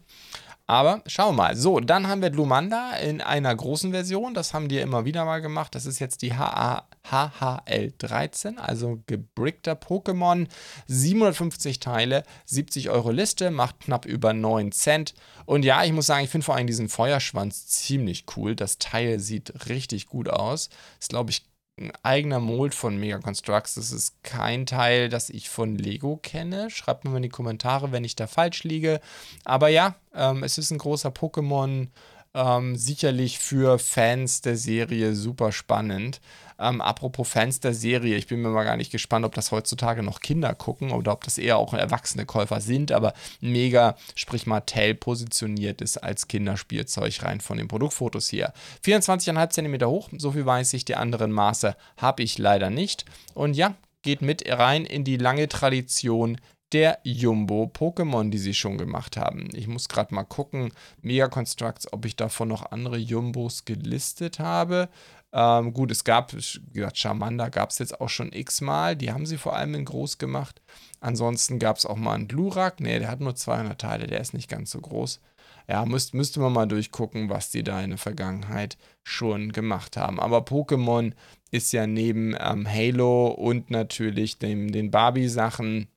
Aber 0.67 1.03
schauen 1.07 1.35
wir 1.35 1.43
mal. 1.43 1.57
So, 1.57 1.81
dann 1.81 2.07
haben 2.07 2.23
wir 2.23 2.31
Glumanda 2.31 2.93
in 2.97 3.21
einer 3.21 3.55
großen 3.55 3.91
Version. 3.91 4.33
Das 4.33 4.55
haben 4.55 4.69
die 4.69 4.79
immer 4.79 5.05
wieder 5.05 5.25
mal 5.25 5.43
gemacht. 5.43 5.75
Das 5.75 5.87
ist 5.87 5.99
jetzt 5.99 6.23
die 6.23 6.33
HHL 6.33 7.93
13, 7.99 8.59
also 8.59 9.03
gebrickter 9.07 9.73
Pokémon. 9.73 10.47
750 10.87 11.81
Teile, 11.81 12.23
70 12.47 12.91
Euro 12.91 13.11
Liste, 13.11 13.51
macht 13.51 13.81
knapp 13.81 14.07
über 14.07 14.33
9 14.33 14.73
Cent. 14.73 15.15
Und 15.45 15.65
ja, 15.65 15.85
ich 15.85 15.93
muss 15.93 16.07
sagen, 16.07 16.25
ich 16.25 16.31
finde 16.31 16.45
vor 16.45 16.55
allem 16.55 16.69
diesen 16.69 16.89
Feuerschwanz 16.89 17.67
ziemlich 17.67 18.25
cool. 18.37 18.55
Das 18.55 18.79
Teil 18.79 19.19
sieht 19.19 19.69
richtig 19.69 20.07
gut 20.07 20.31
aus. 20.31 20.71
Ist, 21.01 21.11
glaube 21.11 21.33
ich, 21.33 21.43
ein 21.83 21.93
eigener 22.03 22.41
Mold 22.41 22.75
von 22.75 22.97
Mega 22.97 23.19
Constructs. 23.19 23.75
Das 23.75 23.93
ist 23.93 24.23
kein 24.23 24.67
Teil, 24.67 25.09
das 25.09 25.31
ich 25.31 25.49
von 25.49 25.77
Lego 25.77 26.17
kenne. 26.17 26.71
Schreibt 26.71 27.05
mir 27.05 27.11
mal 27.11 27.17
in 27.17 27.25
die 27.25 27.29
Kommentare, 27.29 27.93
wenn 27.93 28.05
ich 28.05 28.17
da 28.17 28.27
falsch 28.27 28.65
liege. 28.65 29.01
Aber 29.45 29.69
ja, 29.69 29.97
ähm, 30.15 30.43
es 30.43 30.59
ist 30.59 30.71
ein 30.71 30.79
großer 30.79 31.11
Pokémon. 31.11 31.89
Ähm, 32.35 32.77
sicherlich 32.77 33.39
für 33.39 33.79
Fans 33.79 34.41
der 34.41 34.57
Serie 34.57 35.15
super 35.15 35.53
spannend. 35.53 36.21
Ähm, 36.63 36.81
apropos 36.81 37.29
Fans 37.29 37.61
der 37.61 37.75
Serie, 37.75 38.17
ich 38.17 38.29
bin 38.29 38.41
mir 38.41 38.49
mal 38.49 38.65
gar 38.65 38.77
nicht 38.77 38.93
gespannt, 38.93 39.25
ob 39.25 39.35
das 39.35 39.51
heutzutage 39.51 40.03
noch 40.03 40.21
Kinder 40.21 40.55
gucken 40.55 40.93
oder 40.93 41.13
ob 41.13 41.25
das 41.25 41.39
eher 41.39 41.59
auch 41.59 41.75
erwachsene 41.75 42.25
Käufer 42.25 42.61
sind, 42.61 42.93
aber 42.93 43.15
mega, 43.41 43.97
sprich 44.15 44.47
Mattel 44.47 44.95
positioniert 44.95 45.81
ist 45.81 45.99
als 45.99 46.29
Kinderspielzeug 46.29 47.23
rein 47.23 47.41
von 47.41 47.59
den 47.59 47.69
Produktfotos 47.69 48.29
hier. 48.29 48.53
24,5 48.85 49.51
cm 49.51 49.87
hoch, 49.89 50.09
so 50.17 50.33
viel 50.33 50.47
weiß 50.47 50.73
ich, 50.75 50.85
die 50.85 50.95
anderen 50.95 51.33
Maße 51.33 51.77
habe 51.97 52.23
ich 52.23 52.39
leider 52.39 52.71
nicht. 52.71 53.05
Und 53.35 53.55
ja, 53.55 53.75
geht 54.03 54.23
mit 54.23 54.49
rein 54.49 54.85
in 54.85 55.05
die 55.05 55.17
lange 55.17 55.49
Tradition 55.49 56.39
der 56.73 56.99
Jumbo-Pokémon, 57.05 58.31
die 58.31 58.39
sie 58.39 58.55
schon 58.55 58.79
gemacht 58.79 59.17
haben. 59.17 59.49
Ich 59.53 59.69
muss 59.69 59.89
gerade 59.89 60.15
mal 60.15 60.25
gucken, 60.25 60.73
Mega 61.03 61.29
Constructs, 61.29 61.93
ob 61.93 62.07
ich 62.07 62.17
davon 62.17 62.49
noch 62.49 62.71
andere 62.73 62.97
Jumbos 62.97 63.65
gelistet 63.65 64.39
habe. 64.39 64.89
Ähm, 65.33 65.73
gut, 65.73 65.91
es 65.91 66.05
gab, 66.05 66.33
gesagt, 66.33 66.99
Charmander 66.99 67.49
gab 67.51 67.71
es 67.71 67.79
jetzt 67.79 68.01
auch 68.01 68.09
schon 68.09 68.33
x-mal. 68.33 68.97
Die 68.97 69.13
haben 69.13 69.27
sie 69.27 69.39
vor 69.39 69.57
allem 69.57 69.75
in 69.75 69.85
groß 69.85 70.19
gemacht. 70.19 70.61
Ansonsten 71.01 71.59
gab 71.59 71.79
es 71.79 71.87
auch 71.87 71.97
mal 71.97 72.15
einen 72.15 72.29
Glurak. 72.29 72.81
Ne, 72.81 72.99
der 72.99 73.11
hat 73.11 73.21
nur 73.21 73.35
200 73.35 73.81
Teile, 73.81 74.07
der 74.07 74.21
ist 74.21 74.35
nicht 74.35 74.51
ganz 74.51 74.71
so 74.71 74.81
groß. 74.81 75.21
Ja, 75.69 75.87
müsst, 75.87 76.13
müsste 76.13 76.41
man 76.41 76.53
mal 76.53 76.67
durchgucken, 76.67 77.31
was 77.31 77.51
die 77.51 77.63
da 77.63 77.81
in 77.81 77.91
der 77.91 77.99
Vergangenheit 77.99 78.77
schon 79.05 79.53
gemacht 79.53 79.97
haben. 79.97 80.21
Aber 80.21 80.39
Pokémon 80.39 81.13
ist 81.51 81.73
ja 81.73 81.87
neben 81.87 82.37
ähm, 82.39 82.69
Halo 82.69 83.29
und 83.29 83.71
natürlich 83.71 84.39
dem, 84.39 84.73
den 84.73 84.91
Barbie-Sachen 84.91 85.89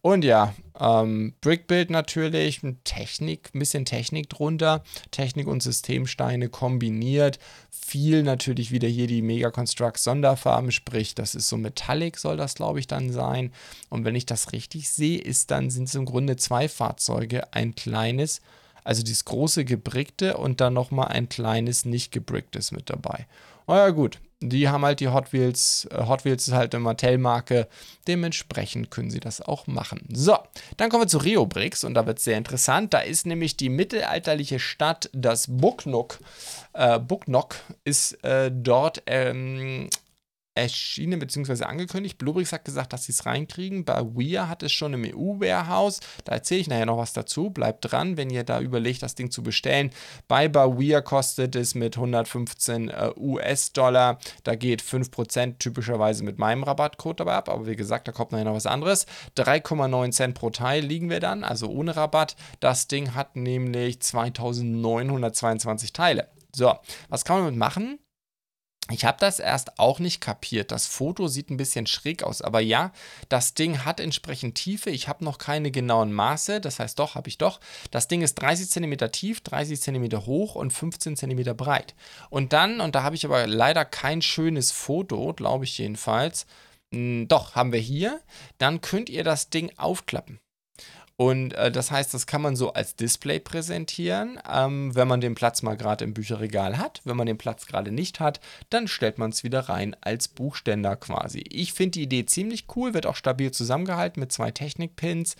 Und 0.02 0.24
ja, 0.24 0.54
ähm, 0.78 1.34
Brickbuild 1.40 1.90
natürlich, 1.90 2.60
Technik, 2.84 3.50
ein 3.54 3.58
bisschen 3.58 3.84
Technik 3.84 4.28
drunter, 4.28 4.84
Technik 5.10 5.48
und 5.48 5.62
Systemsteine 5.62 6.48
kombiniert. 6.48 7.38
Viel 7.70 8.22
natürlich 8.22 8.70
wieder 8.70 8.88
hier 8.88 9.06
die 9.06 9.22
Mega 9.22 9.50
Construct 9.50 9.96
Sonderfarben, 9.96 10.70
sprich, 10.70 11.14
das 11.14 11.34
ist 11.34 11.48
so 11.48 11.56
Metallic, 11.56 12.18
soll 12.18 12.36
das 12.36 12.54
glaube 12.54 12.78
ich 12.78 12.86
dann 12.86 13.10
sein. 13.10 13.52
Und 13.88 14.04
wenn 14.04 14.14
ich 14.14 14.26
das 14.26 14.52
richtig 14.52 14.90
sehe, 14.90 15.18
ist 15.18 15.50
dann 15.50 15.70
sind 15.70 15.88
es 15.88 15.94
im 15.94 16.04
Grunde 16.04 16.36
zwei 16.36 16.68
Fahrzeuge, 16.68 17.52
ein 17.52 17.74
kleines, 17.74 18.42
also 18.84 19.02
dieses 19.02 19.24
große 19.24 19.64
gebrickte 19.64 20.36
und 20.36 20.60
dann 20.60 20.74
nochmal 20.74 21.08
ein 21.08 21.28
kleines 21.28 21.84
nicht 21.84 22.12
gebricktes 22.12 22.70
mit 22.70 22.90
dabei. 22.90 23.26
Na 23.66 23.78
ja, 23.78 23.90
gut, 23.90 24.20
die 24.40 24.68
haben 24.68 24.84
halt 24.84 25.00
die 25.00 25.08
Hot 25.08 25.32
Wheels. 25.32 25.88
Äh, 25.90 26.06
Hot 26.06 26.24
Wheels 26.24 26.48
ist 26.48 26.54
halt 26.54 26.74
eine 26.74 26.84
Mattel-Marke. 26.84 27.68
Dementsprechend 28.06 28.90
können 28.90 29.10
sie 29.10 29.20
das 29.20 29.40
auch 29.40 29.66
machen. 29.66 30.06
So, 30.12 30.36
dann 30.76 30.90
kommen 30.90 31.04
wir 31.04 31.08
zu 31.08 31.18
Rio 31.18 31.46
Bricks 31.46 31.84
und 31.84 31.94
da 31.94 32.06
wird 32.06 32.18
es 32.18 32.24
sehr 32.24 32.36
interessant. 32.36 32.92
Da 32.92 33.00
ist 33.00 33.26
nämlich 33.26 33.56
die 33.56 33.68
mittelalterliche 33.68 34.58
Stadt, 34.58 35.10
das 35.12 35.46
Buknok. 35.48 36.18
Äh, 36.74 36.98
Buknok 36.98 37.56
ist 37.84 38.22
äh, 38.24 38.50
dort 38.52 39.02
ähm, 39.06 39.88
erschienen 40.56 41.18
bzw. 41.18 41.64
angekündigt. 41.64 42.18
Bluebricks 42.18 42.52
hat 42.52 42.64
gesagt, 42.64 42.92
dass 42.92 43.04
sie 43.04 43.12
es 43.12 43.26
reinkriegen. 43.26 43.84
Bei 43.84 44.02
Weir 44.02 44.48
hat 44.48 44.62
es 44.62 44.72
schon 44.72 44.94
im 44.94 45.04
EU-Warehouse. 45.04 46.00
Da 46.24 46.32
erzähle 46.32 46.60
ich 46.62 46.68
nachher 46.68 46.86
noch 46.86 46.98
was 46.98 47.12
dazu. 47.12 47.50
Bleibt 47.50 47.90
dran, 47.90 48.16
wenn 48.16 48.30
ihr 48.30 48.44
da 48.44 48.60
überlegt, 48.60 49.02
das 49.02 49.14
Ding 49.14 49.30
zu 49.30 49.42
bestellen. 49.42 49.90
Bei 50.28 50.52
Weir 50.52 51.02
kostet 51.02 51.54
es 51.56 51.74
mit 51.74 51.96
115 51.96 52.88
äh, 52.88 53.10
US-Dollar. 53.16 54.18
Da 54.44 54.54
geht 54.54 54.82
5% 54.82 55.58
typischerweise 55.58 56.24
mit 56.24 56.38
meinem 56.38 56.62
Rabattcode 56.62 57.20
dabei 57.20 57.34
ab. 57.34 57.48
Aber 57.48 57.66
wie 57.66 57.76
gesagt, 57.76 58.08
da 58.08 58.12
kommt 58.12 58.32
nachher 58.32 58.44
noch 58.44 58.54
was 58.54 58.66
anderes. 58.66 59.06
3,9 59.36 60.10
Cent 60.12 60.34
pro 60.34 60.50
Teil 60.50 60.84
liegen 60.84 61.10
wir 61.10 61.20
dann, 61.20 61.44
also 61.44 61.68
ohne 61.68 61.94
Rabatt. 61.94 62.36
Das 62.60 62.88
Ding 62.88 63.14
hat 63.14 63.36
nämlich 63.36 64.00
2922 64.00 65.92
Teile. 65.92 66.28
So, 66.54 66.74
was 67.10 67.26
kann 67.26 67.36
man 67.36 67.44
damit 67.46 67.58
machen? 67.58 67.98
Ich 68.92 69.04
habe 69.04 69.18
das 69.18 69.40
erst 69.40 69.80
auch 69.80 69.98
nicht 69.98 70.20
kapiert. 70.20 70.70
Das 70.70 70.86
Foto 70.86 71.26
sieht 71.26 71.50
ein 71.50 71.56
bisschen 71.56 71.88
schräg 71.88 72.22
aus, 72.22 72.40
aber 72.40 72.60
ja, 72.60 72.92
das 73.28 73.54
Ding 73.54 73.84
hat 73.84 73.98
entsprechend 73.98 74.54
Tiefe. 74.54 74.90
Ich 74.90 75.08
habe 75.08 75.24
noch 75.24 75.38
keine 75.38 75.72
genauen 75.72 76.12
Maße, 76.12 76.60
das 76.60 76.78
heißt 76.78 76.96
doch, 77.00 77.16
habe 77.16 77.28
ich 77.28 77.36
doch. 77.36 77.58
Das 77.90 78.06
Ding 78.06 78.22
ist 78.22 78.36
30 78.36 78.70
cm 78.70 79.10
tief, 79.10 79.40
30 79.40 79.80
cm 79.80 80.26
hoch 80.26 80.54
und 80.54 80.72
15 80.72 81.16
cm 81.16 81.56
breit. 81.56 81.96
Und 82.30 82.52
dann, 82.52 82.80
und 82.80 82.94
da 82.94 83.02
habe 83.02 83.16
ich 83.16 83.24
aber 83.24 83.48
leider 83.48 83.84
kein 83.84 84.22
schönes 84.22 84.70
Foto, 84.70 85.34
glaube 85.34 85.64
ich 85.64 85.78
jedenfalls, 85.78 86.46
hm, 86.92 87.26
doch, 87.26 87.56
haben 87.56 87.72
wir 87.72 87.80
hier, 87.80 88.20
dann 88.58 88.80
könnt 88.80 89.10
ihr 89.10 89.24
das 89.24 89.50
Ding 89.50 89.72
aufklappen. 89.76 90.38
Und 91.18 91.54
äh, 91.54 91.72
das 91.72 91.90
heißt, 91.90 92.12
das 92.12 92.26
kann 92.26 92.42
man 92.42 92.56
so 92.56 92.74
als 92.74 92.94
Display 92.94 93.40
präsentieren, 93.40 94.38
ähm, 94.50 94.94
wenn 94.94 95.08
man 95.08 95.22
den 95.22 95.34
Platz 95.34 95.62
mal 95.62 95.76
gerade 95.76 96.04
im 96.04 96.12
Bücherregal 96.12 96.76
hat. 96.76 97.00
Wenn 97.04 97.16
man 97.16 97.26
den 97.26 97.38
Platz 97.38 97.66
gerade 97.66 97.90
nicht 97.90 98.20
hat, 98.20 98.38
dann 98.68 98.86
stellt 98.86 99.16
man 99.16 99.30
es 99.30 99.42
wieder 99.42 99.60
rein 99.60 99.96
als 100.02 100.28
Buchständer 100.28 100.94
quasi. 100.96 101.42
Ich 101.48 101.72
finde 101.72 101.92
die 101.92 102.02
Idee 102.02 102.26
ziemlich 102.26 102.66
cool, 102.76 102.92
wird 102.92 103.06
auch 103.06 103.16
stabil 103.16 103.50
zusammengehalten 103.50 104.20
mit 104.20 104.30
zwei 104.30 104.50
Technikpins. 104.50 105.36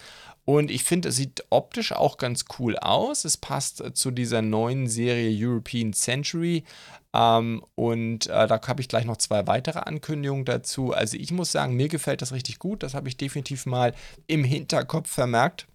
Und 0.46 0.70
ich 0.70 0.84
finde, 0.84 1.10
es 1.10 1.16
sieht 1.16 1.44
optisch 1.50 1.92
auch 1.92 2.16
ganz 2.16 2.46
cool 2.58 2.78
aus. 2.78 3.26
Es 3.26 3.36
passt 3.36 3.82
äh, 3.82 3.92
zu 3.92 4.10
dieser 4.10 4.40
neuen 4.40 4.86
Serie 4.88 5.30
European 5.30 5.92
Century. 5.92 6.64
Ähm, 7.12 7.62
und 7.74 8.28
äh, 8.28 8.46
da 8.46 8.60
habe 8.66 8.80
ich 8.80 8.88
gleich 8.88 9.04
noch 9.04 9.18
zwei 9.18 9.46
weitere 9.46 9.80
Ankündigungen 9.80 10.46
dazu. 10.46 10.92
Also 10.92 11.18
ich 11.18 11.32
muss 11.32 11.52
sagen, 11.52 11.74
mir 11.74 11.88
gefällt 11.88 12.22
das 12.22 12.32
richtig 12.32 12.58
gut. 12.58 12.82
Das 12.82 12.94
habe 12.94 13.08
ich 13.08 13.18
definitiv 13.18 13.66
mal 13.66 13.94
im 14.26 14.42
Hinterkopf 14.42 15.10
vermerkt 15.10 15.66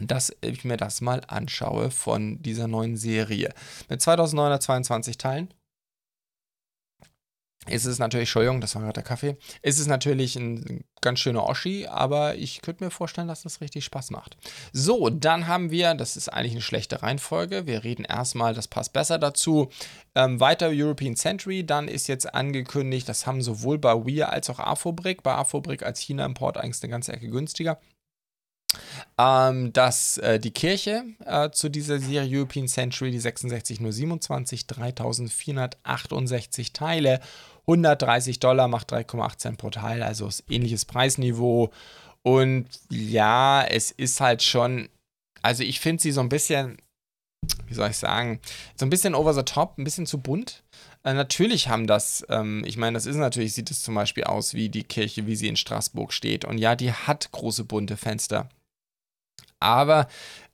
dass 0.00 0.34
ich 0.40 0.64
mir 0.64 0.76
das 0.76 1.00
mal 1.00 1.22
anschaue 1.28 1.90
von 1.90 2.42
dieser 2.42 2.68
neuen 2.68 2.96
Serie. 2.96 3.52
Mit 3.88 4.00
2922 4.00 5.18
Teilen 5.18 5.48
ist 7.68 7.84
es 7.84 7.98
natürlich, 7.98 8.28
Entschuldigung, 8.28 8.60
das 8.60 8.74
war 8.74 8.82
gerade 8.82 8.94
der 8.94 9.02
Kaffee, 9.02 9.36
ist 9.62 9.78
es 9.78 9.86
natürlich 9.86 10.36
ein 10.36 10.84
ganz 11.00 11.18
schöner 11.18 11.44
Oschi, 11.44 11.86
aber 11.86 12.36
ich 12.36 12.62
könnte 12.62 12.84
mir 12.84 12.90
vorstellen, 12.90 13.28
dass 13.28 13.42
das 13.42 13.60
richtig 13.60 13.84
Spaß 13.84 14.10
macht. 14.10 14.36
So, 14.72 15.10
dann 15.10 15.48
haben 15.48 15.70
wir, 15.70 15.94
das 15.94 16.16
ist 16.16 16.28
eigentlich 16.28 16.52
eine 16.52 16.60
schlechte 16.60 17.02
Reihenfolge, 17.02 17.66
wir 17.66 17.84
reden 17.84 18.04
erstmal, 18.04 18.54
das 18.54 18.68
passt 18.68 18.92
besser 18.92 19.18
dazu, 19.18 19.68
ähm, 20.14 20.38
weiter 20.40 20.68
European 20.70 21.16
Century, 21.16 21.64
dann 21.66 21.88
ist 21.88 22.06
jetzt 22.06 22.34
angekündigt, 22.34 23.08
das 23.08 23.26
haben 23.26 23.42
sowohl 23.42 23.78
bei 23.78 23.94
Weir 23.94 24.32
als 24.32 24.48
auch 24.48 24.60
Afobrik, 24.60 25.22
bei 25.22 25.34
Afobrik 25.34 25.82
als 25.82 26.00
China-Import 26.00 26.58
eigentlich 26.58 26.82
eine 26.82 26.90
ganze 26.90 27.12
Ecke 27.12 27.28
günstiger, 27.28 27.80
ähm, 29.18 29.72
dass 29.72 30.18
äh, 30.18 30.38
die 30.38 30.50
Kirche 30.50 31.04
äh, 31.24 31.50
zu 31.50 31.68
dieser 31.68 31.98
Serie 31.98 32.38
European 32.38 32.68
Century, 32.68 33.10
die 33.10 33.18
66027, 33.18 34.66
3468 34.66 36.72
Teile 36.72 37.20
130 37.66 38.40
Dollar 38.40 38.68
macht 38.68 38.92
3,8 38.92 39.38
Cent 39.38 39.58
pro 39.58 39.70
Teil, 39.70 40.02
also 40.02 40.28
ist 40.28 40.44
ähnliches 40.48 40.84
Preisniveau. 40.84 41.70
Und 42.22 42.66
ja, 42.90 43.64
es 43.64 43.90
ist 43.90 44.20
halt 44.20 44.42
schon, 44.42 44.88
also 45.42 45.62
ich 45.62 45.80
finde 45.80 46.02
sie 46.02 46.12
so 46.12 46.20
ein 46.20 46.28
bisschen, 46.28 46.78
wie 47.66 47.74
soll 47.74 47.90
ich 47.90 47.96
sagen, 47.96 48.40
so 48.76 48.86
ein 48.86 48.90
bisschen 48.90 49.14
over 49.14 49.34
the 49.34 49.42
top, 49.42 49.78
ein 49.78 49.84
bisschen 49.84 50.06
zu 50.06 50.18
bunt. 50.18 50.62
Äh, 51.04 51.14
natürlich 51.14 51.68
haben 51.68 51.86
das, 51.86 52.24
ähm, 52.28 52.64
ich 52.66 52.76
meine, 52.76 52.94
das 52.94 53.06
ist 53.06 53.16
natürlich, 53.16 53.54
sieht 53.54 53.70
es 53.70 53.82
zum 53.82 53.94
Beispiel 53.94 54.24
aus 54.24 54.54
wie 54.54 54.68
die 54.68 54.84
Kirche, 54.84 55.26
wie 55.26 55.36
sie 55.36 55.48
in 55.48 55.56
Straßburg 55.56 56.12
steht. 56.12 56.44
Und 56.44 56.58
ja, 56.58 56.76
die 56.76 56.92
hat 56.92 57.32
große 57.32 57.64
bunte 57.64 57.96
Fenster. 57.96 58.48
Aber 59.60 60.06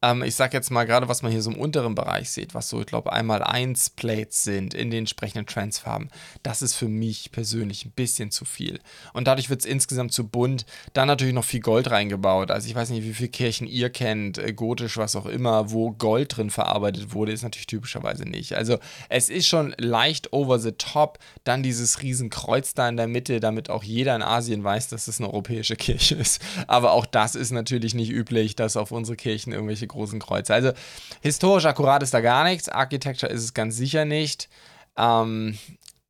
ähm, 0.03 0.23
ich 0.23 0.35
sage 0.35 0.57
jetzt 0.57 0.71
mal 0.71 0.85
gerade, 0.85 1.09
was 1.09 1.23
man 1.23 1.31
hier 1.31 1.43
so 1.43 1.51
im 1.51 1.59
unteren 1.59 1.95
Bereich 1.95 2.31
sieht, 2.31 2.55
was 2.55 2.69
so, 2.69 2.81
ich 2.81 2.87
glaube, 2.87 3.13
einmal 3.13 3.43
eins 3.43 3.89
Plates 3.89 4.43
sind 4.43 4.75
in 4.75 4.91
den 4.91 5.01
entsprechenden 5.01 5.47
Transfarben. 5.47 6.11
Das 6.43 6.61
ist 6.61 6.75
für 6.75 6.89
mich 6.89 7.31
persönlich 7.31 7.87
ein 7.87 7.93
bisschen 7.93 8.31
zu 8.31 8.45
viel. 8.45 8.81
Und 9.13 9.29
dadurch 9.29 9.49
wird 9.49 9.61
es 9.61 9.67
insgesamt 9.67 10.13
zu 10.13 10.27
bunt. 10.27 10.67
Dann 10.93 11.07
natürlich 11.07 11.35
noch 11.35 11.45
viel 11.45 11.61
Gold 11.61 11.91
reingebaut. 11.91 12.51
Also 12.51 12.69
ich 12.69 12.75
weiß 12.75 12.91
nicht, 12.91 13.05
wie 13.05 13.15
viele 13.15 13.29
Kirchen 13.29 13.69
ihr 13.69 13.91
kennt, 13.91 14.39
äh, 14.39 14.53
gotisch, 14.53 14.97
was 14.97 15.15
auch 15.15 15.27
immer, 15.27 15.71
wo 15.71 15.93
Gold 15.93 16.37
drin 16.37 16.51
verarbeitet 16.51 17.15
wurde, 17.15 17.33
ist 17.33 17.43
natürlich 17.43 17.67
typischerweise 17.67 18.25
nicht. 18.25 18.55
Also 18.55 18.79
es 19.09 19.29
ist 19.29 19.47
schon 19.47 19.75
leicht 19.79 20.33
over 20.33 20.59
the 20.59 20.73
top. 20.73 21.19
Dann 21.45 21.63
dieses 21.63 22.03
Riesenkreuz 22.03 22.75
da 22.75 22.89
in 22.89 22.97
der 22.97 23.07
Mitte, 23.07 23.39
damit 23.39 23.71
auch 23.71 23.85
jeder 23.85 24.17
in 24.17 24.23
Asien 24.23 24.65
weiß, 24.65 24.89
dass 24.89 25.07
es 25.07 25.21
eine 25.21 25.29
europäische 25.29 25.77
Kirche 25.77 26.17
ist. 26.17 26.43
Aber 26.67 26.93
auch 26.93 27.07
das 27.07 27.37
ist 27.37 27.53
natürlich 27.53 27.95
nicht 27.95 28.11
üblich, 28.11 28.57
dass 28.57 28.77
auf 28.77 28.91
unsere 28.91 29.17
Kirchen 29.17 29.53
irgendwelche 29.53 29.87
großen 29.93 30.19
Kreuze. 30.19 30.55
Also 30.55 30.73
historisch 31.21 31.67
akkurat 31.67 32.03
ist 32.03 32.15
da 32.15 32.21
gar 32.21 32.45
nichts, 32.45 32.69
Architecture 32.69 33.31
ist 33.31 33.43
es 33.43 33.55
ganz 33.55 33.77
sicher 33.77 34.05
nicht. 34.05 34.49
Ähm, 34.97 35.57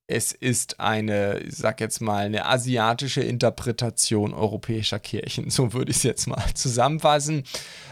es 0.09 0.33
ist 0.33 0.79
eine, 0.81 1.39
ich 1.39 1.57
sag 1.57 1.81
jetzt 1.81 2.01
mal, 2.01 2.27
eine 2.27 2.47
asiatische 2.47 3.23
Interpretation 3.23 4.35
europäischer 4.35 4.99
Kirchen. 4.99 5.51
So 5.51 5.73
würde 5.73 5.91
ich 5.91 5.99
es 5.99 6.03
jetzt 6.03 6.27
mal 6.27 6.43
zusammenfassen. 6.55 7.45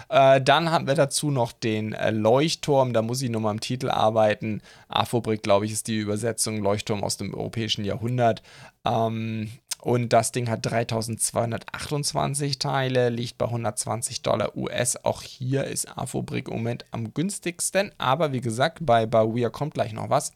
Äh, 0.08 0.40
dann 0.40 0.70
haben 0.70 0.86
wir 0.86 0.94
dazu 0.94 1.30
noch 1.30 1.52
den 1.52 1.92
äh, 1.92 2.10
Leuchtturm. 2.10 2.92
Da 2.92 3.02
muss 3.02 3.22
ich 3.22 3.30
nochmal 3.30 3.52
am 3.52 3.60
Titel 3.60 3.88
arbeiten. 3.88 4.60
Afobrik, 4.88 5.42
glaube 5.42 5.66
ich, 5.66 5.72
ist 5.72 5.88
die 5.88 5.98
Übersetzung 5.98 6.62
Leuchtturm 6.62 7.02
aus 7.02 7.16
dem 7.16 7.32
europäischen 7.32 7.84
Jahrhundert. 7.84 8.42
Ähm, 8.84 9.50
und 9.82 10.12
das 10.12 10.32
Ding 10.32 10.48
hat 10.48 10.66
3228 10.66 12.58
Teile, 12.58 13.08
liegt 13.08 13.38
bei 13.38 13.46
120 13.46 14.22
Dollar 14.22 14.56
US. 14.56 15.02
Auch 15.04 15.22
hier 15.22 15.64
ist 15.64 15.96
Afobrick 15.96 16.48
im 16.48 16.54
Moment 16.54 16.84
am 16.90 17.14
günstigsten. 17.14 17.92
Aber 17.98 18.32
wie 18.32 18.40
gesagt, 18.40 18.78
bei 18.82 19.06
Bawia 19.06 19.48
kommt 19.48 19.74
gleich 19.74 19.92
noch 19.92 20.10
was. 20.10 20.32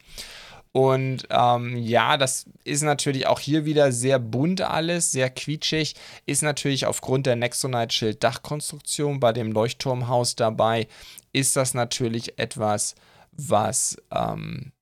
Und 0.72 1.28
ähm, 1.30 1.76
ja, 1.76 2.16
das 2.16 2.46
ist 2.64 2.82
natürlich 2.82 3.28
auch 3.28 3.38
hier 3.38 3.64
wieder 3.64 3.92
sehr 3.92 4.18
bunt 4.18 4.60
alles, 4.60 5.12
sehr 5.12 5.30
quietschig. 5.30 5.94
Ist 6.26 6.42
natürlich 6.42 6.86
aufgrund 6.86 7.26
der 7.26 7.36
Nexonite-Schild-Dachkonstruktion 7.36 9.20
bei 9.20 9.32
dem 9.32 9.52
Leuchtturmhaus 9.52 10.34
dabei, 10.34 10.88
ist 11.32 11.54
das 11.54 11.74
natürlich 11.74 12.40
etwas, 12.40 12.96
was 13.30 13.96
ähm, 14.10 14.72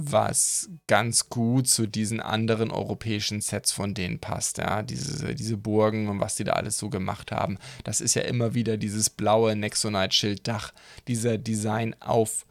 was 0.00 0.70
ganz 0.86 1.28
gut 1.28 1.68
zu 1.68 1.86
diesen 1.86 2.20
anderen 2.20 2.70
europäischen 2.70 3.40
Sets 3.40 3.72
von 3.72 3.94
denen 3.94 4.18
passt. 4.18 4.58
Ja, 4.58 4.82
diese, 4.82 5.34
diese 5.34 5.56
Burgen 5.56 6.08
und 6.08 6.20
was 6.20 6.36
die 6.36 6.44
da 6.44 6.52
alles 6.52 6.78
so 6.78 6.90
gemacht 6.90 7.32
haben. 7.32 7.58
Das 7.84 8.00
ist 8.00 8.14
ja 8.14 8.22
immer 8.22 8.54
wieder 8.54 8.76
dieses 8.76 9.10
blaue 9.10 9.54
Nexonite-Schilddach, 9.56 10.72
dieser 11.06 11.38
Design 11.38 11.94
auf 12.00 12.46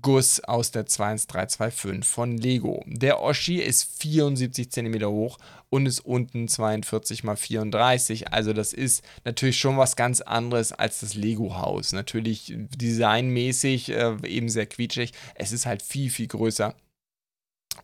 Guss 0.00 0.40
aus 0.40 0.70
der 0.70 0.86
21325 0.86 2.04
von 2.04 2.38
Lego. 2.38 2.82
Der 2.86 3.22
Oshi 3.22 3.56
ist 3.58 4.00
74 4.00 4.70
cm 4.70 5.04
hoch 5.04 5.38
und 5.68 5.86
ist 5.86 6.00
unten 6.00 6.48
42 6.48 7.24
x 7.24 7.40
34. 7.40 8.32
Also 8.32 8.52
das 8.52 8.72
ist 8.72 9.04
natürlich 9.24 9.58
schon 9.58 9.76
was 9.76 9.96
ganz 9.96 10.20
anderes 10.20 10.72
als 10.72 11.00
das 11.00 11.14
Lego-Haus. 11.14 11.92
Natürlich 11.92 12.54
designmäßig 12.56 13.90
äh, 13.90 14.16
eben 14.24 14.48
sehr 14.48 14.66
quietschig. 14.66 15.12
Es 15.34 15.52
ist 15.52 15.66
halt 15.66 15.82
viel, 15.82 16.10
viel 16.10 16.28
größer 16.28 16.74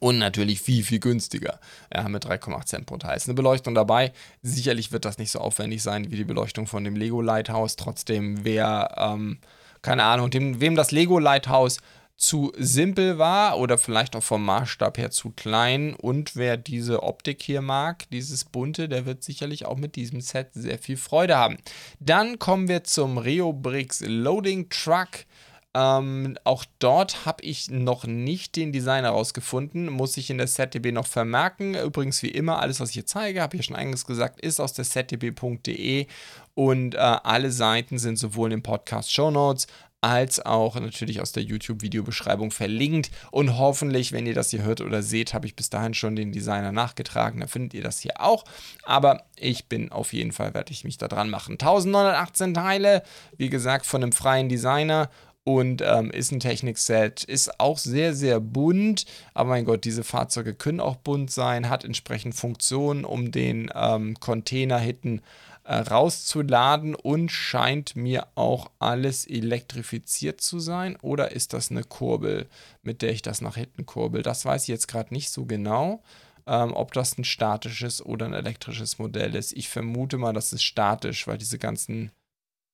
und 0.02 0.18
natürlich 0.18 0.60
viel, 0.60 0.82
viel 0.82 0.98
günstiger. 0.98 1.60
Ja, 1.94 2.08
mit 2.08 2.26
3,8 2.26 2.66
Cent 2.66 2.86
pro 2.86 2.96
Teil. 2.96 3.16
Ist 3.16 3.28
eine 3.28 3.34
Beleuchtung 3.34 3.76
dabei. 3.76 4.12
Sicherlich 4.42 4.90
wird 4.90 5.04
das 5.04 5.16
nicht 5.16 5.30
so 5.30 5.38
aufwendig 5.38 5.80
sein 5.80 6.10
wie 6.10 6.16
die 6.16 6.24
Beleuchtung 6.24 6.66
von 6.66 6.82
dem 6.82 6.96
Lego 6.96 7.20
Lighthouse. 7.20 7.76
Trotzdem, 7.76 8.44
wer, 8.44 8.92
ähm, 8.96 9.38
keine 9.80 10.02
Ahnung, 10.02 10.30
dem, 10.30 10.60
wem 10.60 10.74
das 10.74 10.90
Lego 10.90 11.20
Lighthouse 11.20 11.78
zu 12.16 12.52
simpel 12.58 13.18
war 13.18 13.58
oder 13.60 13.78
vielleicht 13.78 14.16
auch 14.16 14.24
vom 14.24 14.44
Maßstab 14.44 14.98
her 14.98 15.12
zu 15.12 15.30
klein 15.30 15.94
und 15.94 16.34
wer 16.34 16.56
diese 16.56 17.04
Optik 17.04 17.40
hier 17.40 17.62
mag, 17.62 18.10
dieses 18.10 18.44
bunte, 18.44 18.88
der 18.88 19.06
wird 19.06 19.22
sicherlich 19.22 19.66
auch 19.66 19.76
mit 19.76 19.94
diesem 19.94 20.20
Set 20.20 20.48
sehr 20.52 20.78
viel 20.78 20.96
Freude 20.96 21.36
haben. 21.36 21.58
Dann 22.00 22.40
kommen 22.40 22.66
wir 22.66 22.82
zum 22.82 23.18
Reo 23.18 23.52
Bricks 23.52 24.02
Loading 24.04 24.68
Truck. 24.68 25.26
Ähm, 25.74 26.36
auch 26.44 26.64
dort 26.78 27.24
habe 27.24 27.42
ich 27.44 27.70
noch 27.70 28.04
nicht 28.04 28.56
den 28.56 28.72
Designer 28.72 29.10
rausgefunden, 29.10 29.88
muss 29.88 30.18
ich 30.18 30.28
in 30.28 30.38
der 30.38 30.46
ZDB 30.46 30.92
noch 30.92 31.06
vermerken. 31.06 31.74
Übrigens, 31.74 32.22
wie 32.22 32.28
immer, 32.28 32.58
alles, 32.58 32.78
was 32.80 32.90
ich 32.90 32.94
hier 32.94 33.06
zeige, 33.06 33.40
habe 33.40 33.56
ich 33.56 33.62
ja 33.62 33.64
schon 33.64 33.76
eingangs 33.76 34.06
gesagt, 34.06 34.40
ist 34.40 34.60
aus 34.60 34.74
der 34.74 34.84
zdb.de 34.84 36.06
und 36.54 36.94
äh, 36.94 36.98
alle 36.98 37.50
Seiten 37.50 37.98
sind 37.98 38.18
sowohl 38.18 38.52
im 38.52 38.62
Podcast 38.62 39.10
Show 39.10 39.30
Notes 39.30 39.66
als 40.02 40.44
auch 40.44 40.74
natürlich 40.74 41.20
aus 41.20 41.30
der 41.30 41.44
YouTube-Videobeschreibung 41.44 42.50
verlinkt. 42.50 43.12
Und 43.30 43.56
hoffentlich, 43.56 44.10
wenn 44.10 44.26
ihr 44.26 44.34
das 44.34 44.50
hier 44.50 44.64
hört 44.64 44.80
oder 44.80 45.00
seht, 45.00 45.32
habe 45.32 45.46
ich 45.46 45.54
bis 45.54 45.70
dahin 45.70 45.94
schon 45.94 46.16
den 46.16 46.32
Designer 46.32 46.72
nachgetragen. 46.72 47.38
Dann 47.38 47.48
findet 47.48 47.72
ihr 47.74 47.84
das 47.84 48.00
hier 48.00 48.20
auch. 48.20 48.44
Aber 48.82 49.22
ich 49.36 49.66
bin 49.66 49.92
auf 49.92 50.12
jeden 50.12 50.32
Fall, 50.32 50.54
werde 50.54 50.72
ich 50.72 50.82
mich 50.82 50.98
da 50.98 51.06
dran 51.06 51.30
machen. 51.30 51.52
1918 51.52 52.52
Teile, 52.52 53.04
wie 53.36 53.48
gesagt, 53.48 53.86
von 53.86 54.02
einem 54.02 54.10
freien 54.10 54.48
Designer 54.48 55.08
und 55.44 55.82
ähm, 55.82 56.10
ist 56.10 56.30
ein 56.30 56.40
Technikset, 56.40 57.24
ist 57.24 57.58
auch 57.58 57.78
sehr, 57.78 58.14
sehr 58.14 58.38
bunt, 58.40 59.06
aber 59.34 59.50
mein 59.50 59.64
Gott, 59.64 59.84
diese 59.84 60.04
Fahrzeuge 60.04 60.54
können 60.54 60.80
auch 60.80 60.96
bunt 60.96 61.30
sein, 61.30 61.68
hat 61.68 61.84
entsprechend 61.84 62.34
Funktionen, 62.34 63.04
um 63.04 63.32
den 63.32 63.70
ähm, 63.74 64.18
Container 64.20 64.78
hinten 64.78 65.20
äh, 65.64 65.76
rauszuladen 65.76 66.94
und 66.94 67.30
scheint 67.30 67.96
mir 67.96 68.26
auch 68.34 68.70
alles 68.78 69.26
elektrifiziert 69.26 70.40
zu 70.40 70.58
sein. 70.58 70.96
Oder 71.02 71.32
ist 71.32 71.52
das 71.52 71.70
eine 71.70 71.84
Kurbel, 71.84 72.48
mit 72.82 73.02
der 73.02 73.12
ich 73.12 73.22
das 73.22 73.40
nach 73.40 73.56
hinten 73.56 73.86
kurbel? 73.86 74.22
Das 74.22 74.44
weiß 74.44 74.62
ich 74.62 74.68
jetzt 74.68 74.88
gerade 74.88 75.14
nicht 75.14 75.30
so 75.30 75.44
genau. 75.44 76.02
Ähm, 76.44 76.72
ob 76.74 76.92
das 76.92 77.16
ein 77.16 77.24
statisches 77.24 78.04
oder 78.04 78.26
ein 78.26 78.34
elektrisches 78.34 78.98
Modell 78.98 79.36
ist. 79.36 79.52
Ich 79.52 79.68
vermute 79.68 80.18
mal, 80.18 80.32
das 80.32 80.52
ist 80.52 80.64
statisch, 80.64 81.28
weil 81.28 81.38
diese 81.38 81.58
ganzen. 81.58 82.10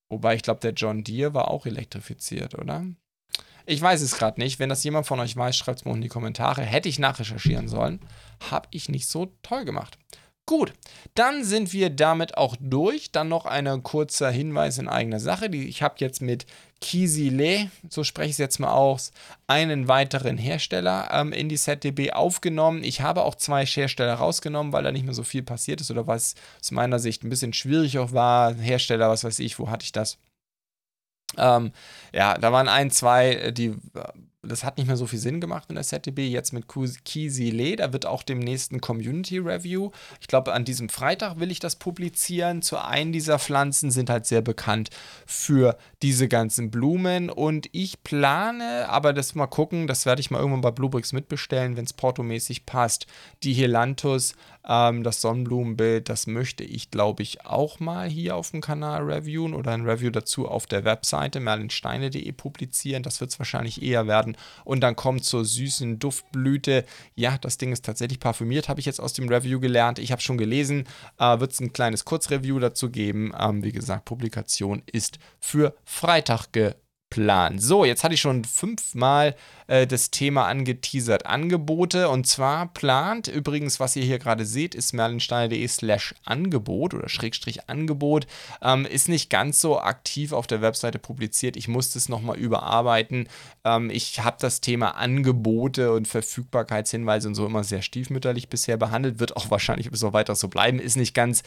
Wobei 0.09 0.35
ich 0.35 0.43
glaube, 0.43 0.61
der 0.61 0.73
John 0.73 1.05
Deere 1.05 1.35
war 1.35 1.51
auch 1.51 1.67
elektrifiziert, 1.67 2.55
oder? 2.55 2.85
Ich 3.67 3.83
weiß 3.83 4.01
es 4.01 4.17
gerade 4.17 4.41
nicht. 4.41 4.59
Wenn 4.59 4.71
das 4.71 4.83
jemand 4.83 5.07
von 5.07 5.21
euch 5.21 5.37
weiß, 5.37 5.57
schreibt 5.57 5.81
es 5.81 5.85
mal 5.85 5.95
in 5.95 6.01
die 6.01 6.09
Kommentare. 6.09 6.63
Hätte 6.63 6.89
ich 6.89 6.99
nachrecherchieren 6.99 7.69
sollen. 7.69 8.01
Habe 8.51 8.69
ich 8.71 8.89
nicht 8.89 9.07
so 9.07 9.35
toll 9.43 9.67
gemacht. 9.67 9.99
Gut, 10.47 10.73
dann 11.15 11.45
sind 11.45 11.75
wir 11.75 11.91
damit 11.91 12.39
auch 12.39 12.57
durch. 12.59 13.13
Dann 13.13 13.29
noch 13.29 13.45
ein 13.45 13.83
kurzer 13.83 14.31
Hinweis 14.31 14.79
in 14.79 14.89
eigener 14.89 15.21
Sache. 15.21 15.49
Ich 15.49 15.83
habe 15.83 15.97
jetzt 15.99 16.23
mit 16.23 16.47
Kisile, 16.81 17.71
so 17.89 18.05
spreche 18.05 18.29
ich 18.29 18.35
es 18.35 18.39
jetzt 18.39 18.61
mal 18.61 18.73
aus, 18.73 19.13
einen 19.47 19.89
weiteren 19.89 20.39
Hersteller 20.39 21.09
ähm, 21.13 21.33
in 21.33 21.49
die 21.49 21.57
ZDB 21.57 22.13
aufgenommen. 22.13 22.85
Ich 22.85 23.01
habe 23.01 23.25
auch 23.25 23.35
zwei 23.35 23.67
Hersteller 23.67 24.15
rausgenommen, 24.15 24.73
weil 24.73 24.85
da 24.85 24.93
nicht 24.93 25.05
mehr 25.05 25.15
so 25.15 25.25
viel 25.25 25.43
passiert 25.43 25.81
ist 25.81 25.91
oder 25.91 26.07
was 26.07 26.35
aus 26.61 26.71
meiner 26.71 26.99
Sicht 26.99 27.25
ein 27.25 27.31
bisschen 27.31 27.53
schwierig 27.53 27.99
auch 27.99 28.13
war. 28.13 28.55
Hersteller, 28.55 29.09
was 29.09 29.25
weiß 29.25 29.41
ich, 29.41 29.59
wo 29.59 29.71
hatte 29.71 29.85
ich 29.85 29.93
das? 29.93 30.19
Ähm, 31.37 31.73
ja, 32.13 32.39
da 32.39 32.53
waren 32.53 32.69
ein, 32.69 32.91
zwei, 32.91 33.51
die 33.51 33.75
das 34.49 34.65
hat 34.65 34.79
nicht 34.79 34.87
mehr 34.87 34.97
so 34.97 35.07
viel 35.07 35.19
Sinn 35.19 35.41
gemacht 35.41 35.67
in 35.69 35.75
der 35.75 35.85
ZDB. 35.85 36.29
Jetzt 36.29 36.53
mit 36.53 36.67
Kisile, 37.05 37.77
da 37.77 37.93
wird 37.93 38.07
auch 38.07 38.23
dem 38.23 38.39
nächsten 38.39 38.81
Community 38.81 39.39
Review. 39.39 39.91
Ich 40.21 40.27
glaube, 40.27 40.53
an 40.53 40.65
diesem 40.65 40.89
Freitag 40.89 41.39
will 41.39 41.51
ich 41.51 41.61
das 41.61 41.77
publizieren. 41.77 42.63
Zu 42.63 42.83
einem 42.83 43.13
dieser 43.13 43.39
Pflanzen 43.39 43.91
sind 43.91 44.11
halt 44.11 44.27
sehr 44.27 44.43
bekannt 44.43 44.91
für 45.27 45.77
diese 46.03 46.29
ganzen 46.29 46.71
Blumen. 46.71 47.31
Und 47.31 47.69
ich 47.73 48.03
plane, 48.03 48.89
aber 48.89 49.13
das 49.13 49.35
mal 49.35 49.47
gucken, 49.47 49.87
das 49.87 50.07
werde 50.07 50.21
ich 50.21 50.31
mal 50.31 50.39
irgendwann 50.39 50.61
bei 50.63 50.71
Bluebricks 50.71 51.13
mitbestellen, 51.13 51.77
wenn 51.77 51.85
es 51.85 51.93
portomäßig 51.93 52.67
passt. 52.67 53.07
Die 53.43 53.53
Hilanthus, 53.53 54.35
ähm, 54.69 55.03
das 55.03 55.21
Sonnenblumenbild, 55.21 56.09
das 56.09 56.27
möchte 56.27 56.63
ich, 56.63 56.91
glaube 56.91 57.23
ich, 57.23 57.45
auch 57.47 57.81
mal 57.81 58.09
hier 58.09 58.37
auf 58.37 58.51
dem 58.51 58.61
Kanal 58.61 59.03
reviewen 59.03 59.55
oder 59.55 59.73
ein 59.73 59.87
Review 59.87 60.11
dazu 60.11 60.47
auf 60.47 60.67
der 60.67 60.85
Webseite 60.85 61.41
merlinsteine.de 61.41 62.31
publizieren. 62.33 63.03
Das 63.03 63.21
wird 63.21 63.31
es 63.31 63.39
wahrscheinlich 63.39 63.83
eher 63.83 64.07
werden. 64.07 64.37
Und 64.65 64.81
dann 64.81 64.97
kommt 64.97 65.25
zur 65.25 65.45
süßen 65.45 65.99
Duftblüte. 65.99 66.85
Ja, 67.15 67.39
das 67.39 67.59
Ding 67.59 67.73
ist 67.73 67.85
tatsächlich 67.85 68.21
parfümiert, 68.21 68.69
habe 68.69 68.81
ich 68.81 68.87
jetzt 68.87 69.01
aus 69.01 69.15
dem 69.15 69.29
Review 69.29 69.61
gelernt. 69.61 69.99
Ich 69.99 70.13
habe 70.13 70.23
schon 70.23 70.39
gelesen, 70.39 70.85
äh, 71.19 71.41
wird 71.41 71.53
es 71.53 71.61
ein 71.61 71.73
kleines 71.73 72.05
Kurzreview 72.05 72.59
dazu 72.59 72.91
geben. 72.91 73.33
Ähm, 73.39 73.65
wie 73.65 73.73
gesagt, 73.73 74.05
Publikation 74.05 74.83
ist 74.87 75.19
für 75.41 75.75
Freitag 75.85 76.53
geplant. 76.53 76.88
So, 77.59 77.85
jetzt 77.85 78.05
hatte 78.05 78.15
ich 78.15 78.21
schon 78.21 78.45
fünfmal 78.45 79.35
äh, 79.67 79.87
das 79.87 80.11
Thema 80.11 80.47
angeteasert 80.47 81.27
Angebote. 81.27 82.09
Und 82.09 82.27
zwar 82.27 82.67
plant, 82.73 83.29
übrigens, 83.29 83.81
was 83.81 83.97
ihr 83.97 84.05
hier 84.05 84.19
gerade 84.19 84.45
seht, 84.45 84.75
ist 84.75 84.93
merlinsteiner.de 84.93 85.67
slash 85.69 86.15
Angebot 86.25 86.95
oder 86.95 87.09
Schrägstrich 87.09 87.69
Angebot. 87.69 88.27
Ähm, 88.61 88.85
ist 88.85 89.09
nicht 89.09 89.31
ganz 89.31 89.61
so 89.61 89.81
aktiv 89.81 90.33
auf 90.33 90.47
der 90.47 90.61
Webseite 90.61 90.99
publiziert. 90.99 91.57
Ich 91.57 91.69
musste 91.69 91.99
es 91.99 92.09
nochmal 92.09 92.37
überarbeiten. 92.37 93.29
Ähm, 93.65 93.91
ich 93.91 94.21
habe 94.21 94.37
das 94.41 94.61
Thema 94.61 94.97
Angebote 94.97 95.93
und 95.93 96.09
Verfügbarkeitshinweise 96.09 97.29
und 97.29 97.35
so 97.35 97.47
immer 97.47 97.65
sehr 97.65 97.83
stiefmütterlich 97.83 98.49
bisher 98.49 98.77
behandelt. 98.77 99.19
Wird 99.19 99.37
auch 99.37 99.51
wahrscheinlich 99.51 99.91
bis 99.91 100.05
auch 100.05 100.13
weiter 100.13 100.35
so 100.35 100.49
bleiben. 100.49 100.79
Ist 100.79 100.97
nicht 100.97 101.15
ganz, 101.15 101.43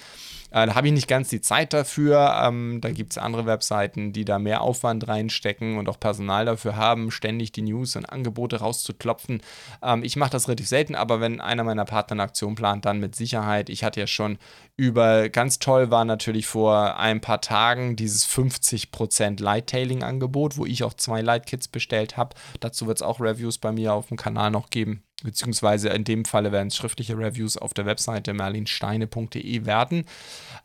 äh, 0.52 0.68
da 0.68 0.76
habe 0.76 0.88
ich 0.88 0.94
nicht 0.94 1.08
ganz 1.08 1.30
die 1.30 1.42
Zeit 1.42 1.74
dafür. 1.74 2.42
Ähm, 2.44 2.80
da 2.82 2.92
gibt 2.92 3.12
es 3.12 3.18
andere 3.18 3.46
Webseiten, 3.46 4.14
die 4.14 4.26
da 4.26 4.38
mehr 4.38 4.62
Aufwand 4.62 5.08
reinstecken 5.08 5.78
und 5.78 5.90
auch 5.90 6.00
Personal 6.00 6.46
dafür 6.46 6.76
haben, 6.76 7.10
ständig 7.10 7.52
die 7.54 7.62
News 7.62 7.96
und 7.96 8.06
Angebote 8.06 8.58
rauszuklopfen. 8.58 9.42
Ähm, 9.82 10.04
ich 10.04 10.16
mache 10.18 10.32
das 10.32 10.48
relativ 10.48 10.68
selten, 10.68 10.96
aber 10.96 11.22
wenn 11.22 11.42
einer 11.42 11.64
meiner 11.64 11.86
Partner 11.86 12.16
eine 12.16 12.24
Aktion 12.24 12.56
plant, 12.56 12.86
dann 12.86 13.00
mit 13.00 13.16
Sicherheit. 13.16 13.70
Ich 13.70 13.84
hatte 13.84 14.02
ja 14.02 14.08
schon 14.08 14.38
über, 14.76 15.30
ganz 15.30 15.60
toll 15.60 15.90
war 15.90 16.06
natürlich 16.06 16.48
vor 16.48 16.98
ein 16.98 17.22
paar 17.22 17.42
Tagen 17.42 17.96
dieses 17.96 18.28
50% 18.28 19.42
Lighttailing-Angebot, 19.42 20.58
wo 20.58 20.66
ich 20.66 20.84
auch 20.84 20.94
zwei 20.94 21.22
Light-Kits 21.22 21.70
bestellt 21.70 22.18
habe. 22.18 22.36
Dazu 22.60 22.88
wird 22.88 22.98
es 22.98 23.02
auch 23.02 23.20
Reviews 23.20 23.58
bei 23.58 23.72
mir 23.72 23.94
auf 23.94 24.08
dem 24.08 24.18
Kanal 24.18 24.52
noch 24.52 24.70
geben 24.70 25.04
beziehungsweise 25.24 25.90
in 25.90 26.04
dem 26.04 26.26
Falle 26.26 26.52
werden 26.52 26.68
es 26.68 26.76
schriftliche 26.76 27.18
Reviews 27.18 27.58
auf 27.58 27.74
der 27.74 27.86
Webseite 27.86 28.34
merlinsteine.de 28.34 29.66
werden. 29.66 30.06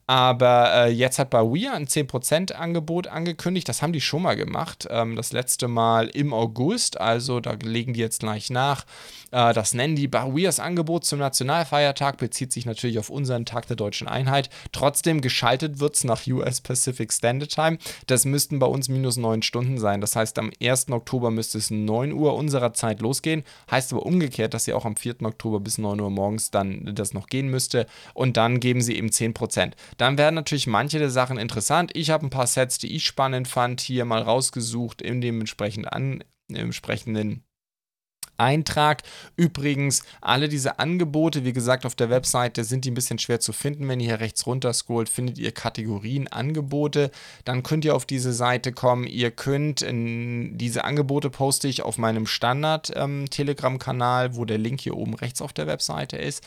Aber 0.09 0.73
äh, 0.73 0.91
jetzt 0.91 1.19
hat 1.19 1.31
Bawia 1.31 1.73
ein 1.73 1.87
10% 1.87 2.53
Angebot 2.53 3.09
angekündigt. 3.09 3.69
Das 3.69 3.83
haben 3.83 3.93
die 3.93 4.01
schon 4.01 4.23
mal 4.23 4.37
gemacht. 4.37 4.87
Ähm, 4.89 5.17
das 5.17 5.33
letzte 5.33 5.67
Mal 5.67 6.07
im 6.09 6.33
August. 6.33 7.01
Also 7.01 7.41
da 7.41 7.57
legen 7.61 7.93
die 7.93 8.01
jetzt 8.01 8.21
gleich 8.21 8.49
nach. 8.49 8.85
Äh, 9.33 9.53
das 9.53 9.75
nennen 9.75 9.97
die 9.97 10.07
Bawias 10.07 10.61
Angebot 10.61 11.05
zum 11.05 11.19
Nationalfeiertag. 11.19 12.19
Bezieht 12.19 12.53
sich 12.53 12.67
natürlich 12.67 13.01
auf 13.01 13.11
unseren 13.11 13.47
Tag 13.47 13.67
der 13.67 13.75
deutschen 13.75 14.07
Einheit. 14.07 14.49
Trotzdem 14.71 15.21
geschaltet 15.21 15.81
wird 15.81 15.97
es 15.97 16.05
nach 16.05 16.25
US 16.29 16.61
Pacific 16.61 17.13
Standard 17.13 17.51
Time. 17.51 17.79
Das 18.07 18.25
müssten 18.25 18.61
bei 18.61 18.67
uns 18.67 18.89
minus 18.89 19.17
9 19.17 19.43
Stunden 19.43 19.79
sein. 19.79 20.01
Das 20.01 20.15
heißt, 20.15 20.39
am 20.39 20.53
1. 20.63 20.91
Oktober 20.91 21.33
müsste 21.33 21.59
es 21.59 21.71
9 21.73 22.13
Uhr 22.13 22.35
unserer 22.35 22.73
Zeit 22.75 23.01
losgehen. 23.01 23.43
Heißt 23.73 23.93
aber 23.93 24.07
umgekehrt, 24.07 24.55
dass 24.55 24.65
sie 24.65 24.73
auch 24.73 24.85
am 24.85 24.95
4. 24.95 25.17
Oktober 25.23 25.59
bis 25.59 25.79
9 25.79 26.01
Uhr 26.01 26.11
morgens 26.11 26.53
dann 26.53 26.95
das 26.95 27.13
noch 27.13 27.27
gehen 27.27 27.49
müsste. 27.49 27.87
Und 28.15 28.37
dann 28.37 28.61
geben 28.61 28.81
sie 28.81 28.97
eben 28.97 29.09
10% 29.09 29.73
dann 29.97 30.19
werden 30.19 30.35
natürlich 30.35 30.67
manche 30.67 30.99
der 30.99 31.11
Sachen 31.11 31.39
interessant. 31.39 31.91
Ich 31.95 32.11
habe 32.11 32.27
ein 32.27 32.31
paar 32.31 32.47
Sets, 32.47 32.79
die 32.79 32.95
ich 32.95 33.07
spannend 33.07 33.49
fand, 33.49 33.81
hier 33.81 34.05
mal 34.05 34.23
rausgesucht 34.23 35.03
in 35.03 35.21
dem 35.21 35.41
entsprechenden, 35.41 35.89
an, 35.89 36.25
im 36.49 36.57
entsprechenden 36.57 37.45
Eintrag. 38.39 39.03
Übrigens, 39.37 40.03
alle 40.21 40.49
diese 40.49 40.79
Angebote, 40.79 41.45
wie 41.45 41.53
gesagt, 41.53 41.87
auf 41.87 41.95
der 41.95 42.11
Webseite 42.11 42.65
sind 42.65 42.85
die 42.85 42.91
ein 42.91 42.95
bisschen 42.95 43.19
schwer 43.19 43.41
zu 43.41 43.53
finden. 43.53 43.89
Wenn 43.89 44.01
ihr 44.01 44.07
hier 44.07 44.21
rechts 44.21 44.47
runter 44.47 44.73
scrollt, 44.73 45.09
findet 45.09 45.39
ihr 45.39 45.53
Kategorien 45.53 46.29
Angebote. 46.29 47.11
Dann 47.45 47.63
könnt 47.63 47.85
ihr 47.85 47.95
auf 47.95 48.07
diese 48.07 48.33
Seite 48.33 48.73
kommen. 48.73 49.05
Ihr 49.05 49.31
könnt 49.31 49.85
diese 49.87 50.85
Angebote 50.85 51.31
poste 51.31 51.69
ich 51.69 51.83
auf 51.83 51.99
meinem 51.99 52.27
Standard 52.27 52.93
ähm, 52.95 53.27
wo 53.27 54.45
der 54.45 54.59
Link 54.59 54.81
hier 54.81 54.97
oben 54.97 55.15
rechts 55.15 55.43
auf 55.43 55.53
der 55.53 55.67
Webseite 55.67 56.17
ist 56.17 56.43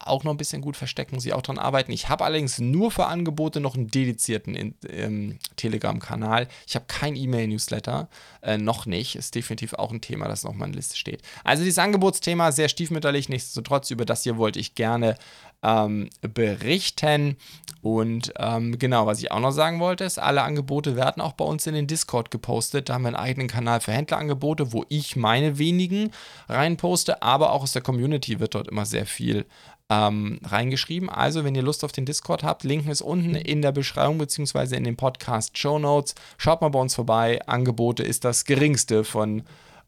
auch 0.00 0.24
noch 0.24 0.32
ein 0.32 0.36
bisschen 0.36 0.62
gut 0.62 0.76
verstecken, 0.76 1.14
muss 1.14 1.24
ich 1.24 1.32
auch 1.32 1.42
dran 1.42 1.58
arbeiten. 1.58 1.92
Ich 1.92 2.08
habe 2.08 2.24
allerdings 2.24 2.58
nur 2.58 2.90
für 2.90 3.06
Angebote 3.06 3.60
noch 3.60 3.74
einen 3.74 3.88
dedizierten 3.88 4.74
ähm, 4.88 5.38
Telegram-Kanal. 5.56 6.48
Ich 6.66 6.74
habe 6.74 6.86
kein 6.86 7.16
E-Mail-Newsletter, 7.16 8.08
äh, 8.42 8.58
noch 8.58 8.86
nicht. 8.86 9.16
Ist 9.16 9.34
definitiv 9.34 9.74
auch 9.74 9.92
ein 9.92 10.00
Thema, 10.00 10.28
das 10.28 10.44
noch 10.44 10.50
auf 10.50 10.56
meiner 10.56 10.74
Liste 10.74 10.96
steht. 10.96 11.22
Also 11.42 11.64
dieses 11.64 11.78
Angebotsthema 11.78 12.52
sehr 12.52 12.68
stiefmütterlich, 12.68 13.28
nichtsdestotrotz, 13.28 13.90
über 13.90 14.04
das 14.04 14.22
hier 14.22 14.36
wollte 14.36 14.60
ich 14.60 14.74
gerne 14.74 15.16
ähm, 15.64 16.10
berichten. 16.20 17.36
Und 17.82 18.32
ähm, 18.38 18.78
genau, 18.78 19.06
was 19.06 19.18
ich 19.18 19.30
auch 19.30 19.40
noch 19.40 19.50
sagen 19.50 19.80
wollte, 19.80 20.04
ist, 20.04 20.18
alle 20.18 20.42
Angebote 20.42 20.96
werden 20.96 21.20
auch 21.20 21.32
bei 21.32 21.44
uns 21.44 21.66
in 21.66 21.74
den 21.74 21.86
Discord 21.86 22.30
gepostet. 22.30 22.88
Da 22.88 22.94
haben 22.94 23.02
wir 23.02 23.08
einen 23.08 23.16
eigenen 23.16 23.48
Kanal 23.48 23.80
für 23.80 23.92
Händlerangebote, 23.92 24.72
wo 24.72 24.84
ich 24.88 25.16
meine 25.16 25.58
wenigen 25.58 26.10
reinposte, 26.48 27.22
aber 27.22 27.52
auch 27.52 27.62
aus 27.62 27.72
der 27.72 27.82
Community 27.82 28.40
wird 28.40 28.54
dort 28.54 28.68
immer 28.68 28.86
sehr 28.86 29.06
viel 29.06 29.44
ähm, 29.90 30.40
reingeschrieben. 30.44 31.10
Also, 31.10 31.44
wenn 31.44 31.54
ihr 31.54 31.62
Lust 31.62 31.84
auf 31.84 31.92
den 31.92 32.06
Discord 32.06 32.42
habt, 32.42 32.64
Link 32.64 32.88
ist 32.88 33.02
unten 33.02 33.34
in 33.34 33.60
der 33.60 33.72
Beschreibung 33.72 34.18
bzw. 34.18 34.76
in 34.76 34.84
den 34.84 34.96
Podcast 34.96 35.58
Show 35.58 35.78
Notes. 35.78 36.14
Schaut 36.38 36.60
mal 36.62 36.70
bei 36.70 36.80
uns 36.80 36.94
vorbei. 36.94 37.40
Angebote 37.46 38.02
ist 38.02 38.24
das 38.24 38.44
geringste 38.44 39.04
von 39.04 39.42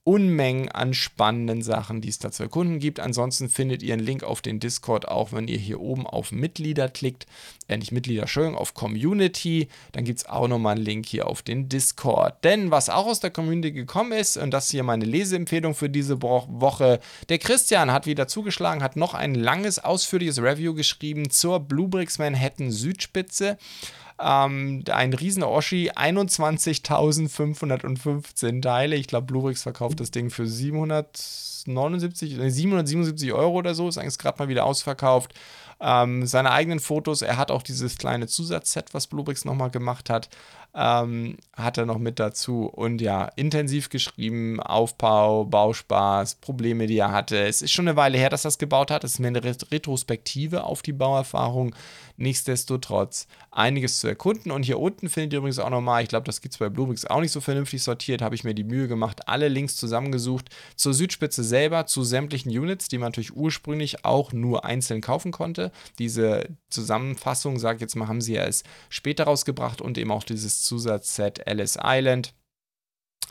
Unmengen 0.07 0.69
an 0.69 0.95
spannenden 0.95 1.63
Sachen, 1.63 2.01
die 2.01 2.11
es 2.11 2.21
da 2.21 2.31
zu 2.31 2.45
erkunden 2.45 2.79
gibt. 2.79 3.01
Ansonsten 3.01 3.49
findet 3.49 3.83
ihr 3.83 3.93
einen 3.93 4.07
Link 4.07 4.23
auf 4.23 4.41
den 4.41 4.61
Discord 4.61 5.09
auch, 5.09 5.33
wenn 5.33 5.49
ihr 5.49 5.59
hier 5.59 5.81
oben 5.81 6.07
auf 6.07 6.31
Mitglieder 6.31 6.89
klickt. 6.89 7.27
Äh, 7.67 7.77
nicht 7.77 7.91
Mitglieder, 7.91 8.23
Entschuldigung, 8.23 8.57
auf 8.57 8.73
Community. 8.73 9.67
Dann 9.91 10.05
gibt 10.05 10.21
es 10.21 10.27
auch 10.29 10.47
nochmal 10.47 10.77
einen 10.77 10.85
Link 10.85 11.07
hier 11.07 11.27
auf 11.27 11.43
den 11.43 11.69
Discord. 11.69 12.45
Denn 12.45 12.71
was 12.71 12.89
auch 12.89 13.07
aus 13.07 13.19
der 13.19 13.33
Community 13.33 13.73
gekommen 13.73 14.13
ist, 14.13 14.37
und 14.37 14.53
das 14.53 14.67
ist 14.67 14.71
hier 14.71 14.85
meine 14.85 15.05
Leseempfehlung 15.05 15.75
für 15.75 15.91
diese 15.91 16.23
Woche, 16.23 17.01
der 17.29 17.39
Christian 17.39 17.91
hat 17.91 18.07
wieder 18.07 18.29
zugeschlagen, 18.29 18.85
hat 18.85 18.95
noch 18.95 19.15
ein 19.15 19.35
langes, 19.35 19.81
ausführliches 19.81 20.41
Review 20.41 20.75
geschrieben 20.75 21.31
zur 21.31 21.59
Bluebricks 21.59 22.21
Manhattan 22.21 22.71
Südspitze. 22.71 23.59
Ähm, 24.19 24.83
ein 24.91 25.13
riesen 25.13 25.43
Oschi, 25.43 25.91
21.515 25.91 28.63
Teile. 28.63 28.97
Ich 28.97 29.09
glaube, 29.09 29.27
Bluebricks 29.27 29.63
verkauft 29.63 30.01
das 30.01 30.11
Ding 30.11 30.31
für 30.31 30.47
779, 30.47 32.37
777 32.37 33.31
Euro 33.33 33.57
oder 33.57 33.75
so. 33.75 33.89
Ist 33.89 33.99
eigentlich 33.99 34.17
gerade 34.19 34.39
mal 34.39 34.49
wieder 34.49 34.65
ausverkauft. 34.65 35.35
Ähm, 35.81 36.27
seine 36.27 36.51
eigenen 36.53 36.81
Fotos, 36.81 37.23
er 37.23 37.37
hat 37.37 37.51
auch 37.51 37.63
dieses 37.63 37.99
kleine 37.99 38.27
Zusatzset, 38.27 38.95
was 38.95 39.07
Bluebricks 39.07 39.45
nochmal 39.45 39.71
gemacht 39.71 40.09
hat. 40.11 40.29
ähm, 40.77 41.39
hat 41.55 41.79
er 41.79 41.87
noch 41.87 41.99
mit 41.99 42.21
dazu. 42.21 42.67
Und 42.67 43.01
ja, 43.01 43.25
intensiv 43.37 43.89
geschrieben, 43.89 44.61
Aufbau, 44.61 45.45
Bauspaß, 45.47 46.37
Probleme, 46.37 46.87
die 46.87 46.99
er 46.99 47.13
hatte. 47.13 47.39
Es 47.39 47.63
ist 47.63 47.73
schon 47.73 47.89
eine 47.89 47.97
Weile 47.97 48.19
her, 48.19 48.29
dass 48.29 48.45
er 48.45 48.49
das 48.49 48.59
gebaut 48.59 48.91
hat. 48.91 49.03
Es 49.03 49.19
ist 49.19 49.25
eine 49.25 49.43
Retrospektive 49.43 50.65
auf 50.65 50.83
die 50.83 50.93
Bauerfahrung. 50.93 51.75
Nichtsdestotrotz 52.19 53.27
einiges 53.51 54.01
zu 54.01 54.07
erkunden. 54.07 54.51
Und 54.53 54.65
hier 54.65 54.79
unten 54.79 55.09
findet 55.09 55.33
ihr 55.33 55.39
übrigens 55.39 55.59
auch 55.59 55.71
nochmal, 55.71 56.03
ich 56.03 56.11
glaube, 56.11 56.25
das 56.25 56.43
gibt 56.43 56.55
es 56.55 56.59
bei 56.59 56.69
Bluebricks 56.69 57.07
auch 57.07 57.21
nicht 57.21 57.33
so 57.33 57.41
vernünftig 57.41 57.83
sortiert, 57.83 58.21
habe 58.21 58.35
ich 58.35 58.45
mir 58.45 58.55
die 58.55 58.65
Mühe 58.65 58.87
gemacht, 58.87 59.29
alle 59.29 59.49
Links 59.49 59.77
zusammengesucht 59.77 60.51
zur 60.77 60.93
Südspitze 60.93 61.43
selber, 61.43 61.87
zu 61.87 62.05
sämtlichen 62.05 62.51
Units, 62.51 62.89
die 62.89 62.99
man 62.99 63.09
natürlich 63.09 63.35
ursprünglich 63.35 64.05
auch 64.05 64.33
nur 64.33 64.65
einzeln 64.67 65.01
kaufen 65.01 65.33
konnte. 65.33 65.66
Diese 65.99 66.57
Zusammenfassung, 66.71 67.59
sage 67.59 67.77
ich 67.77 67.81
jetzt 67.83 67.97
mal, 67.97 68.09
haben 68.09 68.21
sie 68.21 68.35
ja 68.35 68.45
erst 68.45 68.67
später 68.89 69.25
rausgebracht 69.25 69.81
und 69.81 69.99
eben 69.99 70.11
auch 70.11 70.25
dieses 70.25 70.63
Zusatzset 70.63 71.47
Alice 71.47 71.79
Island. 71.83 72.35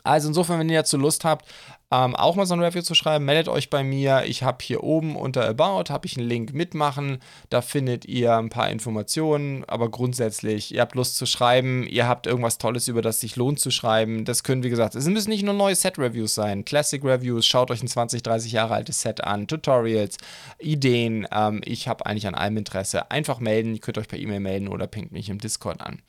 Also 0.04 0.28
insofern, 0.28 0.60
wenn 0.60 0.68
ihr 0.68 0.78
dazu 0.78 0.96
Lust 0.96 1.24
habt, 1.24 1.46
ähm, 1.92 2.16
auch 2.16 2.34
mal 2.34 2.46
so 2.46 2.54
ein 2.54 2.60
Review 2.60 2.82
zu 2.82 2.94
schreiben, 2.94 3.24
meldet 3.24 3.48
euch 3.48 3.70
bei 3.70 3.84
mir. 3.84 4.24
Ich 4.26 4.42
habe 4.42 4.58
hier 4.60 4.82
oben 4.82 5.14
unter 5.14 5.48
About, 5.48 5.92
habe 5.92 6.06
ich 6.06 6.16
einen 6.18 6.28
Link 6.28 6.52
mitmachen. 6.52 7.18
Da 7.48 7.62
findet 7.62 8.06
ihr 8.06 8.36
ein 8.36 8.48
paar 8.48 8.70
Informationen, 8.70 9.64
aber 9.66 9.88
grundsätzlich, 9.88 10.74
ihr 10.74 10.80
habt 10.80 10.96
Lust 10.96 11.16
zu 11.16 11.26
schreiben, 11.26 11.86
ihr 11.86 12.08
habt 12.08 12.26
irgendwas 12.26 12.58
Tolles, 12.58 12.88
über 12.88 13.02
das 13.02 13.20
sich 13.20 13.36
lohnt 13.36 13.60
zu 13.60 13.70
schreiben. 13.70 14.24
Das 14.24 14.42
können, 14.42 14.64
wie 14.64 14.70
gesagt, 14.70 14.96
es 14.96 15.06
müssen 15.06 15.30
nicht 15.30 15.44
nur 15.44 15.54
neue 15.54 15.76
Set-Reviews 15.76 16.34
sein, 16.34 16.64
Classic-Reviews, 16.64 17.46
schaut 17.46 17.70
euch 17.70 17.82
ein 17.82 17.88
20, 17.88 18.22
30 18.22 18.50
Jahre 18.50 18.74
altes 18.74 19.02
Set 19.02 19.22
an, 19.22 19.46
Tutorials, 19.46 20.16
Ideen. 20.58 21.28
Ähm, 21.32 21.60
ich 21.64 21.86
habe 21.86 22.04
eigentlich 22.04 22.26
an 22.26 22.34
allem 22.34 22.56
Interesse. 22.56 23.12
Einfach 23.12 23.38
melden, 23.38 23.74
ihr 23.74 23.80
könnt 23.80 23.98
euch 23.98 24.08
per 24.08 24.18
E-Mail 24.18 24.40
melden 24.40 24.66
oder 24.66 24.88
pinkt 24.88 25.12
mich 25.12 25.28
im 25.28 25.38
Discord 25.38 25.80
an. 25.80 26.00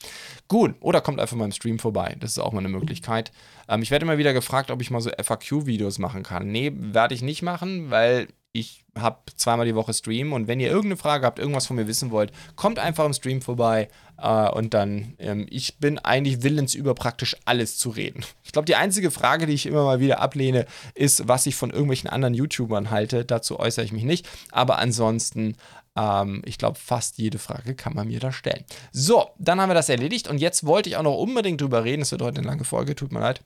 Gut, 0.47 0.73
oder 0.79 1.01
kommt 1.01 1.19
einfach 1.19 1.37
mal 1.37 1.45
im 1.45 1.51
Stream 1.51 1.77
vorbei. 1.77 2.15
Das 2.19 2.31
ist 2.31 2.39
auch 2.39 2.51
mal 2.51 2.59
eine 2.59 2.69
Möglichkeit. 2.69 3.31
Ähm, 3.69 3.81
ich 3.81 3.91
werde 3.91 4.05
immer 4.05 4.17
wieder 4.17 4.33
gefragt, 4.33 4.71
ob 4.71 4.81
ich 4.81 4.91
mal 4.91 5.01
so 5.01 5.11
FAQ-Videos 5.11 5.67
machen 5.99 6.23
kann. 6.23 6.51
Nee, 6.51 6.71
werde 6.75 7.13
ich 7.13 7.21
nicht 7.21 7.41
machen, 7.41 7.89
weil 7.89 8.27
ich 8.57 8.83
habe 8.97 9.19
zweimal 9.35 9.67
die 9.67 9.75
Woche 9.75 9.93
Stream 9.93 10.33
und 10.33 10.47
wenn 10.47 10.59
ihr 10.59 10.69
irgendeine 10.69 10.97
Frage 10.97 11.25
habt, 11.25 11.37
irgendwas 11.37 11.67
von 11.67 11.75
mir 11.75 11.87
wissen 11.87 12.09
wollt, 12.09 12.31
kommt 12.55 12.79
einfach 12.79 13.05
im 13.05 13.13
Stream 13.13 13.41
vorbei 13.41 13.87
äh, 14.19 14.49
und 14.49 14.73
dann, 14.73 15.13
ähm, 15.19 15.45
ich 15.49 15.77
bin 15.77 15.99
eigentlich 15.99 16.41
willens 16.41 16.73
über 16.73 16.95
praktisch 16.95 17.35
alles 17.45 17.77
zu 17.77 17.89
reden. 17.89 18.25
Ich 18.43 18.51
glaube, 18.51 18.65
die 18.65 18.75
einzige 18.75 19.11
Frage, 19.11 19.45
die 19.45 19.53
ich 19.53 19.67
immer 19.67 19.83
mal 19.83 19.99
wieder 19.99 20.19
ablehne, 20.19 20.65
ist, 20.95 21.27
was 21.27 21.45
ich 21.45 21.55
von 21.55 21.69
irgendwelchen 21.69 22.09
anderen 22.09 22.33
YouTubern 22.33 22.89
halte. 22.89 23.25
Dazu 23.25 23.59
äußere 23.59 23.85
ich 23.85 23.91
mich 23.91 24.03
nicht, 24.03 24.27
aber 24.51 24.79
ansonsten 24.79 25.55
ähm, 25.95 26.41
ich 26.45 26.57
glaube, 26.57 26.79
fast 26.79 27.17
jede 27.17 27.39
Frage 27.39 27.75
kann 27.75 27.93
man 27.93 28.07
mir 28.07 28.19
da 28.19 28.31
stellen. 28.31 28.63
So, 28.91 29.29
dann 29.37 29.59
haben 29.59 29.69
wir 29.69 29.75
das 29.75 29.89
erledigt 29.89 30.27
und 30.27 30.39
jetzt 30.39 30.65
wollte 30.65 30.89
ich 30.89 30.97
auch 30.97 31.03
noch 31.03 31.17
unbedingt 31.17 31.61
drüber 31.61 31.83
reden. 31.83 32.01
Es 32.01 32.11
wird 32.11 32.21
heute 32.21 32.39
eine 32.39 32.47
lange 32.47 32.63
Folge, 32.63 32.95
tut 32.95 33.11
mir 33.11 33.19
leid. 33.19 33.41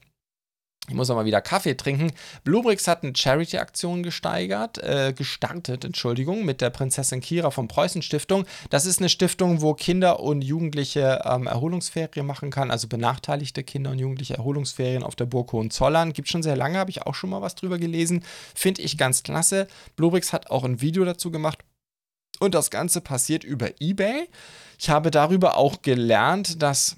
Ich 0.87 0.95
muss 0.95 1.09
auch 1.09 1.15
mal 1.15 1.25
wieder 1.25 1.41
Kaffee 1.41 1.75
trinken. 1.75 2.11
Bluebricks 2.43 2.87
hat 2.87 3.03
eine 3.03 3.15
Charity-Aktion 3.15 4.01
gesteigert, 4.01 4.79
äh, 4.79 5.13
gestartet, 5.15 5.85
Entschuldigung, 5.85 6.43
mit 6.43 6.59
der 6.59 6.71
Prinzessin 6.71 7.21
Kira 7.21 7.51
von 7.51 7.67
Preußen 7.67 8.01
Stiftung. 8.01 8.45
Das 8.71 8.85
ist 8.85 8.99
eine 8.99 9.07
Stiftung, 9.07 9.61
wo 9.61 9.73
Kinder 9.73 10.19
und 10.19 10.41
Jugendliche 10.41 11.21
ähm, 11.23 11.45
Erholungsferien 11.45 12.25
machen 12.25 12.49
kann, 12.49 12.71
also 12.71 12.87
benachteiligte 12.87 13.63
Kinder 13.63 13.91
und 13.91 13.99
Jugendliche 13.99 14.35
Erholungsferien 14.35 15.03
auf 15.03 15.15
der 15.15 15.25
Burg 15.25 15.53
Hohenzollern. 15.53 16.13
Gibt 16.13 16.29
schon 16.29 16.43
sehr 16.43 16.57
lange, 16.57 16.79
habe 16.79 16.89
ich 16.89 17.03
auch 17.03 17.15
schon 17.15 17.29
mal 17.29 17.41
was 17.41 17.55
drüber 17.55 17.77
gelesen. 17.77 18.23
Finde 18.55 18.81
ich 18.81 18.97
ganz 18.97 19.23
klasse. 19.23 19.67
Bluebricks 19.95 20.33
hat 20.33 20.49
auch 20.49 20.63
ein 20.63 20.81
Video 20.81 21.05
dazu 21.05 21.31
gemacht. 21.31 21.59
Und 22.39 22.55
das 22.55 22.71
Ganze 22.71 23.01
passiert 23.01 23.43
über 23.43 23.69
eBay. 23.79 24.27
Ich 24.79 24.89
habe 24.89 25.11
darüber 25.11 25.57
auch 25.57 25.83
gelernt, 25.83 26.61
dass 26.63 26.97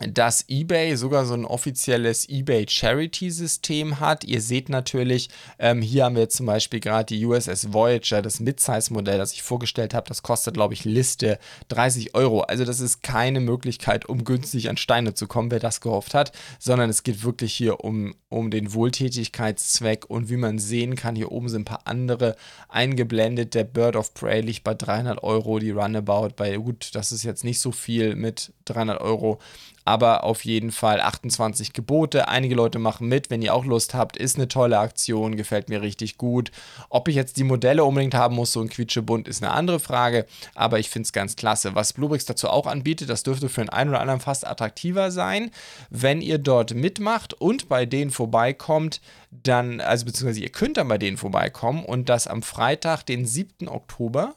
dass 0.00 0.44
eBay 0.48 0.96
sogar 0.96 1.24
so 1.24 1.34
ein 1.34 1.44
offizielles 1.44 2.28
eBay 2.28 2.66
Charity-System 2.68 4.00
hat. 4.00 4.24
Ihr 4.24 4.40
seht 4.40 4.68
natürlich, 4.68 5.28
ähm, 5.60 5.82
hier 5.82 6.04
haben 6.04 6.16
wir 6.16 6.28
zum 6.28 6.46
Beispiel 6.46 6.80
gerade 6.80 7.14
die 7.14 7.24
USS 7.24 7.72
Voyager, 7.72 8.20
das 8.20 8.40
Mid-Size-Modell, 8.40 9.18
das 9.18 9.32
ich 9.32 9.44
vorgestellt 9.44 9.94
habe. 9.94 10.08
Das 10.08 10.24
kostet, 10.24 10.54
glaube 10.54 10.74
ich, 10.74 10.84
Liste 10.84 11.38
30 11.68 12.14
Euro. 12.16 12.40
Also 12.40 12.64
das 12.64 12.80
ist 12.80 13.02
keine 13.02 13.38
Möglichkeit, 13.38 14.06
um 14.06 14.24
günstig 14.24 14.68
an 14.68 14.76
Steine 14.76 15.14
zu 15.14 15.28
kommen, 15.28 15.52
wer 15.52 15.60
das 15.60 15.80
gehofft 15.80 16.12
hat, 16.12 16.32
sondern 16.58 16.90
es 16.90 17.04
geht 17.04 17.22
wirklich 17.22 17.54
hier 17.54 17.84
um, 17.84 18.16
um 18.28 18.50
den 18.50 18.74
Wohltätigkeitszweck. 18.74 20.10
Und 20.10 20.28
wie 20.28 20.36
man 20.36 20.58
sehen 20.58 20.96
kann, 20.96 21.14
hier 21.14 21.30
oben 21.30 21.48
sind 21.48 21.62
ein 21.62 21.66
paar 21.66 21.86
andere 21.86 22.34
eingeblendet. 22.68 23.54
Der 23.54 23.64
Bird 23.64 23.94
of 23.94 24.12
Prey 24.12 24.40
liegt 24.40 24.64
bei 24.64 24.74
300 24.74 25.22
Euro, 25.22 25.60
die 25.60 25.70
Runabout 25.70 26.30
bei, 26.34 26.56
gut, 26.56 26.90
das 26.94 27.12
ist 27.12 27.22
jetzt 27.22 27.44
nicht 27.44 27.60
so 27.60 27.70
viel 27.70 28.16
mit 28.16 28.52
300 28.64 29.00
Euro 29.00 29.38
aber 29.84 30.24
auf 30.24 30.44
jeden 30.44 30.72
Fall 30.72 31.00
28 31.00 31.72
Gebote. 31.72 32.28
Einige 32.28 32.54
Leute 32.54 32.78
machen 32.78 33.06
mit, 33.08 33.30
wenn 33.30 33.42
ihr 33.42 33.54
auch 33.54 33.64
Lust 33.64 33.94
habt, 33.94 34.16
ist 34.16 34.36
eine 34.36 34.48
tolle 34.48 34.78
Aktion, 34.78 35.36
gefällt 35.36 35.68
mir 35.68 35.82
richtig 35.82 36.16
gut. 36.16 36.50
Ob 36.88 37.08
ich 37.08 37.14
jetzt 37.14 37.36
die 37.36 37.44
Modelle 37.44 37.84
unbedingt 37.84 38.14
haben 38.14 38.36
muss, 38.36 38.52
so 38.52 38.60
ein 38.60 38.68
Quietschebunt, 38.68 39.28
ist 39.28 39.42
eine 39.42 39.52
andere 39.52 39.80
Frage, 39.80 40.26
aber 40.54 40.78
ich 40.78 40.88
finde 40.88 41.06
es 41.06 41.12
ganz 41.12 41.36
klasse. 41.36 41.74
Was 41.74 41.92
Bluebricks 41.92 42.24
dazu 42.24 42.48
auch 42.48 42.66
anbietet, 42.66 43.10
das 43.10 43.22
dürfte 43.22 43.48
für 43.48 43.60
den 43.60 43.68
einen 43.68 43.90
oder 43.90 44.00
anderen 44.00 44.20
fast 44.20 44.46
attraktiver 44.46 45.10
sein, 45.10 45.50
wenn 45.90 46.22
ihr 46.22 46.38
dort 46.38 46.74
mitmacht 46.74 47.34
und 47.34 47.68
bei 47.68 47.84
denen 47.84 48.10
vorbeikommt, 48.10 49.00
dann, 49.30 49.80
also 49.80 50.06
beziehungsweise 50.06 50.40
ihr 50.40 50.50
könnt 50.50 50.76
dann 50.76 50.88
bei 50.88 50.98
denen 50.98 51.16
vorbeikommen 51.16 51.84
und 51.84 52.08
das 52.08 52.26
am 52.26 52.42
Freitag, 52.42 53.04
den 53.04 53.26
7. 53.26 53.68
Oktober 53.68 54.34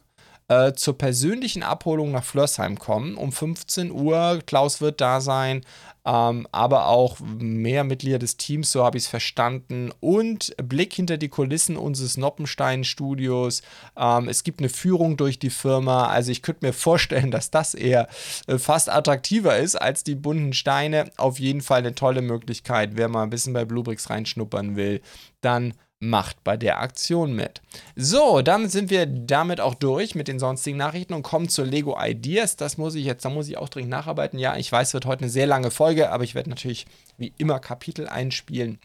äh, 0.50 0.74
zur 0.74 0.98
persönlichen 0.98 1.64
Abholung 1.64 2.12
nach 2.12 2.24
Flörsheim 2.24 2.80
kommen. 2.80 3.16
Um 3.16 3.32
15 3.32 3.92
Uhr, 3.92 4.40
Klaus 4.46 4.80
wird 4.82 5.02
da 5.02 5.20
sein, 5.20 5.62
ähm, 6.06 6.48
aber 6.54 6.88
auch 6.88 7.18
mehr 7.20 7.84
Mitglieder 7.84 8.18
des 8.18 8.38
Teams, 8.38 8.72
so 8.72 8.84
habe 8.84 8.98
ich 8.98 9.04
es 9.04 9.10
verstanden. 9.10 9.92
Und 10.00 10.56
Blick 10.58 10.94
hinter 10.94 11.18
die 11.18 11.28
Kulissen 11.28 11.76
unseres 11.76 12.16
Noppenstein-Studios. 12.16 13.62
Ähm, 13.98 14.30
es 14.30 14.44
gibt 14.44 14.62
eine 14.62 14.70
Führung 14.70 15.18
durch 15.18 15.38
die 15.38 15.50
Firma. 15.50 16.08
Also 16.08 16.32
ich 16.32 16.42
könnte 16.42 16.66
mir 16.66 16.74
vorstellen, 16.74 17.32
dass 17.32 17.52
das 17.52 17.74
eher 17.74 18.08
äh, 18.48 18.58
fast 18.58 18.90
attraktiver 18.90 19.58
ist 19.58 19.76
als 19.76 20.06
die 20.06 20.16
bunten 20.16 20.54
Steine. 20.54 21.12
Auf 21.18 21.40
jeden 21.40 21.62
Fall 21.62 21.80
eine 21.80 21.94
tolle 21.94 22.22
Möglichkeit. 22.22 22.92
Wer 22.94 23.10
mal 23.10 23.24
ein 23.24 23.30
bisschen 23.30 23.54
bei 23.54 23.66
Bluebricks 23.66 24.10
reinschnuppern 24.10 24.78
will, 24.78 25.02
dann 25.42 25.74
macht 26.00 26.44
bei 26.44 26.58
der 26.58 26.80
Aktion 26.80 27.34
mit. 27.34 27.62
So, 27.96 28.42
damit 28.42 28.72
sind 28.72 28.90
wir 28.90 29.06
damit 29.06 29.60
auch 29.60 29.74
durch 29.74 30.16
mit 30.16 30.28
den 30.28 30.40
sonstigen 30.40 30.78
Nachrichten 30.78 31.14
und 31.14 31.24
kommen 31.24 31.50
zu 31.50 31.64
Lego 31.64 31.98
Ideas. 32.00 32.56
Das 32.56 32.78
muss 32.78 32.96
ich 32.96 33.06
jetzt, 33.06 33.26
da 33.26 33.30
muss 33.30 33.48
ich 33.48 33.58
auch 33.58 33.70
dringend 33.70 33.92
nacharbeiten. 33.92 34.38
Ja, 34.38 34.56
ich 34.58 34.72
weiß, 34.72 34.90
es 34.90 34.94
wird 34.94 35.06
heute 35.06 35.24
eine 35.24 35.32
sehr 35.32 35.48
lange 35.48 35.72
Folge, 35.72 36.12
aber 36.12 36.24
ich 36.24 36.36
werde 36.36 36.50
natürlich 36.50 36.86
wie 37.18 37.34
immer 37.38 37.60
Kapitel 37.60 38.08
einspielen. 38.08 38.80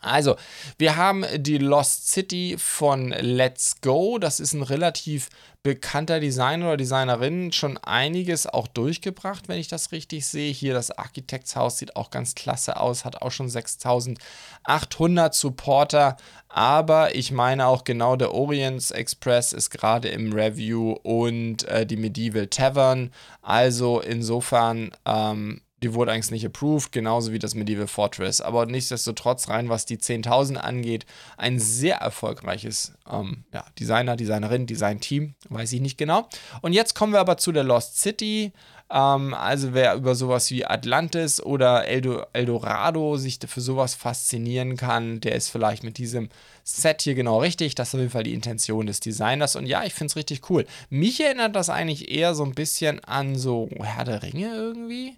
Also, 0.00 0.36
wir 0.78 0.96
haben 0.96 1.24
die 1.36 1.58
Lost 1.58 2.08
City 2.10 2.56
von 2.58 3.10
Let's 3.10 3.80
Go. 3.80 4.18
Das 4.18 4.40
ist 4.40 4.52
ein 4.52 4.62
relativ 4.62 5.28
bekannter 5.62 6.20
Designer 6.20 6.66
oder 6.68 6.76
Designerin. 6.76 7.52
Schon 7.52 7.78
einiges 7.78 8.46
auch 8.46 8.68
durchgebracht, 8.68 9.48
wenn 9.48 9.58
ich 9.58 9.68
das 9.68 9.92
richtig 9.92 10.26
sehe. 10.26 10.52
Hier 10.52 10.72
das 10.72 10.90
Architektshaus 10.90 11.78
sieht 11.78 11.96
auch 11.96 12.10
ganz 12.10 12.34
klasse 12.34 12.78
aus, 12.78 13.04
hat 13.04 13.20
auch 13.22 13.32
schon 13.32 13.48
6800 13.48 15.34
Supporter. 15.34 16.16
Aber 16.48 17.14
ich 17.14 17.32
meine 17.32 17.66
auch 17.66 17.84
genau 17.84 18.16
der 18.16 18.32
Orients 18.32 18.90
Express 18.90 19.52
ist 19.52 19.70
gerade 19.70 20.08
im 20.08 20.32
Review 20.32 20.92
und 21.02 21.64
äh, 21.64 21.84
die 21.84 21.96
Medieval 21.96 22.46
Tavern. 22.46 23.12
Also 23.42 24.00
insofern 24.00 24.92
ähm, 25.04 25.60
die 25.82 25.94
wurde 25.94 26.12
eigentlich 26.12 26.30
nicht 26.30 26.46
approved, 26.46 26.92
genauso 26.92 27.32
wie 27.32 27.38
das 27.38 27.54
Medieval 27.54 27.86
Fortress. 27.86 28.40
Aber 28.40 28.66
nichtsdestotrotz 28.66 29.48
rein, 29.48 29.68
was 29.68 29.86
die 29.86 29.98
10.000 29.98 30.56
angeht, 30.56 31.06
ein 31.36 31.58
sehr 31.58 31.96
erfolgreiches 31.96 32.94
ähm, 33.10 33.44
ja, 33.52 33.64
Designer, 33.78 34.16
Designerin, 34.16 34.66
Design-Team, 34.66 35.34
weiß 35.48 35.72
ich 35.72 35.80
nicht 35.80 35.98
genau. 35.98 36.28
Und 36.62 36.72
jetzt 36.72 36.94
kommen 36.94 37.12
wir 37.12 37.20
aber 37.20 37.36
zu 37.36 37.52
der 37.52 37.64
Lost 37.64 37.98
City. 37.98 38.52
Ähm, 38.90 39.34
also 39.34 39.74
wer 39.74 39.94
über 39.94 40.14
sowas 40.14 40.50
wie 40.50 40.64
Atlantis 40.64 41.40
oder 41.40 41.86
Eldorado 41.86 43.16
sich 43.16 43.38
für 43.46 43.60
sowas 43.60 43.94
faszinieren 43.94 44.76
kann, 44.76 45.20
der 45.20 45.34
ist 45.34 45.50
vielleicht 45.50 45.84
mit 45.84 45.98
diesem 45.98 46.30
Set 46.64 47.02
hier 47.02 47.14
genau 47.14 47.40
richtig. 47.40 47.74
Das 47.74 47.88
ist 47.88 47.94
auf 47.94 48.00
jeden 48.00 48.12
Fall 48.12 48.24
die 48.24 48.34
Intention 48.34 48.86
des 48.86 49.00
Designers. 49.00 49.56
Und 49.56 49.66
ja, 49.66 49.84
ich 49.84 49.94
finde 49.94 50.10
es 50.10 50.16
richtig 50.16 50.50
cool. 50.50 50.66
Mich 50.90 51.20
erinnert 51.20 51.54
das 51.54 51.70
eigentlich 51.70 52.10
eher 52.10 52.34
so 52.34 52.44
ein 52.44 52.54
bisschen 52.54 53.02
an 53.04 53.36
so 53.36 53.68
Herr 53.80 54.04
der 54.04 54.22
Ringe 54.22 54.54
irgendwie. 54.54 55.16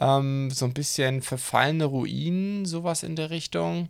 Ähm, 0.00 0.50
so 0.50 0.64
ein 0.64 0.74
bisschen 0.74 1.22
verfallene 1.22 1.84
Ruinen, 1.84 2.66
sowas 2.66 3.02
in 3.02 3.16
der 3.16 3.30
Richtung. 3.30 3.88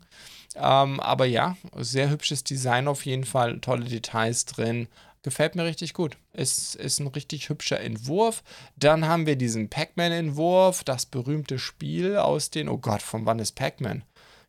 Ähm, 0.57 1.01
aber 1.01 1.25
ja, 1.25 1.57
sehr 1.77 2.11
hübsches 2.11 2.45
Design 2.45 2.89
auf 2.89 3.07
jeden 3.07 3.25
Fall, 3.25 3.61
tolle 3.61 3.87
Details 3.87 4.45
drin. 4.45 4.89
Gefällt 5.23 5.55
mir 5.55 5.65
richtig 5.65 5.95
gut. 5.95 6.19
Ist, 6.35 6.75
ist 6.77 7.01
ein 7.01 7.07
richtig 7.07 7.49
hübscher 7.49 7.81
Entwurf. 7.81 8.43
Dann 8.77 9.07
haben 9.07 9.27
wir 9.27 9.37
diesen 9.37 9.71
Pac-Man-Entwurf, 9.71 10.85
das 10.85 11.07
berühmte 11.07 11.59
Spiel 11.59 12.19
aus 12.19 12.51
den. 12.51 12.69
Oh 12.69 12.77
Gott, 12.77 13.01
von 13.01 13.25
wann 13.25 13.39
ist 13.39 13.53
Pac-Man? 13.53 14.05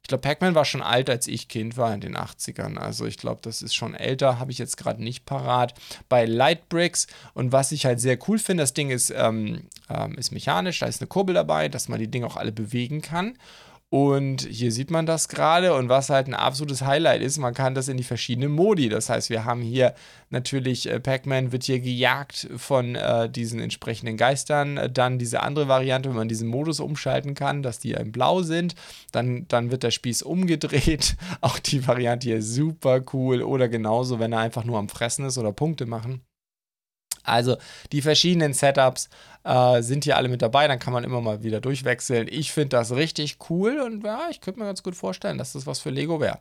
Ich 0.06 0.08
glaube, 0.08 0.22
Pac-Man 0.22 0.54
war 0.54 0.66
schon 0.66 0.84
alt, 0.84 1.10
als 1.10 1.26
ich 1.26 1.48
Kind 1.48 1.78
war 1.78 1.92
in 1.92 2.00
den 2.00 2.16
80ern. 2.16 2.78
Also 2.78 3.08
ich 3.08 3.18
glaube, 3.18 3.40
das 3.42 3.64
ist 3.64 3.74
schon 3.74 3.96
älter, 3.96 4.38
habe 4.38 4.52
ich 4.52 4.60
jetzt 4.60 4.78
gerade 4.78 5.04
nicht 5.04 5.26
parat. 5.26 5.74
Bei 6.10 6.26
Lightbricks 6.26 7.08
und 7.34 7.52
was 7.52 7.72
ich 7.72 7.88
halt 7.88 8.00
sehr 8.00 8.20
cool 8.28 8.38
finde, 8.38 8.62
das 8.62 8.76
Ding 8.76 8.92
ist, 8.92 9.10
ähm, 9.10 9.64
ähm, 9.90 10.14
ist 10.14 10.32
mechanisch, 10.32 10.78
da 10.78 10.86
ist 10.86 11.02
eine 11.02 11.08
Kurbel 11.08 11.34
dabei, 11.34 11.70
dass 11.70 11.90
man 11.90 12.00
die 12.00 12.08
Dinge 12.08 12.28
auch 12.28 12.38
alle 12.38 12.52
bewegen 12.52 13.02
kann. 13.02 13.36
Und 13.90 14.42
hier 14.42 14.72
sieht 14.72 14.90
man 14.92 15.06
das 15.06 15.30
gerade. 15.30 15.74
Und 15.76 15.90
was 15.90 16.10
halt 16.10 16.28
ein 16.28 16.34
absolutes 16.34 16.82
Highlight 16.82 17.22
ist, 17.22 17.38
man 17.38 17.54
kann 17.54 17.76
das 17.76 17.88
in 17.88 17.98
die 17.98 18.04
verschiedenen 18.04 18.52
Modi. 18.52 18.90
Das 18.90 19.10
heißt, 19.10 19.30
wir 19.30 19.46
haben 19.46 19.62
hier 19.62 19.94
natürlich, 20.30 20.90
äh, 20.90 21.00
Pac-Man 21.00 21.52
wird 21.52 21.64
hier 21.64 21.80
gejagt 21.80 22.50
von 22.58 22.96
äh, 22.96 23.30
diesen 23.30 23.60
entsprechenden 23.60 24.18
Geistern. 24.18 24.90
Dann 24.92 25.20
diese 25.20 25.42
andere 25.44 25.68
Variante, 25.68 26.10
wenn 26.10 26.18
man 26.18 26.28
diesen 26.28 26.48
Modus 26.48 26.80
umschalten 26.80 27.36
kann, 27.36 27.64
dass 27.64 27.80
die 27.80 27.92
in 27.92 28.12
blau 28.12 28.42
sind. 28.42 28.76
Dann, 29.12 29.48
dann 29.48 29.72
wird 29.72 29.84
der 29.84 29.92
Spieß 29.92 30.24
umgedreht. 30.24 31.16
Auch 31.42 31.60
die 31.60 31.88
Variante 31.88 32.28
hier 32.28 32.42
super 32.42 33.02
cool. 33.14 33.44
Oder 33.44 33.70
genauso, 33.70 34.20
wenn 34.20 34.34
er 34.34 34.40
einfach 34.40 34.66
nur 34.66 34.80
am 34.80 34.90
Fressen 34.90 35.26
ist 35.26 35.38
oder 35.38 35.54
Punkte 35.54 35.86
machen. 35.86 36.22
Also 37.26 37.58
die 37.92 38.02
verschiedenen 38.02 38.54
Setups 38.54 39.10
äh, 39.44 39.82
sind 39.82 40.04
hier 40.04 40.18
alle 40.18 40.30
mit 40.30 40.42
dabei, 40.42 40.68
dann 40.68 40.80
kann 40.80 40.94
man 40.94 41.04
immer 41.04 41.22
mal 41.22 41.44
wieder 41.44 41.62
durchwechseln. 41.62 42.28
Ich 42.30 42.52
finde 42.52 42.70
das 42.70 42.92
richtig 42.92 43.38
cool 43.50 43.80
und 43.80 44.04
ja, 44.04 44.28
ich 44.32 44.42
könnte 44.42 44.60
mir 44.60 44.66
ganz 44.66 44.84
gut 44.84 44.96
vorstellen, 44.96 45.38
dass 45.38 45.54
das 45.54 45.68
was 45.68 45.80
für 45.80 45.92
Lego 45.92 46.20
wäre. 46.20 46.40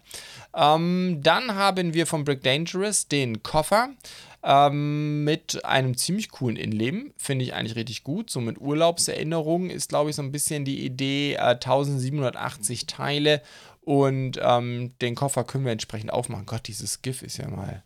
Ähm, 0.54 1.20
dann 1.22 1.54
haben 1.54 1.94
wir 1.94 2.06
von 2.06 2.24
Brick 2.24 2.42
Dangerous 2.42 3.08
den 3.08 3.42
Koffer 3.42 3.90
ähm, 4.42 5.24
mit 5.24 5.64
einem 5.64 5.96
ziemlich 5.96 6.30
coolen 6.30 6.56
Innenleben. 6.56 7.12
Finde 7.16 7.44
ich 7.44 7.54
eigentlich 7.54 7.76
richtig 7.76 8.04
gut. 8.04 8.30
So 8.30 8.40
mit 8.40 8.60
Urlaubserinnerungen 8.60 9.70
ist, 9.70 9.88
glaube 9.88 10.10
ich, 10.10 10.16
so 10.16 10.22
ein 10.22 10.32
bisschen 10.32 10.64
die 10.64 10.84
Idee, 10.84 11.34
äh, 11.34 11.54
1780 11.54 12.86
Teile 12.86 13.42
und 13.82 14.40
ähm, 14.42 14.92
den 15.00 15.14
Koffer 15.14 15.44
können 15.44 15.64
wir 15.64 15.72
entsprechend 15.72 16.12
aufmachen. 16.12 16.46
Gott, 16.46 16.68
dieses 16.68 17.02
GIF 17.02 17.22
ist 17.22 17.36
ja 17.36 17.48
mal 17.48 17.82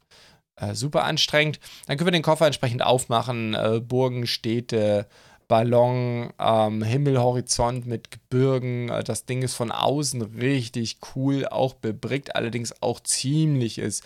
äh, 0.61 0.75
super 0.75 1.05
anstrengend. 1.05 1.61
Dann 1.87 1.97
können 1.97 2.09
wir 2.09 2.13
den 2.13 2.23
Koffer 2.23 2.47
entsprechend 2.47 2.83
aufmachen. 2.83 3.55
Äh, 3.55 3.81
Burgen, 3.81 4.27
Städte, 4.27 5.07
Ballon, 5.49 6.31
ähm, 6.39 6.83
Himmelhorizont 6.83 7.87
mit 7.87 8.11
Gebirgen. 8.11 8.91
Äh, 8.91 9.03
das 9.03 9.25
Ding 9.25 9.43
ist 9.43 9.55
von 9.55 9.73
außen 9.73 10.23
richtig 10.23 10.99
cool, 11.15 11.47
auch 11.47 11.75
bebrickt, 11.75 12.37
allerdings 12.37 12.83
auch 12.83 13.01
ziemlich 13.01 13.79
ist 13.79 14.05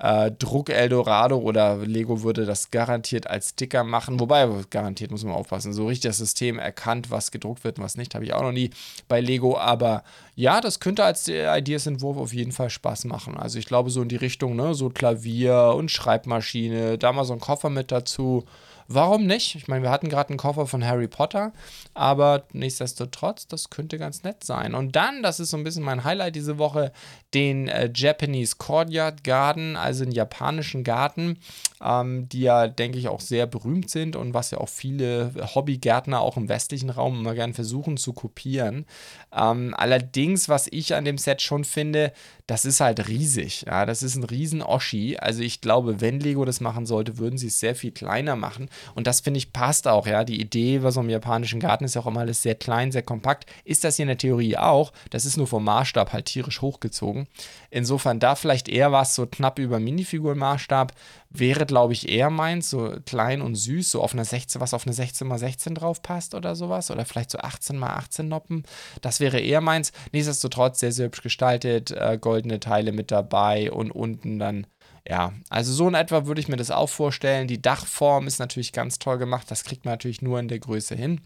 äh, 0.00 0.30
Druck 0.32 0.70
Eldorado 0.70 1.36
oder 1.36 1.76
Lego 1.76 2.22
würde 2.22 2.46
das 2.46 2.70
garantiert 2.70 3.26
als 3.28 3.50
Sticker 3.50 3.84
machen. 3.84 4.18
Wobei, 4.18 4.48
garantiert 4.70 5.10
muss 5.10 5.24
man 5.24 5.34
aufpassen. 5.34 5.72
So 5.72 5.86
richtig 5.86 6.08
das 6.08 6.18
System 6.18 6.58
erkannt, 6.58 7.10
was 7.10 7.30
gedruckt 7.30 7.64
wird 7.64 7.78
und 7.78 7.84
was 7.84 7.96
nicht, 7.96 8.14
habe 8.14 8.24
ich 8.24 8.32
auch 8.32 8.42
noch 8.42 8.52
nie 8.52 8.70
bei 9.08 9.20
Lego. 9.20 9.58
Aber 9.58 10.02
ja, 10.34 10.60
das 10.60 10.80
könnte 10.80 11.04
als 11.04 11.28
Ideas-Entwurf 11.28 12.16
auf 12.16 12.32
jeden 12.32 12.52
Fall 12.52 12.70
Spaß 12.70 13.04
machen. 13.04 13.36
Also 13.36 13.58
ich 13.58 13.66
glaube 13.66 13.90
so 13.90 14.00
in 14.00 14.08
die 14.08 14.16
Richtung, 14.16 14.56
ne, 14.56 14.74
so 14.74 14.88
Klavier 14.88 15.74
und 15.76 15.90
Schreibmaschine, 15.90 16.96
da 16.96 17.12
mal 17.12 17.24
so 17.24 17.34
ein 17.34 17.40
Koffer 17.40 17.68
mit 17.68 17.92
dazu. 17.92 18.44
Warum 18.92 19.24
nicht? 19.24 19.54
Ich 19.54 19.68
meine, 19.68 19.84
wir 19.84 19.90
hatten 19.90 20.08
gerade 20.08 20.30
einen 20.30 20.38
Koffer 20.38 20.66
von 20.66 20.84
Harry 20.84 21.06
Potter, 21.06 21.52
aber 21.94 22.42
nichtsdestotrotz, 22.52 23.46
das 23.46 23.70
könnte 23.70 23.98
ganz 23.98 24.24
nett 24.24 24.42
sein. 24.42 24.74
Und 24.74 24.96
dann, 24.96 25.22
das 25.22 25.38
ist 25.38 25.50
so 25.50 25.56
ein 25.56 25.62
bisschen 25.62 25.84
mein 25.84 26.02
Highlight 26.02 26.34
diese 26.34 26.58
Woche, 26.58 26.90
den 27.32 27.68
äh, 27.68 27.88
Japanese 27.94 28.56
Courtyard 28.58 29.22
Garden, 29.22 29.76
also 29.76 30.02
einen 30.02 30.10
japanischen 30.10 30.82
Garten, 30.82 31.38
ähm, 31.80 32.28
die 32.30 32.40
ja, 32.40 32.66
denke 32.66 32.98
ich, 32.98 33.06
auch 33.06 33.20
sehr 33.20 33.46
berühmt 33.46 33.90
sind 33.90 34.16
und 34.16 34.34
was 34.34 34.50
ja 34.50 34.58
auch 34.58 34.68
viele 34.68 35.32
Hobbygärtner 35.54 36.20
auch 36.20 36.36
im 36.36 36.48
westlichen 36.48 36.90
Raum 36.90 37.20
immer 37.20 37.34
gern 37.34 37.54
versuchen 37.54 37.96
zu 37.96 38.12
kopieren. 38.12 38.86
Ähm, 39.32 39.72
allerdings, 39.76 40.48
was 40.48 40.66
ich 40.68 40.96
an 40.96 41.04
dem 41.04 41.16
Set 41.16 41.42
schon 41.42 41.62
finde, 41.62 42.12
das 42.48 42.64
ist 42.64 42.80
halt 42.80 43.06
riesig. 43.06 43.66
Ja, 43.68 43.86
das 43.86 44.02
ist 44.02 44.16
ein 44.16 44.24
riesen 44.24 44.60
Oschi. 44.60 45.16
Also 45.16 45.42
ich 45.42 45.60
glaube, 45.60 46.00
wenn 46.00 46.18
Lego 46.18 46.44
das 46.44 46.60
machen 46.60 46.84
sollte, 46.84 47.18
würden 47.18 47.38
sie 47.38 47.46
es 47.46 47.60
sehr 47.60 47.76
viel 47.76 47.92
kleiner 47.92 48.34
machen. 48.34 48.68
Und 48.94 49.06
das 49.06 49.20
finde 49.20 49.38
ich 49.38 49.52
passt 49.52 49.86
auch. 49.88 50.06
Ja, 50.06 50.24
die 50.24 50.40
Idee 50.40 50.78
bei 50.78 50.90
so 50.90 51.00
einem 51.00 51.10
japanischen 51.10 51.60
Garten 51.60 51.84
ist 51.84 51.94
ja 51.94 52.00
auch 52.02 52.06
immer 52.06 52.20
alles 52.20 52.42
sehr 52.42 52.54
klein, 52.54 52.92
sehr 52.92 53.02
kompakt. 53.02 53.46
Ist 53.64 53.84
das 53.84 53.96
hier 53.96 54.04
in 54.04 54.08
der 54.08 54.18
Theorie 54.18 54.56
auch? 54.56 54.92
Das 55.10 55.24
ist 55.24 55.36
nur 55.36 55.46
vom 55.46 55.64
Maßstab 55.64 56.12
halt 56.12 56.26
tierisch 56.26 56.60
hochgezogen. 56.60 57.26
Insofern 57.70 58.20
da 58.20 58.34
vielleicht 58.34 58.68
eher 58.68 58.92
was 58.92 59.14
so 59.14 59.26
knapp 59.26 59.58
über 59.58 59.80
Minifigurenmaßstab 59.80 60.92
wäre, 61.30 61.64
glaube 61.64 61.92
ich, 61.92 62.08
eher 62.08 62.30
meins, 62.30 62.70
so 62.70 62.94
klein 63.06 63.40
und 63.40 63.54
süß, 63.54 63.92
so 63.92 64.02
auf 64.02 64.12
eine 64.12 64.24
16, 64.24 64.60
was 64.60 64.74
auf 64.74 64.86
eine 64.86 64.92
16 64.92 65.30
x 65.30 65.40
16 65.40 65.74
drauf 65.74 66.02
passt 66.02 66.34
oder 66.34 66.54
sowas. 66.56 66.90
Oder 66.90 67.04
vielleicht 67.04 67.30
so 67.30 67.38
18 67.38 67.76
x 67.76 67.84
18 67.84 68.28
Noppen. 68.28 68.64
Das 69.00 69.20
wäre 69.20 69.40
eher 69.40 69.60
meins. 69.60 69.92
Nichtsdestotrotz 70.12 70.80
sehr, 70.80 70.92
sehr 70.92 71.06
hübsch 71.06 71.22
gestaltet, 71.22 71.90
äh, 71.92 72.18
goldene 72.20 72.60
Teile 72.60 72.92
mit 72.92 73.10
dabei 73.10 73.70
und 73.70 73.90
unten 73.90 74.38
dann 74.38 74.66
ja, 75.08 75.32
also 75.48 75.72
so 75.72 75.88
in 75.88 75.94
etwa 75.94 76.26
würde 76.26 76.40
ich 76.40 76.48
mir 76.48 76.56
das 76.56 76.70
auch 76.70 76.88
vorstellen. 76.88 77.48
Die 77.48 77.62
Dachform 77.62 78.26
ist 78.26 78.38
natürlich 78.38 78.72
ganz 78.72 78.98
toll 78.98 79.18
gemacht. 79.18 79.50
Das 79.50 79.64
kriegt 79.64 79.84
man 79.84 79.92
natürlich 79.92 80.22
nur 80.22 80.38
in 80.38 80.48
der 80.48 80.58
Größe 80.58 80.94
hin. 80.94 81.20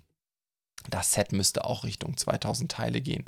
Das 0.91 1.13
Set 1.13 1.33
müsste 1.33 1.65
auch 1.65 1.85
Richtung 1.85 2.17
2000 2.17 2.71
Teile 2.71 3.01
gehen. 3.01 3.25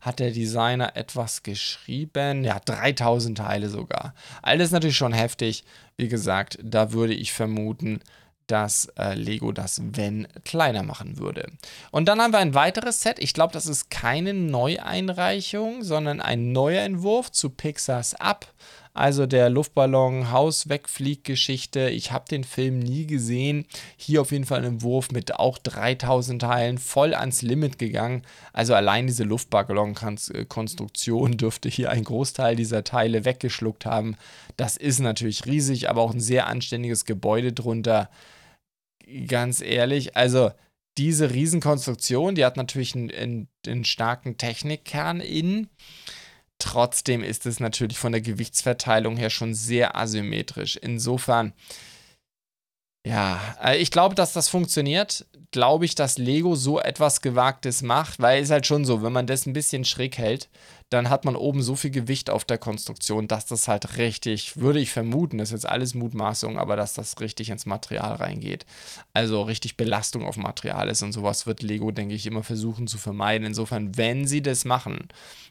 Hat 0.00 0.18
der 0.18 0.32
Designer 0.32 0.96
etwas 0.96 1.42
geschrieben? 1.42 2.42
Ja, 2.42 2.58
3000 2.58 3.38
Teile 3.38 3.68
sogar. 3.68 4.14
Alles 4.42 4.70
natürlich 4.72 4.96
schon 4.96 5.12
heftig. 5.12 5.64
Wie 5.96 6.08
gesagt, 6.08 6.58
da 6.62 6.92
würde 6.92 7.14
ich 7.14 7.32
vermuten, 7.32 8.00
dass 8.46 8.86
äh, 8.96 9.14
Lego 9.14 9.52
das, 9.52 9.80
wenn, 9.82 10.28
kleiner 10.44 10.82
machen 10.82 11.18
würde. 11.18 11.50
Und 11.90 12.06
dann 12.06 12.20
haben 12.20 12.32
wir 12.32 12.38
ein 12.38 12.54
weiteres 12.54 13.00
Set. 13.00 13.18
Ich 13.18 13.34
glaube, 13.34 13.52
das 13.52 13.66
ist 13.66 13.90
keine 13.90 14.34
Neueinreichung, 14.34 15.82
sondern 15.82 16.20
ein 16.20 16.52
neuer 16.52 16.82
Entwurf 16.82 17.32
zu 17.32 17.50
Pixars 17.50 18.14
Up. 18.14 18.52
Also 18.96 19.26
der 19.26 19.50
Luftballon 19.50 20.30
Haus 20.30 20.70
wegfliegt 20.70 21.24
Geschichte. 21.24 21.90
Ich 21.90 22.12
habe 22.12 22.24
den 22.30 22.44
Film 22.44 22.78
nie 22.78 23.06
gesehen. 23.06 23.66
Hier 23.98 24.22
auf 24.22 24.32
jeden 24.32 24.46
Fall 24.46 24.60
ein 24.60 24.64
Entwurf 24.64 25.10
mit 25.10 25.34
auch 25.34 25.58
3000 25.58 26.40
Teilen 26.40 26.78
voll 26.78 27.12
ans 27.12 27.42
Limit 27.42 27.78
gegangen. 27.78 28.22
Also 28.54 28.72
allein 28.72 29.06
diese 29.06 29.24
Luftballon-Konstruktion 29.24 31.36
dürfte 31.36 31.68
hier 31.68 31.90
einen 31.90 32.04
Großteil 32.04 32.56
dieser 32.56 32.84
Teile 32.84 33.26
weggeschluckt 33.26 33.84
haben. 33.84 34.16
Das 34.56 34.78
ist 34.78 35.00
natürlich 35.00 35.44
riesig, 35.44 35.90
aber 35.90 36.00
auch 36.00 36.14
ein 36.14 36.20
sehr 36.20 36.46
anständiges 36.46 37.04
Gebäude 37.04 37.52
drunter. 37.52 38.08
Ganz 39.26 39.60
ehrlich, 39.60 40.16
also 40.16 40.52
diese 40.96 41.34
Riesenkonstruktion, 41.34 42.34
die 42.34 42.46
hat 42.46 42.56
natürlich 42.56 42.94
einen, 42.94 43.10
einen, 43.10 43.48
einen 43.66 43.84
starken 43.84 44.38
Technikkern 44.38 45.20
innen. 45.20 45.68
Trotzdem 46.58 47.22
ist 47.22 47.46
es 47.46 47.60
natürlich 47.60 47.98
von 47.98 48.12
der 48.12 48.22
Gewichtsverteilung 48.22 49.16
her 49.16 49.30
schon 49.30 49.54
sehr 49.54 49.96
asymmetrisch. 49.96 50.76
Insofern, 50.76 51.52
ja, 53.06 53.40
äh, 53.62 53.76
ich 53.76 53.90
glaube, 53.90 54.14
dass 54.14 54.32
das 54.32 54.48
funktioniert. 54.48 55.26
Glaube 55.50 55.84
ich, 55.84 55.94
dass 55.94 56.18
Lego 56.18 56.54
so 56.54 56.80
etwas 56.80 57.20
Gewagtes 57.20 57.82
macht, 57.82 58.20
weil 58.20 58.42
es 58.42 58.50
halt 58.50 58.66
schon 58.66 58.84
so, 58.84 59.02
wenn 59.02 59.12
man 59.12 59.26
das 59.26 59.46
ein 59.46 59.52
bisschen 59.52 59.84
schräg 59.84 60.18
hält, 60.18 60.48
dann 60.90 61.10
hat 61.10 61.24
man 61.24 61.34
oben 61.34 61.62
so 61.62 61.74
viel 61.74 61.90
Gewicht 61.90 62.30
auf 62.30 62.44
der 62.44 62.58
Konstruktion, 62.58 63.26
dass 63.26 63.46
das 63.46 63.66
halt 63.66 63.96
richtig, 63.98 64.56
würde 64.56 64.78
ich 64.78 64.90
vermuten, 64.92 65.38
das 65.38 65.48
ist 65.48 65.64
jetzt 65.64 65.68
alles 65.68 65.94
Mutmaßung, 65.94 66.58
aber 66.58 66.76
dass 66.76 66.94
das 66.94 67.20
richtig 67.20 67.50
ins 67.50 67.66
Material 67.66 68.14
reingeht. 68.14 68.66
Also 69.12 69.42
richtig 69.42 69.76
Belastung 69.76 70.24
auf 70.24 70.36
Material 70.36 70.88
ist 70.88 71.02
und 71.02 71.12
sowas 71.12 71.46
wird 71.46 71.62
Lego, 71.62 71.90
denke 71.90 72.14
ich, 72.14 72.26
immer 72.26 72.44
versuchen 72.44 72.86
zu 72.86 72.98
vermeiden. 72.98 73.46
Insofern, 73.46 73.96
wenn 73.96 74.26
sie 74.26 74.42
das 74.42 74.64
machen, 74.64 75.08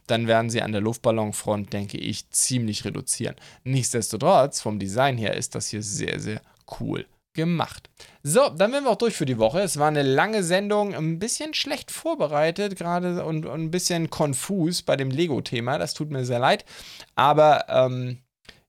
dann 0.08 0.28
werden 0.28 0.50
sie 0.50 0.62
an 0.62 0.72
der 0.72 0.82
Luftballonfront, 0.82 1.74
denke 1.74 1.98
ich, 1.98 2.30
ziemlich 2.30 2.86
reduzieren. 2.86 3.36
Nichtsdestotrotz, 3.64 4.62
vom 4.62 4.80
Design 4.80 5.18
her 5.18 5.36
ist 5.36 5.56
das 5.56 5.68
hier 5.68 5.84
sehr, 5.84 6.20
sehr 6.20 6.42
cool 6.80 7.06
gemacht. 7.36 7.90
So, 8.24 8.50
dann 8.50 8.72
werden 8.72 8.86
wir 8.86 8.92
auch 8.92 8.98
durch 8.98 9.16
für 9.16 9.26
die 9.26 9.38
Woche. 9.38 9.60
Es 9.60 9.78
war 9.78 9.88
eine 9.88 10.02
lange 10.02 10.44
Sendung, 10.44 10.96
ein 10.96 11.20
bisschen 11.20 11.54
schlecht 11.54 11.92
vorbereitet 11.92 12.76
gerade 12.76 13.24
und, 13.24 13.46
und, 13.46 13.62
ein 13.62 13.72
bisschen 13.72 14.10
konfus 14.10 14.82
bei 14.82 14.96
dem 14.96 15.12
Lego-Thema. 15.12 15.78
Das 15.78 15.94
tut 15.94 16.10
mir 16.10 16.26
sehr 16.26 16.40
leid. 16.40 16.66
Aber 17.14 17.66
ähm, 17.70 18.18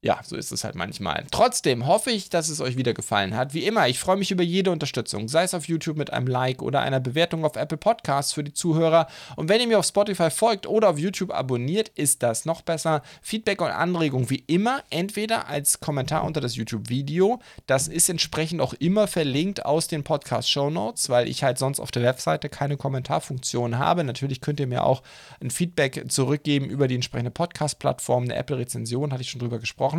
ja, 0.06 0.20
so 0.22 0.36
ist 0.36 0.52
es 0.52 0.62
halt 0.62 0.76
manchmal. 0.76 1.24
Trotzdem 1.32 1.86
hoffe 1.86 2.12
ich, 2.12 2.30
dass 2.30 2.48
es 2.48 2.60
euch 2.60 2.76
wieder 2.76 2.94
gefallen 2.94 3.36
hat. 3.36 3.54
Wie 3.54 3.64
immer, 3.64 3.88
ich 3.88 3.98
freue 3.98 4.16
mich 4.16 4.30
über 4.30 4.44
jede 4.44 4.70
Unterstützung, 4.70 5.26
sei 5.26 5.42
es 5.42 5.52
auf 5.52 5.66
YouTube 5.66 5.96
mit 5.96 6.12
einem 6.12 6.28
Like 6.28 6.62
oder 6.62 6.80
einer 6.80 7.00
Bewertung 7.00 7.44
auf 7.44 7.56
Apple 7.56 7.76
Podcasts 7.76 8.32
für 8.32 8.44
die 8.44 8.52
Zuhörer. 8.52 9.08
Und 9.34 9.48
wenn 9.48 9.60
ihr 9.60 9.66
mir 9.66 9.80
auf 9.80 9.84
Spotify 9.84 10.30
folgt 10.30 10.68
oder 10.68 10.90
auf 10.90 10.98
YouTube 10.98 11.32
abonniert, 11.32 11.88
ist 11.88 12.22
das 12.22 12.44
noch 12.44 12.62
besser. 12.62 13.02
Feedback 13.20 13.60
und 13.60 13.70
Anregungen 13.70 14.30
wie 14.30 14.44
immer 14.46 14.84
entweder 14.90 15.48
als 15.48 15.80
Kommentar 15.80 16.22
unter 16.22 16.40
das 16.40 16.54
YouTube-Video. 16.54 17.40
Das 17.66 17.88
ist 17.88 18.08
entsprechend 18.08 18.60
auch 18.60 18.74
immer 18.74 19.08
verlinkt 19.08 19.66
aus 19.66 19.88
den 19.88 20.04
Podcast-Show 20.04 20.70
Notes, 20.70 21.08
weil 21.08 21.28
ich 21.28 21.42
halt 21.42 21.58
sonst 21.58 21.80
auf 21.80 21.90
der 21.90 22.04
Webseite 22.04 22.48
keine 22.48 22.76
Kommentarfunktion 22.76 23.76
habe. 23.76 24.04
Natürlich 24.04 24.40
könnt 24.40 24.60
ihr 24.60 24.68
mir 24.68 24.84
auch 24.84 25.02
ein 25.40 25.50
Feedback 25.50 26.04
zurückgeben 26.08 26.66
über 26.66 26.86
die 26.86 26.94
entsprechende 26.94 27.32
Podcast-Plattform. 27.32 28.22
Eine 28.22 28.36
Apple-Rezension 28.36 29.12
hatte 29.12 29.22
ich 29.22 29.30
schon 29.30 29.40
drüber 29.40 29.58
gesprochen. 29.58 29.95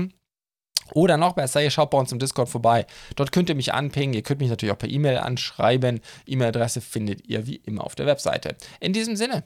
Oder 0.93 1.17
noch 1.17 1.33
besser, 1.33 1.61
ihr 1.61 1.69
schaut 1.69 1.89
bei 1.89 1.97
uns 1.97 2.11
im 2.11 2.19
Discord 2.19 2.47
vorbei. 2.47 2.85
Dort 3.15 3.33
könnt 3.33 3.49
ihr 3.49 3.55
mich 3.55 3.73
anpingen. 3.73 4.13
Ihr 4.13 4.23
könnt 4.23 4.39
mich 4.39 4.49
natürlich 4.49 4.73
auch 4.73 4.77
per 4.77 4.89
E-Mail 4.89 5.17
anschreiben. 5.17 5.99
E-Mail-Adresse 6.25 6.79
findet 6.79 7.27
ihr 7.27 7.45
wie 7.45 7.57
immer 7.57 7.83
auf 7.83 7.95
der 7.95 8.05
Webseite. 8.05 8.55
In 8.79 8.93
diesem 8.93 9.17
Sinne, 9.17 9.43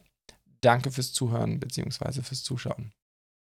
Danke 0.62 0.92
fürs 0.92 1.12
Zuhören 1.12 1.60
bzw. 1.60 2.22
fürs 2.22 2.44
Zuschauen. 2.44 2.94